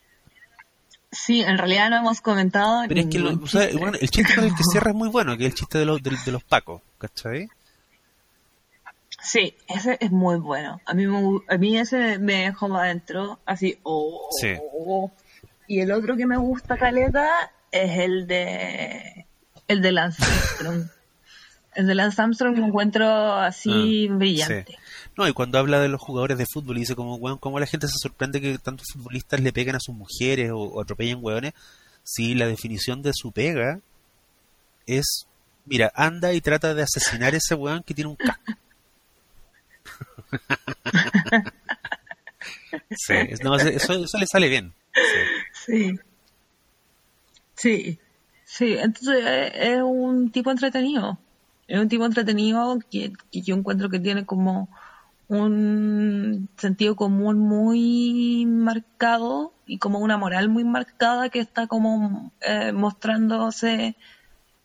Sí, 1.11 1.41
en 1.41 1.57
realidad 1.57 1.89
no 1.91 1.97
hemos 1.97 2.21
comentado. 2.21 2.83
Pero 2.87 2.99
es 3.01 3.07
que 3.07 3.19
lo- 3.19 3.29
ningún 3.31 3.43
o 3.43 3.47
sea, 3.47 3.63
chiste. 3.65 3.77
bueno, 3.79 3.97
el 4.01 4.09
chiste 4.09 4.35
con 4.35 4.43
el 4.45 4.55
que 4.55 4.63
cierra 4.71 4.91
es 4.91 4.95
muy 4.97 5.09
bueno, 5.09 5.37
que 5.37 5.45
es 5.45 5.51
el 5.51 5.55
chiste 5.57 5.77
de 5.77 5.85
los, 5.85 6.01
de, 6.01 6.11
de 6.25 6.31
los 6.31 6.43
pacos. 6.43 6.81
¿Cachai? 6.97 7.49
Sí, 9.21 9.55
ese 9.67 9.97
es 10.01 10.11
muy 10.11 10.37
bueno. 10.37 10.81
A 10.85 10.93
mí, 10.93 11.07
me 11.07 11.39
a 11.47 11.57
mí 11.57 11.77
ese 11.77 12.17
me 12.19 12.43
dejó 12.45 12.67
más 12.67 12.81
adentro, 12.83 13.39
así, 13.45 13.77
oh, 13.83 14.27
Sí. 14.41 14.53
oh. 14.59 15.11
Y 15.67 15.79
el 15.79 15.91
otro 15.91 16.17
que 16.17 16.25
me 16.25 16.35
gusta, 16.37 16.77
Caleta, 16.77 17.51
es 17.71 17.99
el 17.99 18.27
de 18.27 19.25
el 19.67 19.81
de 19.81 19.91
Lance 19.91 20.23
Armstrong. 20.23 20.87
el 21.75 21.87
de 21.87 21.95
Lance 21.95 22.21
Armstrong 22.21 22.57
lo 22.57 22.65
encuentro 22.67 23.33
así 23.33 24.07
Ah, 24.09 24.13
brillante. 24.15 24.65
sí. 24.71 24.77
No, 25.17 25.27
y 25.27 25.33
cuando 25.33 25.59
habla 25.59 25.79
de 25.79 25.89
los 25.89 26.01
jugadores 26.01 26.37
de 26.37 26.45
fútbol 26.51 26.77
y 26.77 26.81
dice 26.81 26.95
como, 26.95 27.15
weón, 27.15 27.37
cómo 27.37 27.59
la 27.59 27.67
gente 27.67 27.87
se 27.87 27.97
sorprende 27.99 28.41
que 28.41 28.57
tantos 28.57 28.87
futbolistas 28.93 29.39
le 29.41 29.53
peguen 29.53 29.75
a 29.75 29.79
sus 29.79 29.93
mujeres 29.95 30.51
o, 30.51 30.57
o 30.57 30.81
atropellen 30.81 31.19
hueones, 31.21 31.53
si 32.03 32.33
la 32.35 32.47
definición 32.47 33.01
de 33.01 33.11
su 33.13 33.31
pega 33.31 33.79
es, 34.87 35.27
mira, 35.65 35.91
anda 35.95 36.33
y 36.33 36.41
trata 36.41 36.73
de 36.73 36.81
asesinar 36.83 37.33
a 37.33 37.37
ese 37.37 37.53
weón 37.55 37.83
que 37.83 37.93
tiene 37.93 38.09
un 38.09 38.15
casco. 38.15 38.43
sí, 42.95 43.13
no, 43.43 43.55
eso, 43.55 43.93
eso 43.93 44.17
le 44.17 44.25
sale 44.27 44.49
bien. 44.49 44.73
Sí. 45.65 45.95
Sí. 45.95 45.99
Sí. 47.55 47.99
Sí, 48.55 48.73
entonces 48.77 49.15
eh, 49.25 49.51
es 49.77 49.81
un 49.81 50.29
tipo 50.31 50.51
entretenido. 50.51 51.17
Es 51.67 51.79
un 51.79 51.87
tipo 51.89 52.05
entretenido 52.05 52.77
que, 52.91 53.11
yo 53.31 53.55
encuentro 53.55 53.89
que 53.89 53.99
tiene 53.99 54.25
como 54.27 54.69
un 55.27 56.49
sentido 56.57 56.95
común 56.95 57.39
muy 57.39 58.45
marcado 58.45 59.53
y 59.65 59.79
como 59.79 59.97
una 59.99 60.17
moral 60.17 60.49
muy 60.49 60.63
marcada 60.65 61.29
que 61.29 61.39
está 61.39 61.65
como 61.65 62.31
eh, 62.41 62.71
mostrándose 62.73 63.95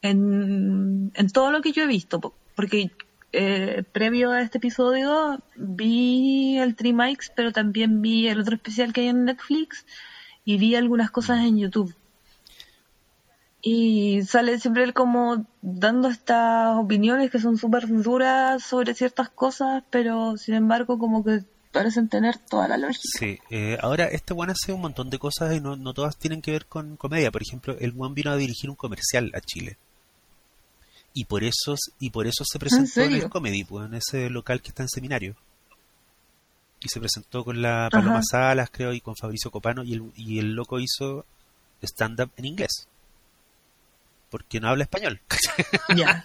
en, 0.02 1.10
todo 1.32 1.50
lo 1.52 1.62
que 1.62 1.72
yo 1.72 1.84
he 1.84 1.86
visto. 1.86 2.20
po- 2.20 2.34
Porque 2.54 2.90
eh, 3.32 3.84
previo 3.92 4.32
a 4.32 4.42
este 4.42 4.58
episodio 4.58 5.38
vi 5.56 6.58
el 6.58 6.76
Three 6.76 6.94
pero 7.34 7.52
también 7.52 8.02
vi 8.02 8.28
el 8.28 8.40
otro 8.40 8.56
especial 8.56 8.92
que 8.92 9.00
hay 9.02 9.08
en 9.08 9.24
Netflix 9.24 9.86
y 10.44 10.58
vi 10.58 10.74
algunas 10.74 11.10
cosas 11.10 11.40
en 11.40 11.58
YouTube. 11.58 11.94
Y 13.60 14.22
sale 14.22 14.58
siempre 14.60 14.84
él 14.84 14.94
como 14.94 15.44
dando 15.62 16.08
estas 16.08 16.76
opiniones 16.76 17.30
que 17.30 17.40
son 17.40 17.56
súper 17.56 17.88
duras 17.88 18.62
sobre 18.62 18.94
ciertas 18.94 19.28
cosas, 19.30 19.82
pero 19.90 20.36
sin 20.36 20.54
embargo 20.54 20.98
como 20.98 21.24
que 21.24 21.42
parecen 21.72 22.08
tener 22.08 22.38
toda 22.38 22.68
la 22.68 22.78
lógica. 22.78 23.02
Sí, 23.02 23.38
eh, 23.50 23.76
ahora 23.80 24.06
este 24.06 24.32
one 24.32 24.52
hace 24.52 24.72
un 24.72 24.80
montón 24.80 25.10
de 25.10 25.18
cosas 25.18 25.54
y 25.54 25.60
no, 25.60 25.76
no 25.76 25.92
todas 25.92 26.16
tienen 26.16 26.40
que 26.40 26.52
ver 26.52 26.66
con 26.66 26.96
comedia. 26.96 27.32
Por 27.32 27.42
ejemplo, 27.42 27.76
el 27.78 27.94
one 27.96 28.14
vino 28.14 28.30
a 28.30 28.36
dirigir 28.36 28.70
un 28.70 28.76
comercial 28.76 29.32
a 29.34 29.40
Chile. 29.40 29.76
Y 31.14 31.24
por 31.24 31.42
eso, 31.42 31.74
y 31.98 32.10
por 32.10 32.26
eso 32.26 32.44
se 32.46 32.58
presentó 32.58 33.00
en, 33.00 33.14
el? 33.14 33.28
Comedy, 33.28 33.64
pues, 33.64 33.86
en 33.86 33.94
ese 33.94 34.30
local 34.30 34.62
que 34.62 34.68
está 34.68 34.84
en 34.84 34.88
seminario. 34.88 35.34
Y 36.80 36.88
se 36.88 37.00
presentó 37.00 37.44
con 37.44 37.60
la 37.60 37.88
Paloma 37.90 38.18
Ajá. 38.18 38.22
Salas, 38.30 38.70
creo, 38.70 38.92
y 38.92 39.00
con 39.00 39.16
Fabricio 39.16 39.50
Copano, 39.50 39.82
y 39.82 39.94
el, 39.94 40.12
y 40.14 40.38
el 40.38 40.52
loco 40.52 40.78
hizo 40.78 41.24
stand-up 41.82 42.30
en 42.36 42.44
inglés. 42.44 42.86
Porque 44.30 44.60
no 44.60 44.68
habla 44.68 44.84
español. 44.84 45.20
Ya. 45.96 46.24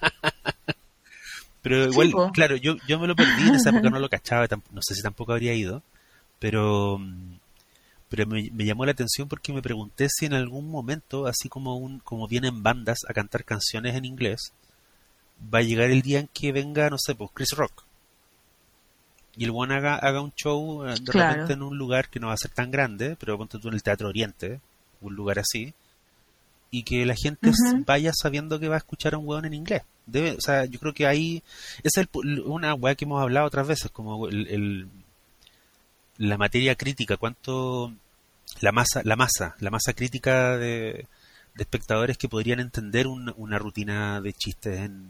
Pero 1.62 1.86
igual, 1.86 2.14
claro, 2.34 2.58
yo, 2.58 2.76
yo 2.88 3.00
me 3.00 3.08
lo 3.08 3.16
perdí 3.16 3.48
en 3.48 3.56
esa 3.56 3.70
época, 3.70 3.90
no 3.90 4.00
lo 4.00 4.10
cachaba, 4.10 4.48
no 4.72 4.82
sé 4.82 4.96
si 4.96 5.02
tampoco 5.02 5.32
habría 5.32 5.54
ido, 5.54 5.82
pero, 6.40 7.00
pero 8.10 8.28
me, 8.28 8.50
me 8.52 8.66
llamó 8.66 8.86
la 8.86 8.92
atención 8.92 9.30
porque 9.30 9.54
me 9.54 9.62
pregunté 9.62 10.08
si 10.10 10.26
en 10.26 10.34
algún 10.34 10.70
momento, 10.70 11.26
así 11.26 11.48
como 11.48 11.78
un, 11.78 12.00
como 12.00 12.28
vienen 12.28 12.64
bandas 12.64 13.00
a 13.08 13.14
cantar 13.14 13.46
canciones 13.46 13.96
en 13.96 14.04
inglés, 14.04 14.52
va 15.54 15.60
a 15.60 15.64
llegar 15.64 15.90
el 15.90 16.02
día 16.02 16.20
en 16.20 16.28
que 16.34 16.52
venga, 16.52 16.90
no 16.90 16.98
sé, 16.98 17.16
pues 17.16 17.32
Chris 17.34 17.52
Rock. 17.52 17.86
Y 19.38 19.46
el 19.46 19.52
one 19.54 19.74
haga, 19.74 19.96
haga 19.96 20.20
un 20.20 20.34
show 20.36 20.86
eh, 20.86 20.96
de 21.00 21.12
Claro. 21.12 21.32
repente 21.32 21.54
en 21.54 21.64
un 21.64 21.78
lugar 21.78 22.10
que 22.10 22.20
no 22.20 22.28
va 22.28 22.34
a 22.34 22.38
ser 22.38 22.52
tan 22.52 22.72
grande, 22.72 23.16
pero 23.18 23.38
ponte 23.38 23.58
tú 23.58 23.70
en 23.70 23.76
el 23.76 23.84
Teatro 23.84 24.10
Oriente, 24.10 24.60
un 25.00 25.16
lugar 25.16 25.40
así, 25.40 25.74
y 26.74 26.84
que 26.84 27.06
la 27.06 27.16
gente 27.16 27.52
vaya 27.86 28.12
sabiendo 28.14 28.60
que 28.60 28.68
va 28.68 28.76
a 28.76 28.80
escuchar 28.80 29.14
a 29.14 29.18
un 29.20 29.28
weón 29.28 29.46
en 29.46 29.54
inglés. 29.54 29.84
Debe, 30.08 30.32
o 30.32 30.42
sea, 30.42 30.66
yo 30.66 30.80
creo 30.80 30.94
que 30.94 31.06
ahí 31.08 31.44
esa 31.84 32.02
es 32.02 32.08
el 32.24 32.42
una 32.42 32.74
weá 32.74 32.96
que 32.96 33.06
hemos 33.06 33.22
hablado 33.22 33.46
otras 33.48 33.68
veces, 33.68 33.92
como 33.92 34.28
el, 34.28 34.48
el- 34.48 34.88
la 36.18 36.38
materia 36.38 36.76
crítica, 36.76 37.18
cuánto 37.18 37.94
la 38.62 38.72
masa, 38.72 39.02
la 39.04 39.16
masa, 39.16 39.56
la 39.60 39.70
masa 39.72 39.94
crítica 39.94 40.58
de, 40.58 41.08
de 41.56 41.64
espectadores 41.64 42.18
que 42.18 42.28
podrían 42.30 42.60
entender 42.60 43.08
una, 43.08 43.34
una 43.38 43.58
rutina 43.60 44.20
de 44.22 44.34
chistes 44.34 44.80
en, 44.80 45.10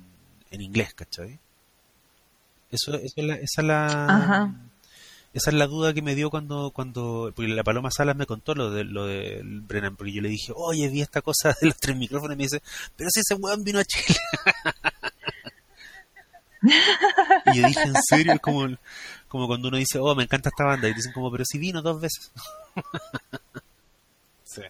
en 0.51 0.61
inglés, 0.61 0.93
¿cachai? 0.93 1.39
Eso, 2.71 2.95
eso 2.95 3.13
es 3.17 3.25
la, 3.25 3.35
esa 3.35 3.61
es 3.61 3.67
la 3.67 4.05
Ajá. 4.07 4.53
Esa 5.33 5.49
es 5.49 5.55
la 5.55 5.65
duda 5.65 5.93
que 5.93 6.03
me 6.03 6.13
dio 6.13 6.29
cuando, 6.29 6.71
cuando, 6.71 7.31
porque 7.35 7.51
la 7.51 7.63
Paloma 7.63 7.89
Salas 7.89 8.15
me 8.15 8.27
contó 8.27 8.53
lo 8.53 8.69
de 8.69 8.83
lo 8.83 9.07
de 9.07 9.41
Brennan, 9.43 9.95
porque 9.95 10.13
yo 10.13 10.21
le 10.21 10.29
dije, 10.29 10.53
oye, 10.55 10.87
vi 10.89 11.01
esta 11.01 11.21
cosa 11.21 11.55
de 11.59 11.67
los 11.67 11.77
tres 11.77 11.97
micrófonos, 11.97 12.35
y 12.35 12.37
me 12.37 12.43
dice, 12.43 12.61
pero 12.95 13.09
si 13.09 13.21
ese 13.21 13.33
weón 13.35 13.63
vino 13.63 13.79
a 13.79 13.83
Chile. 13.83 14.19
y 17.53 17.61
yo 17.61 17.67
dije, 17.67 17.81
en 17.81 17.95
serio, 18.07 18.33
es 18.33 18.39
como, 18.39 18.67
como 19.27 19.47
cuando 19.47 19.69
uno 19.69 19.77
dice, 19.77 19.97
oh, 19.97 20.13
me 20.13 20.23
encanta 20.23 20.49
esta 20.49 20.65
banda, 20.65 20.87
y 20.87 20.93
dicen 20.93 21.13
como, 21.13 21.31
pero 21.31 21.43
si 21.45 21.57
vino 21.57 21.81
dos 21.81 21.99
veces. 21.99 22.31
sí. 24.43 24.61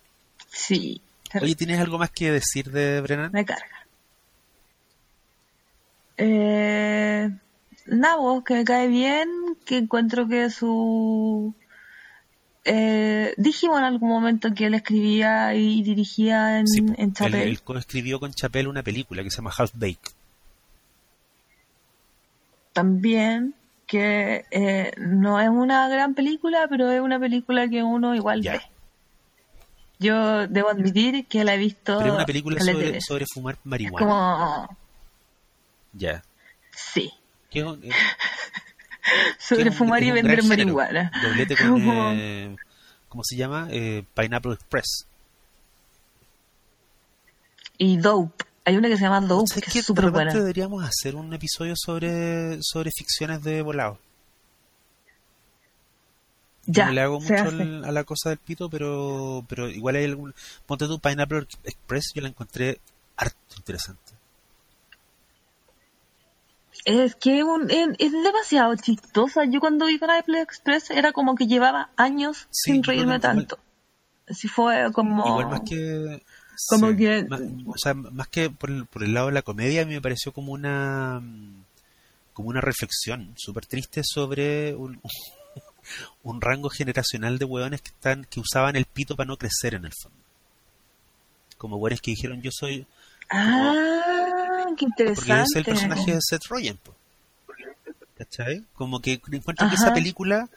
Sí. 0.50 1.02
Oye, 1.42 1.56
¿tienes 1.56 1.80
algo 1.82 1.98
más 1.98 2.12
que 2.12 2.32
decir 2.32 2.72
de 2.72 3.02
Brennan? 3.02 3.32
Me 3.34 3.44
carga. 3.44 3.86
Eh, 6.16 7.30
nada, 7.86 8.16
vos, 8.18 8.44
que 8.44 8.54
me 8.56 8.64
cae 8.64 8.88
bien, 8.88 9.30
que 9.66 9.78
encuentro 9.78 10.28
que 10.28 10.50
su... 10.50 11.54
Eh, 12.66 13.34
dijimos 13.38 13.78
en 13.80 13.84
algún 13.84 14.08
momento 14.10 14.54
que 14.54 14.68
él 14.68 14.74
escribía 14.74 15.54
y 15.54 15.84
dirigía 15.84 16.60
en, 16.60 16.68
Sí, 16.68 16.80
en 16.80 16.96
él, 16.98 17.14
Chapel. 17.14 17.36
él 17.36 17.60
escribió 17.78 18.20
con 18.22 18.32
Chapel 18.32 18.70
una 18.70 18.84
película 18.84 19.22
que 19.22 19.30
se 19.30 19.38
llama 19.38 19.52
Half 19.58 19.72
Bake. 19.76 20.12
También 22.72 23.54
que 23.86 24.46
eh, 24.50 24.92
no 24.98 25.40
es 25.40 25.50
una 25.50 25.88
gran 25.90 26.16
película, 26.16 26.68
pero 26.70 26.90
es 26.90 27.02
una 27.02 27.20
película 27.20 27.68
que 27.68 27.84
uno 27.84 28.16
igual 28.16 28.42
Ya. 28.42 28.54
ve. 28.54 28.62
Yo 30.00 30.48
debo 30.48 30.70
admitir 30.70 31.28
que 31.28 31.44
la 31.44 31.54
he 31.56 31.58
visto. 31.58 31.98
Pero 32.00 32.10
es 32.12 32.16
una 32.16 32.26
película 32.26 32.60
sobre, 33.00 33.26
fumar 33.32 33.56
Es 33.56 33.66
marihuana. 33.66 34.06
como. 34.08 34.78
Ya. 35.94 36.24
Sí. 36.72 37.12
Que 37.54 37.60
es 37.60 37.66
un- 37.66 37.84
eh, 37.84 37.90
Sobre 39.38 39.64
que 39.64 39.70
es 39.70 39.78
fumar 39.78 40.02
y 40.04 40.10
un 40.10 40.16
vender 40.16 40.44
marihuana. 40.44 41.12
Doblete 41.22 41.56
con, 41.56 41.68
Como- 41.70 42.12
eh, 42.14 42.56
¿cómo 43.10 43.24
se 43.24 43.36
llama? 43.38 43.68
Eh, 43.70 44.04
Pineapple 44.16 44.54
Express. 44.54 45.06
Y 47.78 47.98
Dope. 47.98 48.46
Hay 48.66 48.78
una 48.78 48.88
que 48.88 48.96
se 48.96 49.04
llama 49.04 49.20
Dope, 49.22 49.48
¿Sabes 49.50 49.66
que 49.66 49.72
qué? 49.72 49.80
es 49.80 49.86
súper 49.86 50.10
buena. 50.10 50.34
deberíamos 50.34 50.84
hacer 50.86 51.16
un 51.16 51.34
episodio 51.34 51.74
sobre, 51.76 52.60
sobre 52.62 52.92
ficciones 52.98 53.44
de 53.44 53.62
volado. 53.62 54.00
Ya, 56.66 56.86
no 56.86 56.94
le 56.94 57.02
hago 57.02 57.20
mucho 57.20 57.34
a 57.36 57.92
la 57.92 58.04
cosa 58.06 58.30
del 58.30 58.38
pito, 58.38 58.70
pero, 58.70 59.46
pero 59.50 59.68
igual 59.68 59.98
hay 59.98 60.06
algún... 60.06 60.34
Ponte 60.66 60.88
tú 60.88 60.98
Pineapple 60.98 61.46
Express, 61.66 62.12
yo 62.16 62.22
la 62.22 62.30
encontré 62.30 62.80
harto 63.18 63.38
interesante. 63.58 64.13
Es 66.86 67.16
que 67.16 67.44
un- 67.44 67.70
es, 67.72 67.88
es 68.00 68.12
demasiado 68.12 68.76
chistosa. 68.76 69.46
Yo 69.46 69.60
cuando 69.60 69.86
vi 69.86 69.98
Pineapple 69.98 70.42
Express 70.42 70.90
era 70.92 71.12
como 71.14 71.36
que 71.36 71.48
llevaba 71.48 71.90
años 71.96 72.48
Sí, 72.52 72.74
sin 72.74 72.84
reírme 72.84 73.20
tanto. 73.20 73.58
Así 74.30 74.48
fue 74.48 74.92
como... 74.94 75.26
Igual 75.28 75.50
más 75.50 75.62
que... 75.62 76.22
como 76.68 76.90
sí, 76.92 76.98
que- 76.98 77.24
Más, 77.30 77.42
o 77.66 77.74
sea, 77.78 77.94
más 77.94 78.28
que 78.28 78.50
por 78.50 78.70
el, 78.70 78.86
por 78.86 79.04
el 79.04 79.14
lado 79.14 79.28
de 79.28 79.34
la 79.34 79.42
comedia, 79.42 79.82
a 79.82 79.86
mí 79.86 79.94
me 79.94 80.02
pareció 80.02 80.32
como 80.34 80.52
una... 80.54 81.22
como 82.34 82.50
una 82.50 82.62
reflexión 82.62 83.34
súper 83.38 83.66
triste 83.66 84.02
sobre 84.04 84.76
un, 84.76 85.02
un 86.24 86.42
rango 86.42 86.70
generacional 86.70 87.38
de 87.38 87.46
hueones 87.46 87.82
que 87.82 87.90
están 87.90 88.26
que 88.26 88.40
usaban 88.40 88.76
el 88.76 88.86
pito 88.86 89.16
para 89.16 89.28
no 89.28 89.38
crecer 89.38 89.74
en 89.76 89.86
el 89.86 89.94
fondo. 90.02 90.18
Como 91.58 91.78
hueones 91.78 92.02
que 92.02 92.12
dijeron 92.12 92.42
yo 92.42 92.52
soy... 92.52 92.86
Ah, 93.30 94.13
qué 94.76 94.86
Porque 94.88 95.04
interesante. 95.04 95.42
es 95.44 95.56
el 95.56 95.64
personaje 95.66 96.12
de 96.14 96.20
Seth 96.22 96.46
Rogen. 96.50 96.80
¿Cachai? 98.18 98.64
Como 98.76 99.00
que 99.02 99.20
encuentro 99.32 99.68
que 99.70 99.76
esa 99.76 99.94
película 99.94 100.48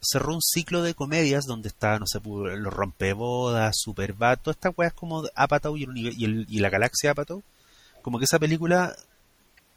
cerró 0.00 0.34
un 0.34 0.42
ciclo 0.42 0.82
de 0.82 0.94
comedias 0.94 1.44
donde 1.46 1.68
está, 1.68 1.98
no 1.98 2.06
sé, 2.06 2.20
pu- 2.20 2.54
los 2.56 2.72
rompebodas, 2.74 3.74
Superbad, 3.78 4.38
todas 4.42 4.56
estas 4.56 4.74
weas 4.76 4.92
como 4.92 5.24
Apatow 5.34 5.76
y, 5.76 5.84
el, 5.84 5.96
y, 5.96 6.24
el- 6.24 6.46
y 6.48 6.58
la 6.60 6.68
galaxia 6.70 7.12
Apatow. 7.12 7.42
Como 8.02 8.18
que 8.18 8.24
esa 8.24 8.38
película 8.38 8.94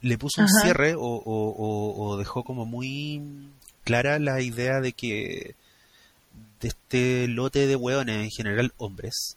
le 0.02 0.18
puso 0.18 0.40
un 0.42 0.48
cierre 0.48 0.94
o, 0.94 1.00
o- 1.02 1.24
o- 1.24 2.04
o 2.08 2.16
dejó 2.16 2.42
como 2.44 2.64
muy 2.66 3.22
clara 3.84 4.18
la 4.18 4.40
idea 4.40 4.80
de 4.80 4.92
que 4.92 5.54
de 6.60 6.68
este 6.68 7.28
lote 7.28 7.66
de 7.66 7.76
hueones, 7.76 8.24
en 8.24 8.30
general 8.30 8.72
hombres, 8.76 9.36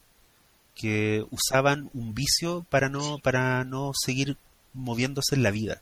que 0.75 1.23
usaban 1.31 1.89
un 1.93 2.13
vicio 2.15 2.65
para 2.69 2.89
no, 2.89 3.19
para 3.19 3.63
no 3.63 3.91
seguir 3.93 4.37
moviéndose 4.73 5.35
en 5.35 5.43
la 5.43 5.51
vida. 5.51 5.81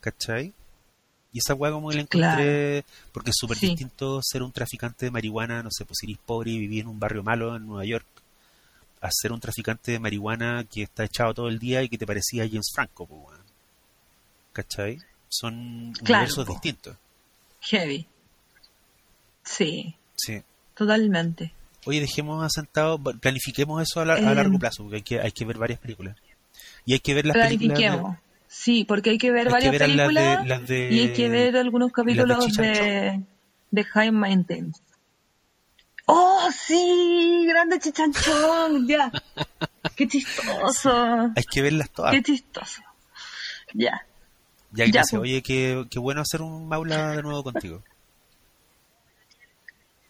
¿Cachai? 0.00 0.52
Y 1.32 1.38
esa 1.38 1.54
hueá 1.54 1.70
como 1.70 1.90
que 1.90 1.96
la 1.96 2.02
encontré, 2.02 2.84
porque 3.12 3.30
es 3.30 3.36
súper 3.38 3.56
Sí. 3.58 3.68
distinto 3.68 4.20
ser 4.22 4.42
un 4.42 4.50
traficante 4.52 5.06
de 5.06 5.10
marihuana, 5.12 5.62
no 5.62 5.70
sé, 5.70 5.84
pues 5.84 5.98
si 6.00 6.06
eres 6.06 6.18
pobre 6.24 6.50
y 6.50 6.58
vivís 6.58 6.80
en 6.80 6.88
un 6.88 6.98
barrio 6.98 7.22
malo 7.22 7.54
en 7.54 7.66
Nueva 7.66 7.84
York, 7.84 8.06
a 9.00 9.08
ser 9.12 9.30
un 9.32 9.38
traficante 9.40 9.92
de 9.92 10.00
marihuana 10.00 10.64
que 10.64 10.82
está 10.82 11.04
echado 11.04 11.32
todo 11.34 11.48
el 11.48 11.58
día 11.60 11.82
y 11.82 11.88
que 11.88 11.98
te 11.98 12.06
parecía 12.06 12.48
James 12.48 12.70
Franco, 12.74 13.06
pues. 13.06 13.38
¿cachai? 14.52 14.98
Son 15.28 15.92
Claro, 16.02 16.22
universos 16.24 16.46
po. 16.46 16.52
distintos. 16.54 16.96
Heavy. 17.60 18.06
Sí, 19.44 19.94
Sí. 20.16 20.42
totalmente. 20.74 21.52
Oye, 21.86 22.00
dejemos 22.00 22.44
asentado, 22.44 22.98
planifiquemos 22.98 23.82
eso 23.82 24.00
a, 24.00 24.04
la- 24.04 24.14
a 24.14 24.18
Eh, 24.32 24.34
largo 24.34 24.58
plazo, 24.58 24.82
porque 24.82 24.96
hay 24.96 25.02
que, 25.02 25.20
hay 25.20 25.32
que 25.32 25.44
ver 25.44 25.58
varias 25.58 25.78
películas. 25.80 26.16
Y 26.84 26.92
hay 26.94 27.00
que 27.00 27.14
ver 27.14 27.26
las 27.26 27.36
películas. 27.36 27.78
de- 27.78 27.84
Planifiquemos. 27.84 28.18
Sí, 28.48 28.84
porque 28.84 29.10
hay 29.10 29.18
que 29.18 29.30
ver 29.30 29.40
Hay 29.42 29.46
que 29.46 29.52
varias 29.52 29.72
ver 29.72 29.82
a 29.82 29.86
las 29.86 29.96
de- 29.96 30.04
películas 30.14 30.46
las 30.46 30.68
de- 30.68 30.88
y 30.92 31.00
hay 31.00 31.12
que 31.12 31.28
ver 31.28 31.56
algunos 31.56 31.92
capítulos 31.92 32.52
de, 32.56 33.22
de 33.70 33.84
High 33.84 34.10
Maintenance. 34.12 34.80
¡Oh, 36.06 36.48
sí! 36.52 37.44
¡Grande 37.48 37.78
chichanchón! 37.78 38.86
Ya. 38.88 39.12
¡Qué 39.96 40.08
chistoso! 40.08 41.30
Hay 41.36 41.44
que 41.50 41.62
verlas 41.62 41.90
todas. 41.90 42.12
¡Qué 42.12 42.22
chistoso! 42.22 42.82
Ya. 43.72 44.04
Ya, 44.72 44.84
Ya, 44.84 44.84
Ignacio, 44.86 45.20
pues. 45.20 45.30
oye, 45.30 45.42
qué, 45.42 45.84
qué 45.90 45.98
bueno 46.00 46.20
hacer 46.20 46.42
un 46.42 46.66
maula 46.68 47.12
de 47.12 47.22
nuevo 47.22 47.44
contigo. 47.44 47.82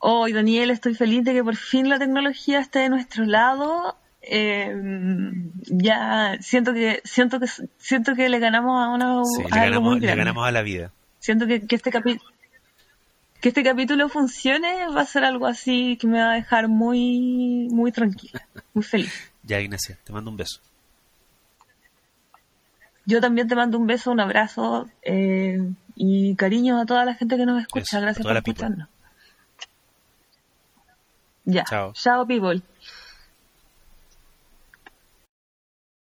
Hoy, 0.03 0.33
Daniel, 0.33 0.71
estoy 0.71 0.95
feliz 0.95 1.25
de 1.25 1.35
que 1.35 1.45
por 1.45 1.57
fin 1.57 1.91
la 1.91 1.99
tecnología 1.99 2.59
esté 2.59 2.81
de 2.81 2.89
nuestro 2.89 3.27
lado. 3.27 3.97
Eh, 4.23 4.75
ya 5.67 6.39
siento 6.41 6.73
que 6.73 7.03
siento 7.05 7.39
que 7.39 7.47
siento 7.77 8.15
que 8.15 8.31
le 8.31 8.39
ganamos 8.39 8.83
a 8.83 8.89
una 8.89 9.23
Sí, 9.25 9.43
a 9.51 9.57
le, 9.57 9.61
algo 9.61 9.75
ganamos, 9.75 9.91
muy 9.93 10.01
le 10.01 10.15
ganamos 10.15 10.47
a 10.47 10.53
la 10.53 10.63
vida. 10.63 10.91
Siento 11.19 11.47
que, 11.47 11.67
que 11.67 11.77
este 11.77 11.91
capítulo 11.91 12.31
que 13.43 13.49
este 13.51 13.63
capítulo 13.63 14.09
funcione 14.09 14.89
va 14.89 15.03
a 15.03 15.07
ser 15.07 15.25
algo 15.25 15.47
así 15.47 15.99
que 15.99 16.07
me 16.07 16.19
va 16.19 16.33
a 16.33 16.35
dejar 16.35 16.69
muy 16.69 17.69
muy 17.71 17.93
tranquila, 17.93 18.47
muy 18.75 18.83
feliz. 18.83 19.13
Ya, 19.43 19.59
Ignacio, 19.59 19.97
te 20.05 20.13
mando 20.13 20.31
un 20.31 20.37
beso. 20.37 20.61
Yo 23.07 23.21
también 23.23 23.49
te 23.49 23.57
mando 23.57 23.79
un 23.79 23.87
beso, 23.87 24.13
un 24.13 24.21
abrazo 24.21 24.87
eh, 25.03 25.59
y 25.97 26.37
cariño 26.37 26.79
a 26.79 26.85
toda 26.85 27.07
la 27.07 27.15
gente 27.15 27.39
que 27.39 27.47
nos 27.47 27.63
escucha. 27.63 27.97
Eso, 27.97 28.01
Gracias 28.03 28.25
por 28.25 28.37
escucharnos. 28.37 28.89
Ya. 31.51 31.65
Chao. 31.69 31.93
Chao, 31.95 32.25
people. 32.25 32.61